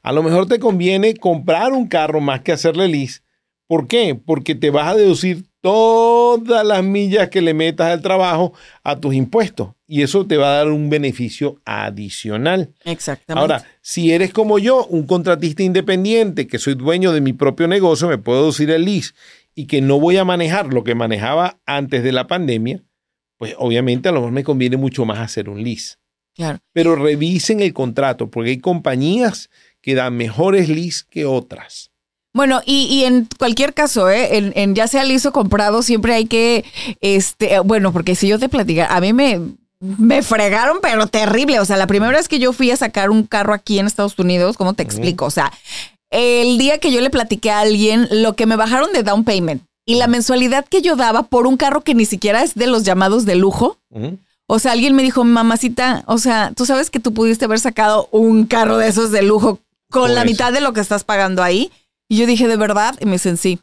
A 0.02 0.12
lo 0.12 0.24
mejor 0.24 0.48
te 0.48 0.60
conviene 0.60 1.16
comprar 1.16 1.74
un 1.74 1.88
carro 1.88 2.22
más 2.22 2.42
que 2.42 2.52
hacerle 2.52 2.88
Liz. 2.88 3.24
¿Por 3.68 3.88
qué? 3.88 4.16
Porque 4.16 4.56
te 4.56 4.70
vas 4.70 4.94
a 4.94 4.96
deducir 4.96 5.46
todas 5.62 6.66
las 6.66 6.84
millas 6.84 7.30
que 7.30 7.42
le 7.42 7.54
metas 7.54 7.92
al 7.92 8.02
trabajo 8.02 8.54
a 8.84 8.98
tus 8.98 9.14
impuestos 9.14 9.72
y 9.86 10.02
eso 10.02 10.26
te 10.26 10.38
va 10.38 10.48
a 10.48 10.58
dar 10.58 10.68
un 10.70 10.90
beneficio 10.90 11.60
adicional. 11.66 12.74
Exactamente. 12.86 13.42
Ahora, 13.42 13.66
si 13.88 14.12
eres 14.12 14.34
como 14.34 14.60
yo, 14.60 14.86
un 14.88 15.08
contratista 15.08 15.64
independiente, 15.64 16.46
que 16.46 16.60
soy 16.60 16.76
dueño 16.76 17.14
de 17.14 17.22
mi 17.22 17.32
propio 17.32 17.70
negocio, 17.70 18.10
me 18.10 18.18
puedo 18.18 18.48
decir 18.48 18.70
el 18.70 18.84
lease 18.84 19.14
y 19.56 19.66
que 19.66 19.80
no 19.80 19.98
voy 19.98 20.18
a 20.18 20.26
manejar 20.26 20.74
lo 20.74 20.84
que 20.84 20.94
manejaba 20.94 21.62
antes 21.66 22.04
de 22.04 22.12
la 22.12 22.28
pandemia, 22.28 22.84
pues 23.38 23.56
obviamente 23.58 24.10
a 24.10 24.12
lo 24.12 24.20
mejor 24.20 24.34
me 24.34 24.44
conviene 24.44 24.76
mucho 24.76 25.06
más 25.06 25.20
hacer 25.20 25.48
un 25.48 25.64
lease. 25.64 25.96
Claro. 26.36 26.60
Pero 26.74 26.98
revisen 26.98 27.62
el 27.62 27.72
contrato 27.72 28.30
porque 28.30 28.50
hay 28.50 28.58
compañías 28.58 29.50
que 29.80 29.96
dan 29.96 30.18
mejores 30.18 30.68
lease 30.68 31.06
que 31.10 31.24
otras. 31.24 31.90
Bueno, 32.34 32.60
y, 32.66 33.06
en 33.06 33.30
cualquier 33.40 33.74
caso, 33.74 34.10
¿eh? 34.10 34.52
en, 34.54 34.76
ya 34.76 34.88
sea 34.88 35.06
liso 35.06 35.32
comprado, 35.32 35.82
siempre 35.82 36.14
hay 36.14 36.26
que, 36.26 36.66
este, 37.00 37.58
bueno, 37.60 37.94
porque 37.94 38.16
si 38.16 38.28
yo 38.28 38.38
te 38.38 38.50
platicara, 38.50 38.94
a 38.94 39.00
mí 39.00 39.14
me, 39.14 39.40
me 39.80 40.22
fregaron, 40.24 40.80
pero 40.82 41.08
terrible. 41.08 41.60
O 41.60 41.66
sea, 41.66 41.78
la 41.78 41.88
primera 41.88 42.12
vez 42.12 42.28
que 42.28 42.40
yo 42.40 42.54
fui 42.54 42.72
a 42.72 42.78
sacar 42.78 43.10
un 43.10 43.24
carro 43.24 43.54
aquí 43.54 43.80
en 43.80 43.88
Estados 43.88 44.18
Unidos, 44.18 44.58
¿cómo 44.58 44.74
te 44.74 44.84
explico? 44.84 45.26
O 45.26 45.32
sea, 45.32 45.52
el 46.10 46.58
día 46.58 46.80
que 46.80 46.92
yo 46.92 47.02
le 47.02 47.10
platiqué 47.10 47.52
a 47.52 47.60
alguien, 47.60 48.08
lo 48.12 48.34
que 48.34 48.46
me 48.46 48.56
bajaron 48.56 48.92
de 48.94 49.04
down 49.04 49.24
payment 49.24 49.64
y 49.86 49.96
la 49.96 50.08
mensualidad 50.08 50.66
que 50.66 50.82
yo 50.82 50.96
daba 50.96 51.24
por 51.24 51.48
un 51.48 51.58
carro 51.58 51.82
que 51.82 51.96
ni 51.96 52.06
siquiera 52.06 52.44
es 52.44 52.56
de 52.56 52.68
los 52.68 52.84
llamados 52.84 53.26
de 53.26 53.36
lujo. 53.36 53.78
O 54.48 54.60
sea, 54.60 54.74
alguien 54.74 54.96
me 54.96 55.04
dijo, 55.04 55.24
mamacita, 55.24 56.04
o 56.08 56.18
sea, 56.18 56.52
tú 56.56 56.66
sabes 56.66 56.90
que 56.90 57.00
tú 57.00 57.14
pudiste 57.14 57.46
haber 57.46 57.60
sacado 57.60 58.08
un 58.12 58.46
carro 58.46 58.78
de 58.78 58.88
esos 58.88 59.12
de 59.12 59.22
lujo 59.22 59.60
con 59.90 60.16
la 60.16 60.26
mitad 60.26 60.52
de 60.52 60.62
lo 60.62 60.74
que 60.74 60.82
estás 60.82 61.04
pagando 61.04 61.44
ahí. 61.44 61.72
Y 62.10 62.18
yo 62.18 62.26
dije, 62.26 62.48
¿de 62.48 62.58
verdad? 62.58 62.96
Y 63.00 63.06
me 63.06 63.14
dicen, 63.14 63.38
sí. 63.38 63.60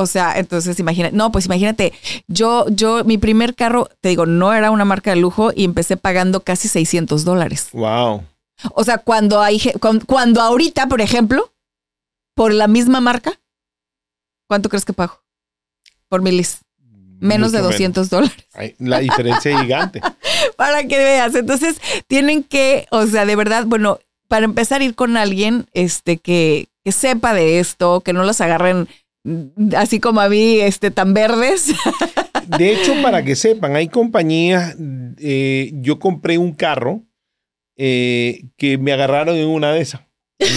O 0.00 0.06
sea, 0.06 0.38
entonces 0.38 0.78
imagínate, 0.80 1.14
no, 1.14 1.30
pues 1.30 1.46
imagínate, 1.46 1.92
yo, 2.26 2.66
yo, 2.70 3.04
mi 3.04 3.18
primer 3.18 3.54
carro, 3.54 3.88
te 4.00 4.08
digo, 4.08 4.24
no 4.24 4.52
era 4.52 4.70
una 4.70 4.86
marca 4.86 5.10
de 5.10 5.16
lujo 5.16 5.52
y 5.54 5.64
empecé 5.64 5.96
pagando 5.96 6.40
casi 6.40 6.68
600 6.68 7.24
dólares. 7.24 7.68
Wow. 7.72 8.24
O 8.72 8.84
sea, 8.84 8.98
cuando 8.98 9.40
hay, 9.40 9.60
cuando 10.06 10.40
ahorita, 10.40 10.86
por 10.86 11.00
ejemplo, 11.00 11.52
por 12.34 12.52
la 12.52 12.66
misma 12.66 13.00
marca, 13.00 13.38
¿cuánto 14.46 14.68
crees 14.68 14.84
que 14.84 14.92
pago? 14.92 15.20
Por 16.08 16.22
mi 16.22 16.32
list. 16.32 16.62
Menos 17.20 17.52
de 17.52 17.60
200 17.60 18.08
dólares. 18.08 18.46
La 18.78 19.00
diferencia 19.00 19.50
es 19.50 19.60
gigante. 19.60 20.00
para 20.56 20.84
que 20.84 20.96
veas. 20.96 21.34
Entonces, 21.34 21.76
tienen 22.06 22.42
que, 22.42 22.86
o 22.90 23.06
sea, 23.06 23.26
de 23.26 23.36
verdad, 23.36 23.64
bueno, 23.66 23.98
para 24.28 24.46
empezar 24.46 24.80
a 24.80 24.84
ir 24.84 24.94
con 24.94 25.18
alguien 25.18 25.66
este, 25.74 26.16
que, 26.16 26.68
que 26.82 26.92
sepa 26.92 27.34
de 27.34 27.60
esto, 27.60 28.00
que 28.00 28.14
no 28.14 28.24
los 28.24 28.40
agarren 28.40 28.88
así 29.76 30.00
como 30.00 30.20
a 30.20 30.28
mí, 30.28 30.60
este, 30.60 30.90
tan 30.90 31.14
verdes. 31.14 31.74
De 32.58 32.72
hecho, 32.72 32.94
para 33.02 33.22
que 33.24 33.36
sepan, 33.36 33.76
hay 33.76 33.88
compañías, 33.88 34.76
eh, 35.18 35.70
yo 35.74 35.98
compré 35.98 36.36
un 36.38 36.52
carro 36.52 37.02
eh, 37.76 38.44
que 38.56 38.76
me 38.76 38.92
agarraron 38.92 39.36
en 39.36 39.46
una 39.46 39.72
de 39.72 39.80
esas. 39.80 40.02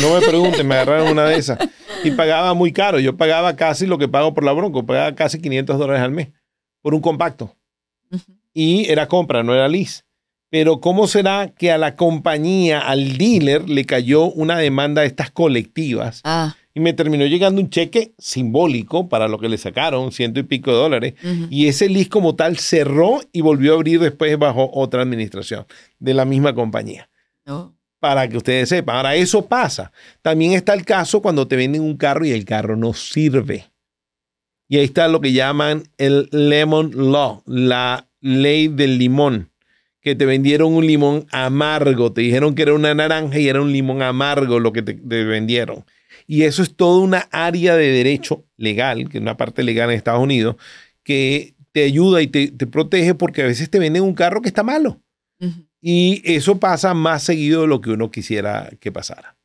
No 0.02 0.14
me 0.14 0.26
pregunten, 0.26 0.68
me 0.68 0.76
agarraron 0.76 1.10
una 1.10 1.26
de 1.26 1.38
esas. 1.38 1.60
Y 2.04 2.12
pagaba 2.12 2.54
muy 2.54 2.72
caro. 2.72 3.00
Yo 3.00 3.18
pagaba 3.18 3.56
casi 3.56 3.86
lo 3.86 3.98
que 3.98 4.08
pago 4.08 4.34
por 4.34 4.44
la 4.44 4.54
Bronco, 4.54 4.86
pagaba 4.86 5.14
casi 5.14 5.40
500 5.40 5.78
dólares 5.78 6.02
al 6.02 6.12
mes 6.12 6.30
por 6.82 6.94
un 6.94 7.02
compacto. 7.02 7.56
Y 8.54 8.90
era 8.90 9.08
compra, 9.08 9.44
no 9.44 9.54
era 9.54 9.68
lease. 9.68 10.04
Pero 10.50 10.80
¿cómo 10.80 11.08
será 11.08 11.50
que 11.50 11.72
a 11.72 11.80
la 11.80 11.96
compañía, 11.96 12.80
al 12.80 13.18
dealer, 13.18 13.68
le 13.68 13.86
cayó 13.86 14.26
una 14.26 14.58
demanda 14.58 15.02
de 15.02 15.08
estas 15.08 15.32
colectivas? 15.32 16.22
Ah. 16.24 16.56
Y 16.74 16.80
me 16.80 16.94
terminó 16.94 17.26
llegando 17.26 17.62
un 17.62 17.70
cheque 17.70 18.14
simbólico 18.18 19.08
para 19.08 19.28
lo 19.28 19.38
que 19.38 19.48
le 19.48 19.58
sacaron, 19.58 20.12
ciento 20.12 20.40
y 20.40 20.44
pico 20.44 20.72
de 20.72 20.78
dólares. 20.78 21.14
Y 21.52 21.68
ese 21.68 21.88
list 21.88 22.10
como 22.10 22.36
tal 22.36 22.58
cerró 22.58 23.22
y 23.32 23.42
volvió 23.42 23.74
a 23.74 23.76
abrir 23.76 24.00
después 24.00 24.38
bajo 24.40 24.72
otra 24.74 25.04
administración 25.04 25.66
de 26.00 26.14
la 26.16 26.26
misma 26.26 26.56
compañía. 26.56 27.10
Oh. 27.46 27.74
Para 28.00 28.28
que 28.28 28.38
ustedes 28.38 28.70
sepan. 28.70 28.98
Ahora, 28.98 29.16
eso 29.16 29.46
pasa. 29.46 29.92
También 30.22 30.54
está 30.54 30.74
el 30.74 30.84
caso 30.84 31.22
cuando 31.22 31.48
te 31.48 31.56
venden 31.56 31.84
un 31.84 31.96
carro 31.96 32.26
y 32.26 32.32
el 32.32 32.44
carro 32.44 32.76
no 32.76 32.94
sirve. 32.94 33.66
Y 34.68 34.78
ahí 34.78 34.86
está 34.86 35.08
lo 35.08 35.22
que 35.22 35.32
llaman 35.32 35.84
el 35.98 36.28
Lemon 36.32 36.92
Law, 37.12 37.44
la 37.46 38.08
ley 38.20 38.68
del 38.68 38.98
limón 38.98 39.52
que 40.04 40.16
te 40.16 40.26
vendieron 40.26 40.74
un 40.74 40.86
limón 40.86 41.26
amargo, 41.32 42.12
te 42.12 42.22
dijeron 42.22 42.56
que 42.56 42.64
era 42.64 42.74
una 42.74 42.94
naranja 42.94 43.40
y 43.40 43.48
era 43.48 43.62
un 43.62 43.72
limón 43.72 44.02
amargo 44.02 44.60
lo 44.60 44.74
que 44.74 44.82
te, 44.82 44.94
vendieron. 44.94 45.86
Y 46.28 46.44
eso 46.44 46.64
es 46.64 46.76
toda 46.76 47.00
una 47.00 47.28
área 47.32 47.76
de 47.76 47.90
derecho 47.92 48.46
legal, 48.58 49.10
que 49.10 49.18
es 49.18 49.22
una 49.22 49.38
parte 49.38 49.64
legal 49.64 49.90
en 49.90 49.98
Estados 49.98 50.22
Unidos, 50.22 50.56
que 51.04 51.56
te 51.72 51.84
ayuda 51.84 52.22
y 52.22 52.28
te, 52.28 52.68
protege 52.68 53.16
porque 53.16 53.42
a 53.42 53.46
veces 53.46 53.70
te 53.70 53.80
venden 53.80 54.04
un 54.04 54.14
carro 54.14 54.42
que 54.42 54.50
está 54.50 54.64
malo. 54.64 55.02
Y 55.82 56.22
eso 56.24 56.58
pasa 56.60 56.94
más 56.94 57.24
seguido 57.24 57.64
de 57.64 57.68
lo 57.68 57.82
que 57.82 57.90
uno 57.90 58.10
quisiera 58.10 58.70
que 58.80 58.92
pasara. 58.94 59.36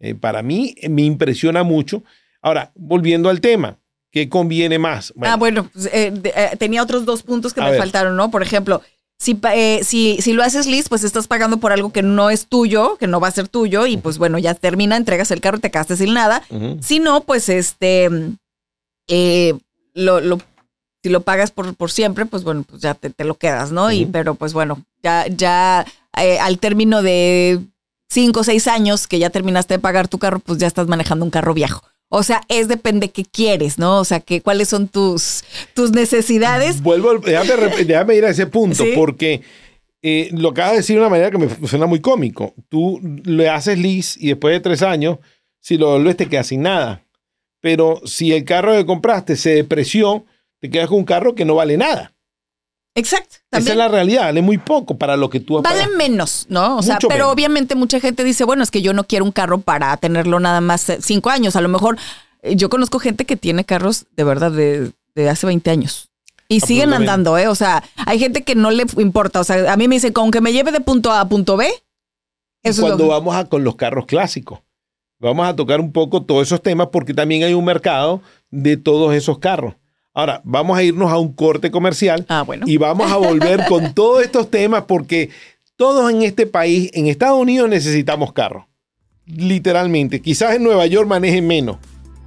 Eh, 0.00 0.14
para 0.14 0.42
mí 0.42 0.74
me 0.88 1.02
impresiona 1.02 1.62
mucho. 1.62 2.02
Ahora, 2.40 2.72
volviendo 2.74 3.28
al 3.28 3.42
tema, 3.42 3.78
¿qué 4.10 4.28
conviene 4.30 4.78
más? 4.78 5.12
ah, 5.20 5.36
bueno, 5.36 5.68
pues, 5.70 5.86
eh, 5.92 6.12
eh, 6.24 6.56
tenía 6.58 6.82
otros 6.82 7.04
dos 7.04 7.22
puntos 7.22 7.52
que 7.52 7.60
me 7.60 7.76
faltaron, 7.76 8.16
¿no? 8.16 8.30
Por 8.30 8.42
ejemplo, 8.42 8.80
si, 9.22 9.38
eh, 9.54 9.84
si, 9.84 10.20
si, 10.20 10.32
lo 10.32 10.42
haces 10.42 10.66
list, 10.66 10.88
pues 10.88 11.04
estás 11.04 11.28
pagando 11.28 11.58
por 11.58 11.70
algo 11.70 11.92
que 11.92 12.02
no 12.02 12.28
es 12.28 12.48
tuyo, 12.48 12.96
que 12.96 13.06
no 13.06 13.20
va 13.20 13.28
a 13.28 13.30
ser 13.30 13.46
tuyo, 13.46 13.86
y 13.86 13.96
pues 13.96 14.18
bueno, 14.18 14.36
ya 14.36 14.52
termina, 14.54 14.96
entregas 14.96 15.30
el 15.30 15.40
carro 15.40 15.58
y 15.58 15.60
te 15.60 15.70
quedaste 15.70 15.96
sin 15.96 16.12
nada. 16.12 16.42
Si 16.80 16.98
no, 16.98 17.20
pues 17.20 17.48
este, 17.48 18.10
eh, 19.06 19.54
lo, 19.94 20.20
lo, 20.20 20.40
si 21.04 21.08
lo 21.08 21.20
pagas 21.20 21.52
por, 21.52 21.72
por 21.76 21.92
siempre, 21.92 22.26
pues 22.26 22.42
bueno, 22.42 22.64
pues 22.68 22.82
ya 22.82 22.94
te, 22.94 23.10
te 23.10 23.22
lo 23.24 23.36
quedas, 23.36 23.70
¿no? 23.70 23.92
Y 23.92 24.06
pero 24.06 24.34
pues 24.34 24.54
bueno, 24.54 24.82
ya, 25.04 25.28
ya 25.28 25.86
eh, 26.18 26.40
al 26.40 26.58
término 26.58 27.00
de 27.00 27.60
cinco 28.10 28.40
o 28.40 28.44
seis 28.44 28.66
años 28.66 29.06
que 29.06 29.20
ya 29.20 29.30
terminaste 29.30 29.74
de 29.74 29.78
pagar 29.78 30.08
tu 30.08 30.18
carro, 30.18 30.40
pues 30.40 30.58
ya 30.58 30.66
estás 30.66 30.88
manejando 30.88 31.24
un 31.24 31.30
carro 31.30 31.54
viejo. 31.54 31.84
O 32.14 32.22
sea, 32.22 32.42
es 32.48 32.68
depende 32.68 33.08
qué 33.08 33.24
quieres, 33.24 33.78
¿no? 33.78 33.98
O 33.98 34.04
sea, 34.04 34.20
que, 34.20 34.42
cuáles 34.42 34.68
son 34.68 34.86
tus, 34.86 35.44
tus 35.72 35.92
necesidades. 35.92 36.82
Vuelvo, 36.82 37.18
déjame, 37.18 38.14
ir 38.14 38.26
a 38.26 38.28
ese 38.28 38.46
punto, 38.46 38.84
porque 38.94 39.40
eh, 40.02 40.28
lo 40.32 40.50
acabas 40.50 40.72
de 40.72 40.76
decir 40.76 40.96
de 40.96 41.00
una 41.00 41.08
manera 41.08 41.30
que 41.30 41.38
me 41.38 41.48
suena 41.66 41.86
muy 41.86 42.00
cómico. 42.00 42.54
Tú 42.68 43.00
le 43.24 43.48
haces 43.48 43.78
lease 43.78 44.18
y 44.20 44.28
después 44.28 44.52
de 44.52 44.60
tres 44.60 44.82
años, 44.82 45.20
si 45.58 45.78
lo 45.78 45.86
devuelves 45.86 46.18
te 46.18 46.28
quedas 46.28 46.48
sin 46.48 46.60
nada. 46.60 47.02
Pero 47.62 48.02
si 48.04 48.32
el 48.32 48.44
carro 48.44 48.74
que 48.74 48.84
compraste 48.84 49.34
se 49.34 49.54
depreció, 49.54 50.26
te 50.60 50.68
quedas 50.68 50.88
con 50.88 50.98
un 50.98 51.04
carro 51.06 51.34
que 51.34 51.46
no 51.46 51.54
vale 51.54 51.78
nada. 51.78 52.12
Exacto. 52.94 53.36
Esa 53.50 53.70
es 53.70 53.76
la 53.76 53.88
realidad, 53.88 54.22
vale 54.22 54.42
muy 54.42 54.58
poco 54.58 54.98
para 54.98 55.16
lo 55.16 55.30
que 55.30 55.40
tú 55.40 55.62
Vale 55.62 55.88
menos, 55.96 56.46
¿no? 56.48 56.76
O 56.76 56.82
sea, 56.82 56.98
pero 57.08 57.30
obviamente 57.30 57.74
mucha 57.74 58.00
gente 58.00 58.22
dice, 58.22 58.44
bueno, 58.44 58.62
es 58.62 58.70
que 58.70 58.82
yo 58.82 58.92
no 58.92 59.04
quiero 59.04 59.24
un 59.24 59.32
carro 59.32 59.58
para 59.58 59.96
tenerlo 59.96 60.40
nada 60.40 60.60
más 60.60 60.92
cinco 61.00 61.30
años. 61.30 61.56
A 61.56 61.62
lo 61.62 61.68
mejor 61.68 61.96
yo 62.42 62.68
conozco 62.68 62.98
gente 62.98 63.24
que 63.24 63.36
tiene 63.36 63.64
carros 63.64 64.06
de 64.16 64.24
verdad 64.24 64.52
de, 64.52 64.92
hace 65.28 65.46
20 65.46 65.70
años. 65.70 66.10
Y 66.48 66.60
siguen 66.60 66.92
andando, 66.92 67.38
¿eh? 67.38 67.48
O 67.48 67.54
sea, 67.54 67.82
hay 67.96 68.18
gente 68.18 68.42
que 68.42 68.54
no 68.54 68.70
le 68.70 68.84
importa. 68.98 69.40
O 69.40 69.44
sea, 69.44 69.72
a 69.72 69.76
mí 69.78 69.88
me 69.88 69.94
dice, 69.94 70.12
con 70.12 70.30
que 70.30 70.42
me 70.42 70.52
lleve 70.52 70.70
de 70.70 70.80
punto 70.80 71.10
A 71.10 71.20
a 71.20 71.28
punto 71.28 71.56
B. 71.56 71.72
Eso 72.62 72.82
cuando 72.82 73.08
vamos 73.08 73.34
a 73.34 73.46
con 73.46 73.64
los 73.64 73.76
carros 73.76 74.04
clásicos, 74.04 74.60
vamos 75.18 75.46
a 75.46 75.56
tocar 75.56 75.80
un 75.80 75.92
poco 75.92 76.22
todos 76.22 76.46
esos 76.46 76.62
temas 76.62 76.88
porque 76.92 77.14
también 77.14 77.42
hay 77.42 77.54
un 77.54 77.64
mercado 77.64 78.20
de 78.50 78.76
todos 78.76 79.14
esos 79.14 79.38
carros. 79.38 79.74
Ahora, 80.14 80.42
vamos 80.44 80.76
a 80.76 80.82
irnos 80.82 81.10
a 81.10 81.18
un 81.18 81.32
corte 81.32 81.70
comercial 81.70 82.26
ah, 82.28 82.42
bueno. 82.42 82.66
y 82.68 82.76
vamos 82.76 83.10
a 83.10 83.16
volver 83.16 83.64
con 83.68 83.94
todos 83.94 84.22
estos 84.22 84.50
temas 84.50 84.84
porque 84.86 85.30
todos 85.76 86.10
en 86.10 86.22
este 86.22 86.46
país, 86.46 86.90
en 86.92 87.06
Estados 87.06 87.40
Unidos, 87.40 87.68
necesitamos 87.68 88.32
carros. 88.32 88.64
Literalmente. 89.26 90.20
Quizás 90.20 90.54
en 90.54 90.64
Nueva 90.64 90.86
York 90.86 91.08
manejen 91.08 91.46
menos, 91.46 91.78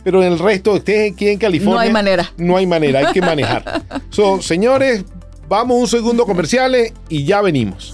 pero 0.03 0.23
en 0.23 0.33
el 0.33 0.39
resto, 0.39 0.73
ustedes 0.73 1.13
aquí 1.13 1.27
en 1.27 1.37
California. 1.37 1.75
No 1.75 1.79
hay 1.79 1.91
manera. 1.91 2.33
No 2.37 2.57
hay 2.57 2.65
manera, 2.65 2.99
hay 2.99 3.13
que 3.13 3.21
manejar. 3.21 3.83
so, 4.09 4.41
señores, 4.41 5.05
vamos 5.47 5.77
un 5.77 5.87
segundo 5.87 6.25
comerciales 6.25 6.93
y 7.07 7.23
ya 7.23 7.41
venimos. 7.41 7.93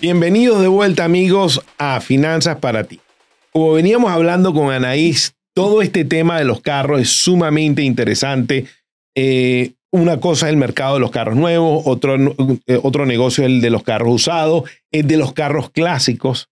Bienvenidos 0.00 0.62
de 0.62 0.68
vuelta 0.68 1.04
amigos 1.04 1.60
a 1.76 2.00
Finanzas 2.00 2.56
para 2.56 2.84
ti. 2.84 3.00
Como 3.52 3.74
veníamos 3.74 4.10
hablando 4.10 4.54
con 4.54 4.72
Anaís, 4.72 5.34
todo 5.54 5.82
este 5.82 6.06
tema 6.06 6.38
de 6.38 6.46
los 6.46 6.62
carros 6.62 7.02
es 7.02 7.10
sumamente 7.10 7.82
interesante. 7.82 8.64
Eh, 9.14 9.72
una 9.92 10.18
cosa 10.18 10.46
es 10.46 10.52
el 10.52 10.56
mercado 10.56 10.94
de 10.94 11.00
los 11.00 11.10
carros 11.10 11.36
nuevos, 11.36 11.82
otro, 11.84 12.16
eh, 12.66 12.80
otro 12.82 13.04
negocio 13.04 13.44
es 13.44 13.50
el 13.50 13.60
de 13.60 13.68
los 13.68 13.82
carros 13.82 14.14
usados, 14.14 14.70
el 14.90 15.06
de 15.06 15.18
los 15.18 15.34
carros 15.34 15.68
clásicos. 15.68 16.48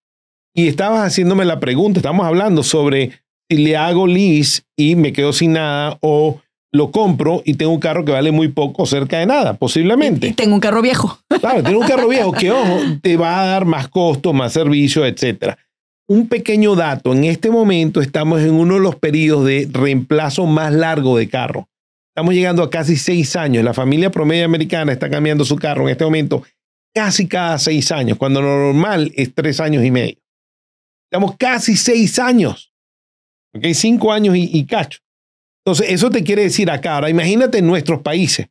Y 0.55 0.69
estabas 0.69 1.01
haciéndome 1.01 1.47
la 1.47 1.59
pregunta, 1.59 2.01
estamos 2.01 2.27
hablando 2.27 2.63
sobre 2.63 3.23
si 3.51 3.57
le 3.57 3.79
hago 3.79 4.07
lease 4.07 4.65
y 4.77 4.95
me 4.95 5.15
quedo 5.15 5.33
sin 5.33 5.55
nada 5.55 5.97
o 6.03 6.43
lo 6.73 6.91
compro 6.91 7.43
y 7.45 7.55
tengo 7.55 7.73
un 7.73 7.81
carro 7.81 8.05
que 8.05 8.13
vale 8.13 8.31
muy 8.31 8.49
poco, 8.49 8.85
cerca 8.87 9.19
de 9.19 9.27
nada, 9.27 9.55
posiblemente. 9.55 10.29
Y, 10.29 10.33
tengo 10.33 10.55
un 10.55 10.61
carro 10.61 10.83
viejo. 10.83 11.19
Claro, 11.41 11.63
tengo 11.63 11.81
un 11.81 11.87
carro 11.87 12.09
viejo 12.09 12.33
que, 12.33 12.51
ojo, 12.51 12.81
te 13.01 13.17
va 13.17 13.41
a 13.41 13.47
dar 13.47 13.65
más 13.65 13.89
costos, 13.89 14.35
más 14.35 14.53
servicios, 14.53 15.07
etc. 15.07 15.55
Un 16.07 16.29
pequeño 16.29 16.75
dato, 16.75 17.13
en 17.13 17.25
este 17.25 17.51
momento 17.51 18.01
estamos 18.01 18.41
en 18.41 18.55
uno 18.55 18.75
de 18.75 18.81
los 18.81 18.97
periodos 18.97 19.47
de 19.47 19.69
reemplazo 19.71 20.47
más 20.47 20.73
largo 20.73 21.17
de 21.17 21.29
carro. 21.29 21.69
Estamos 22.15 22.35
llegando 22.35 22.63
a 22.63 22.71
casi 22.71 22.97
seis 22.97 23.37
años. 23.37 23.63
La 23.65 23.73
familia 23.75 24.11
promedio 24.11 24.45
americana 24.45 24.93
está 24.93 25.09
cambiando 25.09 25.45
su 25.45 25.57
carro 25.57 25.85
en 25.85 25.91
este 25.91 26.05
momento 26.05 26.43
casi 26.95 27.29
cada 27.29 27.59
seis 27.59 27.93
años, 27.93 28.19
cuando 28.19 28.43
lo 28.43 28.49
normal 28.49 29.13
es 29.15 29.33
tres 29.35 29.61
años 29.61 29.85
y 29.85 29.91
medio. 29.91 30.19
Estamos 31.11 31.37
casi 31.39 31.77
seis 31.77 32.19
años. 32.19 32.73
¿Ok? 33.55 33.67
Cinco 33.73 34.13
años 34.13 34.37
y, 34.37 34.51
y 34.53 34.67
cacho. 34.67 34.99
Entonces, 35.69 35.91
eso 35.91 36.09
te 36.09 36.25
quiere 36.25 36.45
decir 36.45 36.71
acá, 36.71 36.95
ahora 36.95 37.11
imagínate 37.11 37.59
en 37.59 37.67
nuestros 37.67 38.01
países, 38.01 38.47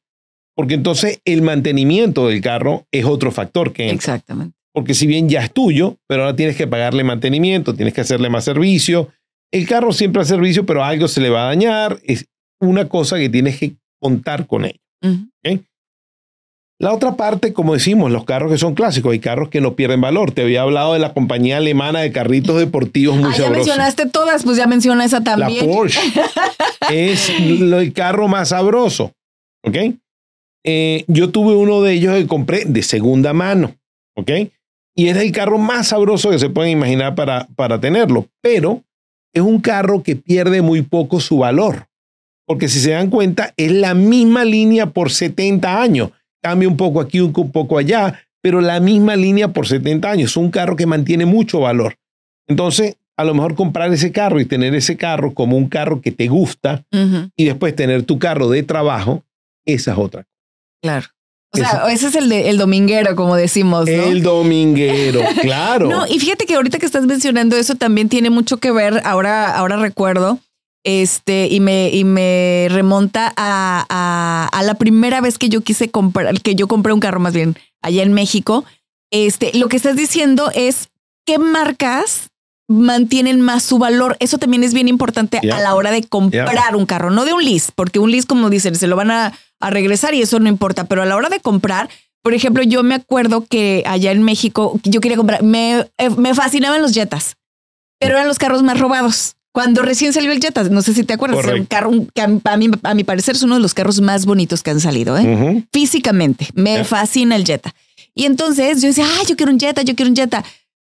porque 0.55 0.75
entonces 0.75 1.19
el 1.25 1.41
mantenimiento 1.41 2.27
del 2.27 2.41
carro 2.41 2.85
es 2.91 3.05
otro 3.05 3.31
factor 3.31 3.73
que 3.73 3.89
Exactamente. 3.89 4.55
Porque 4.71 4.93
si 4.93 5.07
bien 5.07 5.27
ya 5.27 5.41
es 5.41 5.51
tuyo, 5.51 5.97
pero 6.05 6.21
ahora 6.21 6.35
tienes 6.35 6.55
que 6.55 6.67
pagarle 6.67 7.03
mantenimiento, 7.03 7.73
tienes 7.73 7.95
que 7.95 8.01
hacerle 8.01 8.29
más 8.29 8.43
servicio. 8.43 9.09
El 9.51 9.65
carro 9.65 9.93
siempre 9.93 10.21
hace 10.21 10.35
servicio, 10.35 10.67
pero 10.67 10.83
algo 10.83 11.07
se 11.07 11.19
le 11.19 11.31
va 11.31 11.45
a 11.45 11.47
dañar. 11.47 11.99
Es 12.03 12.27
una 12.61 12.87
cosa 12.87 13.17
que 13.17 13.29
tienes 13.29 13.57
que 13.57 13.77
contar 13.99 14.45
con 14.45 14.65
ello. 14.65 14.79
La 16.79 16.93
otra 16.93 17.15
parte, 17.15 17.53
como 17.53 17.73
decimos, 17.73 18.11
los 18.11 18.23
carros 18.23 18.51
que 18.51 18.59
son 18.59 18.75
clásicos, 18.75 19.11
hay 19.11 19.19
carros 19.19 19.49
que 19.49 19.61
no 19.61 19.75
pierden 19.75 19.99
valor. 19.99 20.31
Te 20.31 20.43
había 20.43 20.61
hablado 20.61 20.93
de 20.93 20.99
la 20.99 21.13
compañía 21.13 21.57
alemana 21.57 22.01
de 22.01 22.11
carritos 22.11 22.59
deportivos 22.59 23.17
muy 23.17 23.31
ah, 23.33 23.35
Ya 23.35 23.49
mencionaste 23.49 24.05
todas, 24.07 24.43
pues 24.43 24.57
ya 24.57 24.67
menciona 24.67 25.03
esa 25.03 25.23
también. 25.23 25.67
La 25.67 25.73
Porsche 25.73 25.99
es 26.91 27.31
el 27.31 27.93
carro 27.93 28.27
más 28.27 28.49
sabroso. 28.49 29.11
¿Ok? 29.63 29.75
Eh, 30.63 31.03
yo 31.07 31.31
tuve 31.31 31.55
uno 31.55 31.81
de 31.81 31.93
ellos 31.93 32.13
que 32.13 32.27
compré 32.27 32.65
de 32.65 32.83
segunda 32.83 33.33
mano. 33.33 33.75
¿Ok? 34.15 34.29
Y 34.95 35.07
es 35.07 35.17
el 35.17 35.31
carro 35.31 35.57
más 35.57 35.87
sabroso 35.87 36.29
que 36.29 36.37
se 36.37 36.49
pueden 36.49 36.71
imaginar 36.71 37.15
para, 37.15 37.47
para 37.55 37.79
tenerlo. 37.79 38.27
Pero 38.41 38.83
es 39.33 39.41
un 39.41 39.61
carro 39.61 40.03
que 40.03 40.15
pierde 40.15 40.61
muy 40.61 40.83
poco 40.83 41.19
su 41.21 41.39
valor. 41.39 41.87
Porque 42.45 42.67
si 42.67 42.79
se 42.79 42.91
dan 42.91 43.09
cuenta, 43.09 43.55
es 43.57 43.71
la 43.71 43.95
misma 43.95 44.45
línea 44.45 44.91
por 44.91 45.09
70 45.09 45.81
años 45.81 46.11
cambia 46.41 46.67
un 46.67 46.77
poco 46.77 47.01
aquí, 47.01 47.19
un 47.19 47.31
poco 47.31 47.77
allá, 47.77 48.19
pero 48.41 48.61
la 48.61 48.79
misma 48.79 49.15
línea 49.15 49.49
por 49.49 49.67
70 49.67 50.09
años. 50.09 50.31
Es 50.31 50.37
un 50.37 50.51
carro 50.51 50.75
que 50.75 50.85
mantiene 50.85 51.25
mucho 51.25 51.59
valor. 51.59 51.97
Entonces, 52.47 52.95
a 53.17 53.23
lo 53.23 53.33
mejor 53.33 53.55
comprar 53.55 53.91
ese 53.91 54.11
carro 54.11 54.39
y 54.39 54.45
tener 54.45 54.75
ese 54.75 54.95
carro 54.95 55.33
como 55.33 55.57
un 55.57 55.67
carro 55.67 56.01
que 56.01 56.11
te 56.11 56.27
gusta 56.27 56.85
y 57.35 57.45
después 57.45 57.75
tener 57.75 58.03
tu 58.03 58.19
carro 58.19 58.49
de 58.49 58.63
trabajo, 58.63 59.23
esa 59.65 59.93
es 59.93 59.97
otra. 59.97 60.25
Claro. 60.81 61.07
O 61.53 61.57
sea, 61.57 61.85
ese 61.89 62.07
es 62.07 62.15
el, 62.15 62.29
de, 62.29 62.49
el 62.49 62.57
dominguero, 62.57 63.15
como 63.15 63.35
decimos. 63.35 63.87
El 63.87 64.21
dominguero, 64.21 65.21
claro. 65.41 65.89
no, 65.89 66.05
y 66.05 66.19
fíjate 66.19 66.45
que 66.45 66.55
ahorita 66.55 66.77
que 66.77 66.85
estás 66.85 67.05
mencionando 67.05 67.55
eso 67.55 67.75
también 67.75 68.09
tiene 68.09 68.29
mucho 68.29 68.57
que 68.57 68.71
ver, 68.71 69.01
ahora, 69.05 69.55
ahora 69.57 69.77
recuerdo, 69.77 70.39
este, 70.87 71.49
y 71.51 71.59
me, 71.59 71.89
y 71.89 72.05
me 72.05 72.67
remonta 72.69 73.33
a, 73.35 74.47
a, 74.49 74.63
la 74.63 74.75
primera 74.75 75.19
vez 75.19 75.37
que 75.37 75.49
yo 75.49 75.59
quise 75.59 75.91
comprar, 75.91 76.39
que 76.39 76.55
yo 76.55 76.69
compré 76.69 76.93
un 76.93 77.01
carro 77.01 77.19
más 77.19 77.33
bien 77.33 77.57
allá 77.81 78.03
en 78.03 78.13
México. 78.13 78.63
Este, 79.11 79.51
lo 79.57 79.67
que 79.67 79.75
estás 79.75 79.97
diciendo 79.97 80.49
es 80.55 80.87
qué 81.25 81.39
marcas 81.39 82.29
mantienen 82.69 83.41
más 83.41 83.63
su 83.63 83.79
valor. 83.79 84.15
Eso 84.21 84.37
también 84.37 84.63
es 84.63 84.73
bien 84.73 84.87
importante 84.87 85.39
a 85.39 85.59
la 85.59 85.75
hora 85.75 85.91
de 85.91 86.03
comprar 86.03 86.73
un 86.77 86.85
carro, 86.85 87.09
no 87.09 87.25
de 87.25 87.33
un 87.33 87.43
lease, 87.43 87.73
porque 87.75 87.99
un 87.99 88.09
lease, 88.09 88.25
como 88.25 88.49
dicen, 88.49 88.75
se 88.75 88.87
lo 88.87 88.95
van 88.95 89.11
a, 89.11 89.33
a, 89.59 89.69
regresar 89.69 90.13
y 90.13 90.21
eso 90.21 90.39
no 90.39 90.47
importa, 90.47 90.85
pero 90.85 91.01
a 91.01 91.05
la 91.05 91.17
hora 91.17 91.27
de 91.27 91.41
comprar, 91.41 91.89
por 92.21 92.33
ejemplo, 92.33 92.63
yo 92.63 92.81
me 92.83 92.95
acuerdo 92.95 93.43
que 93.45 93.83
allá 93.87 94.13
en 94.13 94.23
México 94.23 94.79
yo 94.85 95.01
quería 95.01 95.17
comprar, 95.17 95.43
me, 95.43 95.85
eh, 95.97 96.09
me 96.11 96.33
fascinaban 96.33 96.81
los 96.81 96.93
Jetas, 96.93 97.35
pero 97.99 98.13
eran 98.13 98.27
los 98.29 98.39
carros 98.39 98.63
más 98.63 98.79
robados. 98.79 99.33
Cuando 99.57 99.81
recién 99.81 100.13
salió 100.13 100.31
el 100.31 100.39
Jetta, 100.39 100.65
no 100.65 100.83
sé 100.83 100.93
si 100.93 101.03
te 101.03 101.13
acuerdas, 101.15 101.43
un 101.43 101.65
carro 101.65 101.89
que 102.13 102.21
a, 102.21 102.27
mi, 102.57 102.69
a 102.83 102.93
mi 102.93 103.03
parecer 103.03 103.33
es 103.33 103.41
uno 103.41 103.55
de 103.55 103.59
los 103.59 103.73
carros 103.73 103.99
más 104.01 104.27
bonitos 104.27 104.61
que 104.61 104.69
han 104.69 104.79
salido, 104.79 105.17
¿eh? 105.17 105.65
Físicamente, 105.73 106.47
me 106.53 106.83
fascina 106.83 107.35
el 107.35 107.43
Jetta. 107.43 107.73
Y 108.13 108.25
entonces 108.25 108.83
yo 108.83 108.89
decía, 108.89 109.07
ah, 109.07 109.23
yo 109.27 109.35
quiero 109.35 109.51
un 109.51 109.59
Jetta, 109.59 109.81
yo 109.81 109.95
quiero 109.95 110.11
un 110.11 110.15
Jetta. 110.15 110.45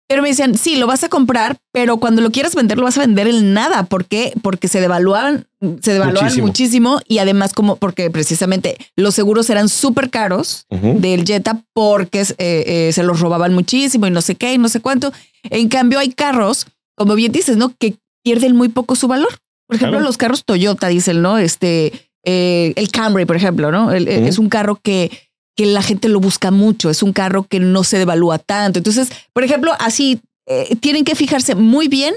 Pero 0.08 0.22
me 0.22 0.30
decían, 0.30 0.56
sí, 0.56 0.76
lo 0.76 0.86
vas 0.86 1.04
a 1.04 1.10
comprar, 1.10 1.58
pero 1.72 1.98
cuando 1.98 2.22
lo 2.22 2.30
quieras 2.30 2.54
vender, 2.54 2.78
lo 2.78 2.84
vas 2.84 2.96
a 3.00 3.02
vender 3.02 3.28
en 3.28 3.56
nada. 3.56 3.82
¿Por 3.88 4.06
qué? 4.06 4.34
Porque 4.44 4.68
se 4.68 4.80
devalúan, 4.80 5.48
se 5.82 5.94
devalúan 5.94 6.32
muchísimo. 6.40 7.00
y 7.08 7.18
además 7.18 7.54
como 7.54 7.78
porque 7.78 8.12
precisamente 8.12 8.78
los 8.96 9.16
seguros 9.16 9.50
eran 9.50 9.68
súper 9.68 10.12
caros 10.12 10.68
del 10.70 11.26
Jetta 11.26 11.64
porque 11.74 12.22
eh, 12.22 12.36
eh, 12.38 12.92
se 12.94 13.02
los 13.02 13.20
robaban 13.20 13.56
muchísimo 13.56 14.06
y 14.06 14.12
no 14.12 14.22
sé 14.22 14.36
qué 14.36 14.54
y 14.54 14.60
no 14.60 14.70
sé 14.70 14.80
cuánto. 14.80 15.12
En 15.42 15.70
cambio 15.70 15.98
hay 15.98 16.12
carros, 16.12 16.68
como 16.94 17.16
bien 17.16 17.32
dices, 17.32 17.58
¿no? 17.58 17.74
Que 17.76 17.96
pierden 18.24 18.56
muy 18.56 18.70
poco 18.70 18.96
su 18.96 19.08
valor. 19.08 19.40
Por 19.68 19.76
ejemplo, 19.76 20.00
los 20.00 20.18
carros 20.18 20.46
Toyota, 20.46 20.88
dicen, 20.88 21.22
¿no? 21.22 21.38
Este, 21.38 22.10
eh, 22.24 22.74
el 22.76 22.90
Camry, 22.90 23.26
por 23.26 23.36
ejemplo, 23.36 23.72
¿no? 23.72 23.92
Es 23.92 24.40
un 24.40 24.50
carro 24.50 24.76
que, 24.82 25.12
que 25.56 25.66
la 25.66 25.82
gente 25.82 26.10
lo 26.10 26.20
busca 26.20 26.52
mucho, 26.52 26.90
es 26.90 27.04
un 27.04 27.14
carro 27.14 27.44
que 27.44 27.60
no 27.60 27.84
se 27.84 27.98
devalúa 27.98 28.40
tanto. 28.40 28.80
Entonces, 28.80 29.12
por 29.34 29.44
ejemplo, 29.44 29.74
así 29.80 30.22
eh, 30.48 30.76
tienen 30.78 31.06
que 31.06 31.16
fijarse 31.16 31.54
muy 31.54 31.88
bien 31.88 32.16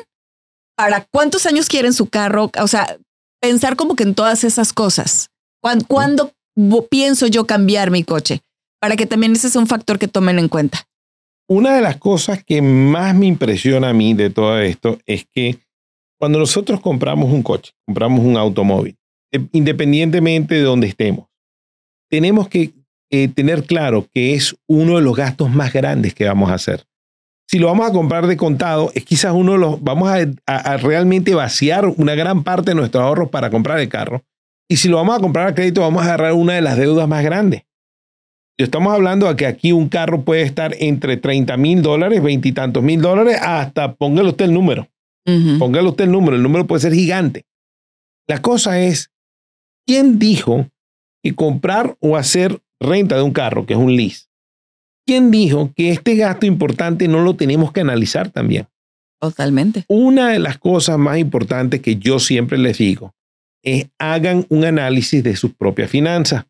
para 0.77 1.05
cuántos 1.11 1.45
años 1.45 1.69
quieren 1.69 1.93
su 1.93 2.07
carro, 2.07 2.51
o 2.59 2.69
sea, 2.69 2.97
pensar 3.41 3.77
como 3.77 3.95
que 3.97 4.05
en 4.05 4.15
todas 4.15 4.45
esas 4.45 4.73
cosas. 4.73 5.29
¿Cuándo, 5.87 6.33
pienso 6.91 7.27
yo 7.27 7.47
cambiar 7.47 7.91
mi 7.91 8.05
coche? 8.05 8.41
Para 8.81 8.97
que 8.97 9.07
también 9.07 9.33
ese 9.33 9.51
sea 9.51 9.61
un 9.61 9.67
factor 9.67 9.99
que 9.99 10.09
tomen 10.09 10.39
en 10.39 10.49
cuenta. 10.49 10.87
Una 11.49 11.75
de 11.75 11.83
las 11.83 11.97
cosas 11.99 12.43
que 12.43 12.63
más 12.63 13.15
me 13.15 13.27
impresiona 13.27 13.91
a 13.91 13.93
mí 13.93 14.15
de 14.15 14.31
todo 14.31 14.59
esto 14.59 14.99
es 15.07 15.27
que 15.31 15.59
cuando 16.23 16.39
nosotros 16.39 16.81
compramos 16.81 17.33
un 17.33 17.43
coche, 17.43 17.73
compramos 17.85 18.25
un 18.25 18.37
automóvil, 18.37 18.97
eh, 19.33 19.41
independientemente 19.51 20.55
de 20.55 20.63
donde 20.63 20.87
estemos, 20.87 21.27
tenemos 22.09 22.47
que 22.47 22.71
eh, 23.11 23.27
tener 23.27 23.65
claro 23.65 24.07
que 24.15 24.35
es 24.35 24.55
uno 24.69 24.95
de 24.95 25.03
los 25.03 25.17
gastos 25.17 25.51
más 25.51 25.73
grandes 25.73 26.15
que 26.15 26.25
vamos 26.25 26.53
a 26.53 26.55
hacer. 26.55 26.85
Si 27.49 27.59
lo 27.59 27.67
vamos 27.67 27.91
a 27.91 27.93
comprar 27.93 28.29
de 28.29 28.37
contado, 28.37 28.93
es 28.95 29.05
quizás 29.05 29.33
uno 29.35 29.55
de 29.55 29.59
los, 29.59 29.83
vamos 29.83 30.13
a, 30.47 30.77
realmente 30.77 31.35
vaciar 31.35 31.87
una 31.89 32.15
gran 32.15 32.45
parte 32.45 32.71
de 32.71 32.77
nuestros 32.77 33.03
ahorros 33.03 33.29
para 33.29 33.51
comprar 33.51 33.81
el 33.81 33.89
carro. 33.89 34.23
Y 34.71 34.77
si 34.77 34.87
lo 34.87 34.99
vamos 34.99 35.19
a 35.19 35.21
comprar 35.21 35.49
a 35.49 35.55
crédito, 35.57 35.81
vamos 35.81 36.03
a 36.03 36.05
agarrar 36.05 36.35
una 36.35 36.53
de 36.53 36.63
las 36.63 36.77
deudas 36.77 37.09
más 37.09 37.25
grandes. 37.25 37.65
Estamos 38.57 38.95
hablando 38.95 39.27
de 39.27 39.35
que 39.35 39.47
aquí 39.47 39.73
un 39.73 39.89
carro 39.89 40.23
puede 40.23 40.43
estar 40.43 40.73
entre 40.79 41.17
30 41.17 41.57
mil 41.57 41.83
dólares, 41.83 42.23
veintitantos 42.23 42.81
mil 42.81 43.01
dólares, 43.01 43.39
hasta 43.43 43.97
póngale 43.97 44.29
usted 44.29 44.45
el 44.45 44.55
número. 44.55 44.87
Póngale 45.25 45.89
usted 45.89 46.05
el 46.05 46.13
número, 46.13 46.37
el 46.37 46.43
número 46.43 46.67
puede 46.67 46.81
ser 46.81 46.95
gigante. 46.95 47.45
La 48.27 48.43
cosa 48.43 48.81
es, 48.81 49.11
¿quién 49.87 50.19
dijo 50.19 50.69
que 51.23 51.35
comprar 51.35 51.97
o 52.01 52.17
hacer 52.17 52.61
renta 52.81 53.17
de 53.17 53.23
un 53.23 53.33
carro, 53.33 53.67
que 53.67 53.75
es 53.75 53.79
un 53.79 53.95
lease, 53.95 54.27
quién 55.07 55.31
dijo 55.31 55.73
que 55.77 55.91
este 55.91 56.17
gasto 56.17 56.47
importante 56.47 57.09
no 57.09 57.23
lo 57.23 57.37
tenemos 57.37 57.73
que 57.73 57.81
analizar 57.81 58.31
también? 58.31 58.67
Totalmente. 59.21 59.85
Una 59.87 60.31
de 60.31 60.41
las 60.41 60.59
cosas 60.59 60.99
más 60.99 61.19
importantes 61.19 61.81
que 61.81 61.97
yo 61.97 62.19
siempre 62.19 62.59
les 62.59 62.79
digo 62.79 63.15
es 63.63 63.87
hagan 63.99 64.47
un 64.49 64.65
análisis 64.65 65.23
de 65.23 65.37
sus 65.37 65.55
propias 65.55 65.89
finanzas, 65.89 66.47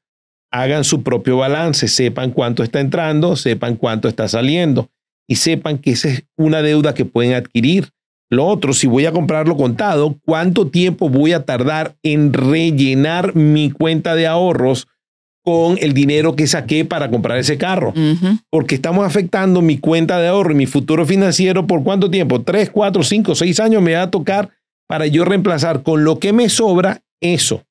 hagan 0.50 0.84
su 0.84 1.02
propio 1.02 1.36
balance, 1.36 1.88
sepan 1.88 2.30
cuánto 2.30 2.62
está 2.62 2.80
entrando, 2.80 3.36
sepan 3.36 3.76
cuánto 3.76 4.08
está 4.08 4.26
saliendo 4.28 4.90
y 5.28 5.36
sepan 5.36 5.78
que 5.78 5.90
esa 5.90 6.08
es 6.08 6.24
una 6.36 6.62
deuda 6.62 6.94
que 6.94 7.04
pueden 7.04 7.34
adquirir. 7.34 7.90
Lo 8.32 8.46
otro, 8.46 8.72
si 8.72 8.86
voy 8.86 9.04
a 9.04 9.12
comprarlo 9.12 9.58
contado, 9.58 10.18
¿cuánto 10.24 10.66
tiempo 10.68 11.10
voy 11.10 11.34
a 11.34 11.44
tardar 11.44 11.96
en 12.02 12.32
rellenar 12.32 13.36
mi 13.36 13.70
cuenta 13.70 14.14
de 14.14 14.26
ahorros 14.26 14.88
con 15.44 15.76
el 15.78 15.92
dinero 15.92 16.34
que 16.34 16.46
saqué 16.46 16.86
para 16.86 17.10
comprar 17.10 17.36
ese 17.36 17.58
carro? 17.58 17.92
Porque 18.48 18.74
estamos 18.74 19.04
afectando 19.04 19.60
mi 19.60 19.76
cuenta 19.76 20.18
de 20.18 20.28
ahorro 20.28 20.52
y 20.52 20.54
mi 20.54 20.64
futuro 20.64 21.04
financiero 21.04 21.66
por 21.66 21.84
cuánto 21.84 22.10
tiempo? 22.10 22.40
Tres, 22.40 22.70
cuatro, 22.70 23.02
cinco, 23.02 23.34
seis 23.34 23.60
años 23.60 23.82
me 23.82 23.96
va 23.96 24.04
a 24.04 24.10
tocar 24.10 24.48
para 24.88 25.06
yo 25.06 25.26
reemplazar 25.26 25.82
con 25.82 26.02
lo 26.02 26.18
que 26.18 26.32
me 26.32 26.48
sobra 26.48 27.02
eso. 27.20 27.66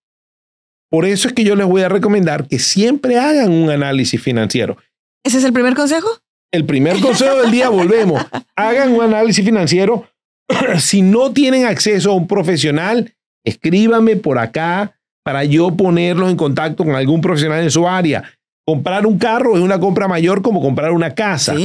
Por 0.92 1.06
eso 1.06 1.28
es 1.28 1.34
que 1.34 1.44
yo 1.44 1.56
les 1.56 1.66
voy 1.66 1.82
a 1.82 1.90
recomendar 1.90 2.48
que 2.48 2.60
siempre 2.60 3.18
hagan 3.18 3.52
un 3.52 3.72
análisis 3.72 4.22
financiero. 4.22 4.78
¿Ese 5.24 5.40
es 5.40 5.44
el 5.44 5.54
primer 5.54 5.74
consejo? 5.74 6.08
El 6.52 6.66
primer 6.66 7.00
consejo 7.00 7.42
del 7.42 7.50
día, 7.50 7.70
volvemos. 7.70 8.22
Hagan 8.56 8.92
un 8.92 9.02
análisis 9.02 9.44
financiero 9.44 10.06
si 10.80 11.02
no 11.02 11.32
tienen 11.32 11.66
acceso 11.66 12.12
a 12.12 12.16
un 12.16 12.28
profesional, 12.28 13.14
escríbame 13.46 14.16
por 14.16 14.38
acá 14.38 14.98
para 15.24 15.44
yo 15.44 15.76
ponerlos 15.76 16.30
en 16.30 16.38
contacto 16.38 16.84
con 16.84 16.96
algún 16.96 17.22
profesional 17.22 17.64
en 17.64 17.72
su 17.72 17.88
área. 17.88 18.24
Comprar 18.66 19.06
un 19.06 19.18
carro 19.18 19.56
es 19.56 19.62
una 19.62 19.80
compra 19.80 20.08
mayor 20.08 20.42
como 20.42 20.62
comprar 20.62 20.92
una 20.92 21.14
casa. 21.14 21.56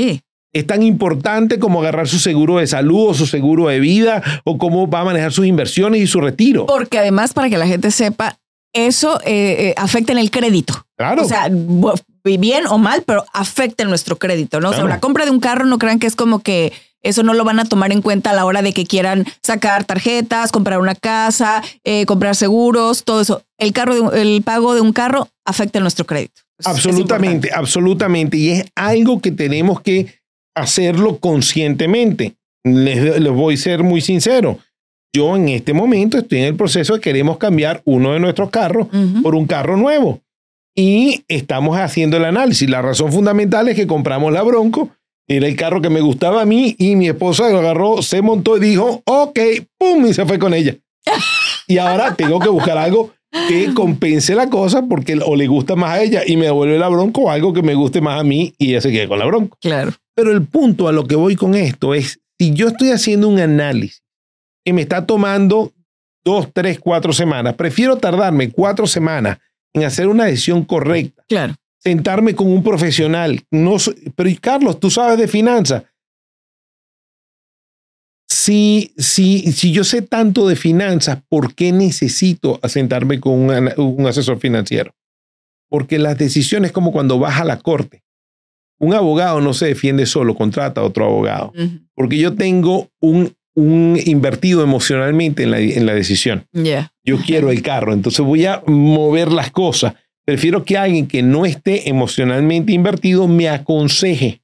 Es 0.52 0.66
tan 0.66 0.82
importante 0.82 1.58
como 1.58 1.80
agarrar 1.80 2.08
su 2.08 2.18
seguro 2.18 2.56
de 2.56 2.66
salud 2.66 3.10
o 3.10 3.14
su 3.14 3.26
seguro 3.26 3.68
de 3.68 3.78
vida 3.78 4.22
o 4.44 4.56
cómo 4.56 4.88
va 4.88 5.00
a 5.00 5.04
manejar 5.04 5.32
sus 5.32 5.46
inversiones 5.46 6.00
y 6.00 6.06
su 6.06 6.20
retiro. 6.20 6.66
Porque 6.66 6.98
además, 6.98 7.34
para 7.34 7.50
que 7.50 7.58
la 7.58 7.66
gente 7.66 7.90
sepa, 7.90 8.38
eso 8.72 9.20
eh, 9.24 9.68
eh, 9.68 9.74
afecta 9.76 10.12
en 10.12 10.18
el 10.18 10.30
crédito. 10.30 10.86
Claro. 10.96 11.22
O 11.22 11.24
sea, 11.26 11.48
bien 12.24 12.66
o 12.66 12.78
mal, 12.78 13.02
pero 13.06 13.24
afecta 13.32 13.82
en 13.82 13.90
nuestro 13.90 14.16
crédito, 14.16 14.60
¿no? 14.60 14.70
O 14.70 14.72
sea, 14.72 14.84
la 14.84 15.00
compra 15.00 15.24
de 15.24 15.30
un 15.30 15.40
carro 15.40 15.64
no 15.64 15.78
crean 15.78 15.98
que 15.98 16.06
es 16.06 16.16
como 16.16 16.40
que 16.40 16.72
eso 17.06 17.22
no 17.22 17.34
lo 17.34 17.44
van 17.44 17.60
a 17.60 17.64
tomar 17.64 17.92
en 17.92 18.02
cuenta 18.02 18.30
a 18.30 18.34
la 18.34 18.44
hora 18.44 18.62
de 18.62 18.72
que 18.72 18.84
quieran 18.84 19.24
sacar 19.42 19.84
tarjetas, 19.84 20.52
comprar 20.52 20.80
una 20.80 20.94
casa, 20.94 21.62
eh, 21.84 22.04
comprar 22.06 22.34
seguros, 22.34 23.04
todo 23.04 23.20
eso. 23.20 23.42
El, 23.58 23.72
carro 23.72 24.12
el 24.12 24.42
pago 24.42 24.74
de 24.74 24.80
un 24.80 24.92
carro 24.92 25.28
afecta 25.44 25.80
nuestro 25.80 26.04
crédito. 26.04 26.42
absolutamente, 26.64 27.50
absolutamente. 27.52 28.36
Y 28.36 28.50
es 28.50 28.64
algo 28.74 29.20
que 29.20 29.30
tenemos 29.30 29.80
que 29.80 30.06
hacerlo 30.54 31.18
conscientemente. 31.18 32.34
Les, 32.64 33.30
voy 33.30 33.54
a 33.54 33.58
ser 33.58 33.82
muy 33.82 34.00
sincero. 34.00 34.58
Yo 35.14 35.36
en 35.36 35.48
este 35.48 35.72
momento 35.72 36.18
estoy 36.18 36.40
en 36.40 36.44
el 36.46 36.56
proceso 36.56 36.94
de 36.94 37.00
queremos 37.00 37.38
cambiar 37.38 37.80
uno 37.84 38.12
de 38.12 38.20
nuestros 38.20 38.50
carros 38.50 38.88
por 39.22 39.34
un 39.34 39.46
carro 39.46 39.76
nuevo. 39.76 40.20
Y 40.74 41.24
estamos 41.28 41.78
haciendo 41.78 42.18
el 42.18 42.26
análisis. 42.26 42.68
La 42.68 42.82
razón 42.82 43.10
fundamental 43.10 43.68
es 43.68 43.76
que 43.76 43.86
compramos 43.86 44.30
la 44.32 44.42
Bronco 44.42 44.90
era 45.28 45.46
el 45.46 45.56
carro 45.56 45.82
que 45.82 45.90
me 45.90 46.00
gustaba 46.00 46.42
a 46.42 46.46
mí 46.46 46.76
y 46.78 46.96
mi 46.96 47.08
esposa 47.08 47.50
lo 47.50 47.58
agarró, 47.58 48.02
se 48.02 48.22
montó 48.22 48.56
y 48.56 48.60
dijo, 48.60 49.02
ok, 49.04 49.38
pum, 49.78 50.06
y 50.06 50.14
se 50.14 50.24
fue 50.24 50.38
con 50.38 50.54
ella. 50.54 50.76
Y 51.66 51.78
ahora 51.78 52.14
tengo 52.14 52.38
que 52.38 52.48
buscar 52.48 52.78
algo 52.78 53.12
que 53.48 53.74
compense 53.74 54.34
la 54.34 54.48
cosa 54.48 54.82
porque 54.88 55.18
o 55.24 55.36
le 55.36 55.46
gusta 55.46 55.74
más 55.74 55.90
a 55.90 56.02
ella 56.02 56.22
y 56.24 56.36
me 56.36 56.46
devuelve 56.46 56.78
la 56.78 56.88
bronco 56.88 57.22
o 57.22 57.30
algo 57.30 57.52
que 57.52 57.62
me 57.62 57.74
guste 57.74 58.00
más 58.00 58.20
a 58.20 58.24
mí 58.24 58.54
y 58.56 58.70
ella 58.70 58.80
se 58.80 58.90
quede 58.90 59.08
con 59.08 59.18
la 59.18 59.26
bronco. 59.26 59.58
Claro. 59.60 59.92
Pero 60.14 60.32
el 60.32 60.46
punto 60.46 60.88
a 60.88 60.92
lo 60.92 61.06
que 61.06 61.16
voy 61.16 61.36
con 61.36 61.54
esto 61.54 61.92
es, 61.92 62.20
si 62.38 62.54
yo 62.54 62.68
estoy 62.68 62.90
haciendo 62.90 63.28
un 63.28 63.38
análisis 63.38 64.02
que 64.64 64.72
me 64.72 64.82
está 64.82 65.06
tomando 65.06 65.72
dos, 66.24 66.48
tres, 66.52 66.78
cuatro 66.78 67.12
semanas, 67.12 67.54
prefiero 67.54 67.96
tardarme 67.96 68.50
cuatro 68.50 68.86
semanas 68.86 69.38
en 69.74 69.84
hacer 69.84 70.08
una 70.08 70.24
decisión 70.24 70.64
correcta. 70.64 71.24
Claro 71.28 71.54
sentarme 71.86 72.34
con 72.34 72.48
un 72.48 72.64
profesional. 72.64 73.44
No, 73.52 73.76
pero 74.16 74.30
Carlos, 74.40 74.80
tú 74.80 74.90
sabes 74.90 75.18
de 75.18 75.28
finanzas. 75.28 75.84
Si, 78.28 78.92
si, 78.98 79.52
si 79.52 79.70
yo 79.70 79.84
sé 79.84 80.02
tanto 80.02 80.48
de 80.48 80.56
finanzas, 80.56 81.22
¿por 81.28 81.54
qué 81.54 81.70
necesito 81.70 82.58
sentarme 82.64 83.20
con 83.20 83.34
un, 83.34 84.06
asesor 84.08 84.40
financiero? 84.40 84.96
Porque 85.68 86.00
las 86.00 86.18
decisiones 86.18 86.72
como 86.72 86.90
cuando 86.90 87.20
vas 87.20 87.40
a 87.40 87.44
la 87.44 87.58
corte. 87.60 88.02
Un 88.80 88.92
abogado 88.92 89.40
no 89.40 89.54
se 89.54 89.66
defiende 89.66 90.06
solo, 90.06 90.34
contrata 90.34 90.80
a 90.80 90.84
otro 90.84 91.04
abogado. 91.04 91.52
Porque 91.94 92.18
yo 92.18 92.34
tengo 92.34 92.90
un, 93.00 93.32
un 93.54 93.96
invertido 94.04 94.64
emocionalmente 94.64 95.44
en 95.44 95.52
la, 95.52 95.60
en 95.60 95.86
la 95.86 95.94
decisión. 95.94 96.48
Yo 97.04 97.18
quiero 97.24 97.52
el 97.52 97.62
carro, 97.62 97.92
entonces 97.92 98.26
voy 98.26 98.44
a 98.44 98.62
mover 98.66 99.30
las 99.30 99.52
cosas 99.52 99.94
Prefiero 100.26 100.64
que 100.64 100.76
alguien 100.76 101.06
que 101.06 101.22
no 101.22 101.46
esté 101.46 101.88
emocionalmente 101.88 102.72
invertido 102.72 103.28
me 103.28 103.48
aconseje, 103.48 104.42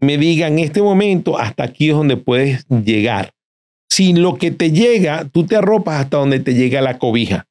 me 0.00 0.18
diga 0.18 0.48
en 0.48 0.58
este 0.58 0.82
momento, 0.82 1.38
hasta 1.38 1.62
aquí 1.62 1.90
es 1.90 1.94
donde 1.94 2.16
puedes 2.16 2.66
llegar. 2.68 3.32
Si 3.88 4.14
lo 4.14 4.36
que 4.36 4.50
te 4.50 4.72
llega, 4.72 5.28
tú 5.32 5.46
te 5.46 5.54
arropas 5.54 6.00
hasta 6.00 6.16
donde 6.16 6.40
te 6.40 6.54
llega 6.54 6.80
la 6.80 6.98
cobija. 6.98 7.46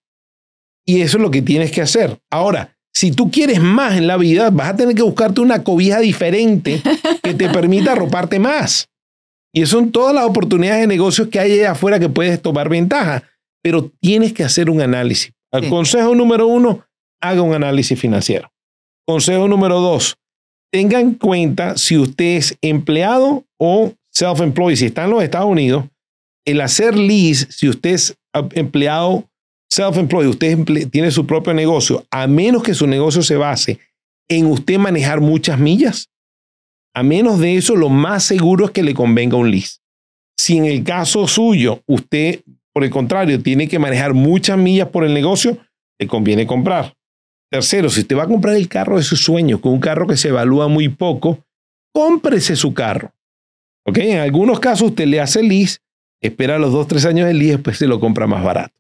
Y 0.86 1.00
eso 1.00 1.18
es 1.18 1.24
lo 1.24 1.32
que 1.32 1.42
tienes 1.42 1.72
que 1.72 1.82
hacer. 1.82 2.20
Ahora, 2.30 2.76
si 2.94 3.12
tú 3.12 3.32
quieres 3.32 3.62
más 3.62 3.98
en 3.98 4.06
la 4.06 4.18
vida, 4.18 4.50
vas 4.50 4.72
a 4.72 4.76
tener 4.76 4.94
que 4.94 5.04
buscarte 5.04 5.40
una 5.40 5.64
cobija 5.64 6.00
diferente 6.00 6.82
que 7.24 7.34
te 7.34 7.48
permita 7.48 7.94
arroparte 7.94 8.38
más. 8.38 8.90
Y 9.54 9.62
eso 9.62 9.78
son 9.78 9.92
todas 9.92 10.14
las 10.14 10.26
oportunidades 10.26 10.82
de 10.82 10.88
negocios 10.88 11.30
que 11.30 11.40
hay 11.40 11.54
allá 11.54 11.72
afuera 11.72 12.00
que 12.00 12.10
puedes 12.10 12.42
tomar 12.42 12.68
ventaja, 12.68 13.24
pero 13.62 13.90
tienes 14.02 14.34
que 14.34 14.44
hacer 14.44 14.70
un 14.70 14.82
análisis. 14.82 15.32
El 15.52 15.70
consejo 15.70 16.16
número 16.16 16.48
uno, 16.48 16.86
haga 17.22 17.42
un 17.42 17.54
análisis 17.54 18.00
financiero. 18.00 18.52
Consejo 19.08 19.48
número 19.48 19.80
dos, 19.80 20.18
tenga 20.72 21.00
en 21.00 21.14
cuenta 21.14 21.78
si 21.78 21.98
usted 21.98 22.38
es 22.38 22.58
empleado 22.62 23.46
o 23.60 23.94
self-employed. 24.12 24.76
Si 24.76 24.86
está 24.86 25.06
en 25.06 25.12
los 25.12 25.24
Estados 25.24 25.50
Unidos, 25.50 25.86
el 26.46 26.62
hacer 26.62 26.96
lease, 26.96 27.48
si 27.52 27.70
usted 27.70 27.92
es 27.92 28.18
empleado 28.54 29.30
self-employed, 29.70 30.28
usted 30.28 30.90
tiene 30.90 31.12
su 31.12 31.26
propio 31.26 31.54
negocio, 31.54 32.06
a 32.12 32.28
menos 32.28 32.64
que 32.64 32.74
su 32.74 32.88
negocio 32.88 33.22
se 33.22 33.38
base 33.38 33.80
en 34.30 34.46
usted 34.46 34.78
manejar 34.78 35.22
muchas 35.22 35.60
millas, 35.60 36.10
a 36.94 37.04
menos 37.04 37.40
de 37.40 37.56
eso, 37.56 37.76
lo 37.76 37.90
más 37.90 38.24
seguro 38.24 38.66
es 38.66 38.72
que 38.72 38.84
le 38.84 38.94
convenga 38.94 39.38
un 39.38 39.50
lease. 39.50 39.80
Si 40.38 40.58
en 40.58 40.66
el 40.66 40.84
caso 40.84 41.28
suyo, 41.28 41.82
usted, 41.86 42.42
por 42.74 42.84
el 42.84 42.90
contrario, 42.90 43.42
tiene 43.42 43.68
que 43.68 43.80
manejar 43.80 44.14
muchas 44.14 44.58
millas 44.58 44.90
por 44.90 45.06
el 45.06 45.14
negocio, 45.14 45.58
le 46.00 46.08
conviene 46.08 46.48
comprar. 46.48 46.94
Tercero, 47.52 47.90
si 47.90 48.02
usted 48.02 48.16
va 48.16 48.24
a 48.24 48.28
comprar 48.28 48.56
el 48.56 48.70
carro 48.70 48.96
de 48.96 49.04
sus 49.04 49.22
sueños, 49.22 49.60
con 49.60 49.74
un 49.74 49.82
carro 49.82 50.08
que 50.08 50.16
se 50.16 50.30
evalúa 50.30 50.70
muy 50.70 50.88
poco, 50.88 51.44
cómprese 51.94 52.56
su 52.56 52.74
carro. 52.74 53.14
¿Ok? 53.86 53.98
En 53.98 54.20
algunos 54.20 54.60
casos 54.60 54.90
usted 54.90 55.06
le 55.06 55.20
hace 55.20 55.44
lease, 55.44 55.80
espera 56.22 56.58
los 56.58 56.72
dos, 56.72 56.88
tres 56.88 57.06
años 57.06 57.28
del 57.28 57.40
lease, 57.40 57.54
después 57.54 57.78
se 57.78 57.88
lo 57.88 58.00
compra 58.00 58.26
más 58.26 58.44
barato. 58.44 58.74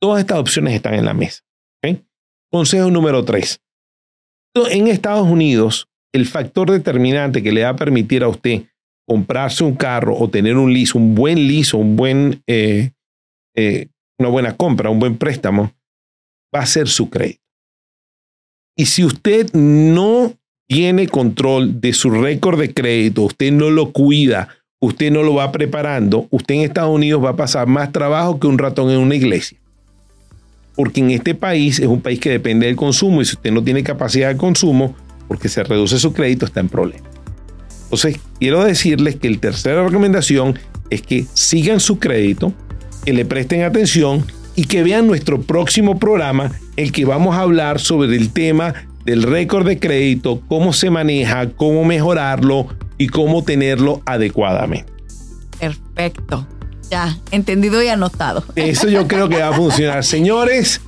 Todas 0.00 0.20
estas 0.20 0.38
opciones 0.38 0.74
están 0.74 0.94
en 0.94 1.04
la 1.04 1.14
mesa. 1.14 1.42
Consejo 2.50 2.90
número 2.90 3.24
tres. 3.24 3.60
En 4.70 4.86
Estados 4.86 5.26
Unidos, 5.26 5.88
el 6.14 6.24
factor 6.24 6.70
determinante 6.70 7.42
que 7.42 7.52
le 7.52 7.64
va 7.64 7.70
a 7.70 7.76
permitir 7.76 8.22
a 8.22 8.28
usted 8.28 8.62
comprarse 9.06 9.64
un 9.64 9.74
carro 9.74 10.16
o 10.16 10.30
tener 10.30 10.56
un 10.56 10.72
lease, 10.72 10.96
un 10.96 11.14
buen 11.14 11.46
lease 11.46 11.76
un 11.76 11.96
buen, 11.96 12.42
eh, 12.46 12.92
eh, 13.54 13.88
una 14.18 14.28
buena 14.30 14.56
compra, 14.56 14.88
un 14.88 14.98
buen 14.98 15.16
préstamo, 15.18 15.72
va 16.54 16.60
a 16.60 16.66
ser 16.66 16.88
su 16.88 17.10
crédito. 17.10 17.47
Y 18.78 18.86
si 18.86 19.04
usted 19.04 19.52
no 19.54 20.32
tiene 20.68 21.08
control 21.08 21.80
de 21.80 21.92
su 21.92 22.10
récord 22.10 22.60
de 22.60 22.72
crédito, 22.72 23.22
usted 23.22 23.50
no 23.50 23.70
lo 23.70 23.90
cuida, 23.90 24.50
usted 24.78 25.10
no 25.10 25.24
lo 25.24 25.34
va 25.34 25.50
preparando, 25.50 26.28
usted 26.30 26.54
en 26.54 26.60
Estados 26.60 26.94
Unidos 26.94 27.24
va 27.24 27.30
a 27.30 27.36
pasar 27.36 27.66
más 27.66 27.90
trabajo 27.90 28.38
que 28.38 28.46
un 28.46 28.56
ratón 28.56 28.92
en 28.92 28.98
una 28.98 29.16
iglesia. 29.16 29.58
Porque 30.76 31.00
en 31.00 31.10
este 31.10 31.34
país 31.34 31.80
es 31.80 31.88
un 31.88 32.00
país 32.00 32.20
que 32.20 32.30
depende 32.30 32.66
del 32.66 32.76
consumo 32.76 33.20
y 33.20 33.24
si 33.24 33.34
usted 33.34 33.50
no 33.50 33.64
tiene 33.64 33.82
capacidad 33.82 34.28
de 34.28 34.36
consumo, 34.36 34.94
porque 35.26 35.48
se 35.48 35.64
reduce 35.64 35.98
su 35.98 36.12
crédito, 36.12 36.46
está 36.46 36.60
en 36.60 36.68
problema. 36.68 37.10
Entonces, 37.82 38.20
quiero 38.38 38.62
decirles 38.62 39.16
que 39.16 39.28
la 39.28 39.38
tercera 39.38 39.84
recomendación 39.84 40.56
es 40.88 41.02
que 41.02 41.26
sigan 41.34 41.80
su 41.80 41.98
crédito, 41.98 42.52
que 43.04 43.12
le 43.12 43.24
presten 43.24 43.62
atención 43.62 44.24
y 44.58 44.64
que 44.64 44.82
vean 44.82 45.06
nuestro 45.06 45.40
próximo 45.40 46.00
programa, 46.00 46.50
el 46.74 46.90
que 46.90 47.04
vamos 47.04 47.36
a 47.36 47.42
hablar 47.42 47.78
sobre 47.78 48.16
el 48.16 48.32
tema 48.32 48.74
del 49.04 49.22
récord 49.22 49.64
de 49.64 49.78
crédito, 49.78 50.42
cómo 50.48 50.72
se 50.72 50.90
maneja, 50.90 51.50
cómo 51.50 51.84
mejorarlo 51.84 52.66
y 52.98 53.06
cómo 53.06 53.44
tenerlo 53.44 54.02
adecuadamente. 54.04 54.92
Perfecto. 55.60 56.44
Ya, 56.90 57.16
entendido 57.30 57.80
y 57.84 57.86
anotado. 57.86 58.42
Eso 58.56 58.88
yo 58.88 59.06
creo 59.06 59.28
que 59.28 59.36
va 59.36 59.50
a 59.50 59.52
funcionar. 59.52 60.02
Señores, 60.04 60.80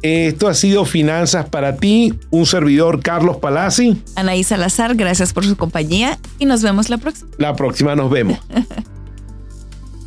esto 0.00 0.48
ha 0.48 0.54
sido 0.54 0.86
Finanzas 0.86 1.50
para 1.50 1.76
ti, 1.76 2.14
un 2.30 2.46
servidor 2.46 3.02
Carlos 3.02 3.36
Palazzi. 3.36 4.02
Anaí 4.16 4.42
Salazar, 4.42 4.94
gracias 4.94 5.34
por 5.34 5.44
su 5.44 5.58
compañía 5.58 6.18
y 6.38 6.46
nos 6.46 6.62
vemos 6.62 6.88
la 6.88 6.96
próxima. 6.96 7.30
La 7.36 7.54
próxima 7.56 7.94
nos 7.94 8.10
vemos. 8.10 8.38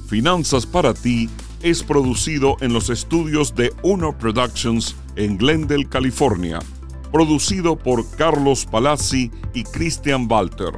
Finanzas 0.09 0.65
para 0.65 0.95
ti 0.95 1.29
es 1.65 1.81
producido 1.81 2.57
en 2.61 2.73
los 2.73 2.91
estudios 2.91 3.55
de 3.55 3.73
Uno 3.81 4.15
Productions 4.15 4.95
en 5.15 5.35
Glendale, 5.35 5.85
California. 5.85 6.59
Producido 7.11 7.75
por 7.75 8.07
Carlos 8.17 8.67
Palazzi 8.67 9.31
y 9.55 9.63
Christian 9.63 10.27
Walter. 10.29 10.73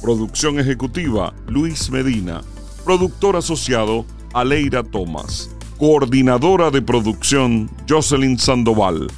Producción 0.00 0.60
ejecutiva 0.60 1.34
Luis 1.48 1.90
Medina. 1.90 2.40
Productor 2.84 3.34
asociado 3.34 4.06
Aleira 4.32 4.84
Thomas. 4.84 5.50
Coordinadora 5.76 6.70
de 6.70 6.82
producción 6.82 7.68
Jocelyn 7.88 8.38
Sandoval. 8.38 9.08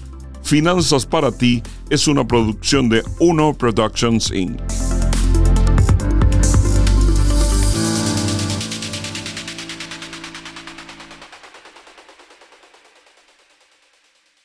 Finanzas 0.42 1.04
para 1.04 1.30
ti 1.30 1.62
es 1.90 2.08
una 2.08 2.26
producción 2.26 2.88
de 2.88 3.02
Uno 3.20 3.52
Productions 3.52 4.30
Inc. 4.30 4.58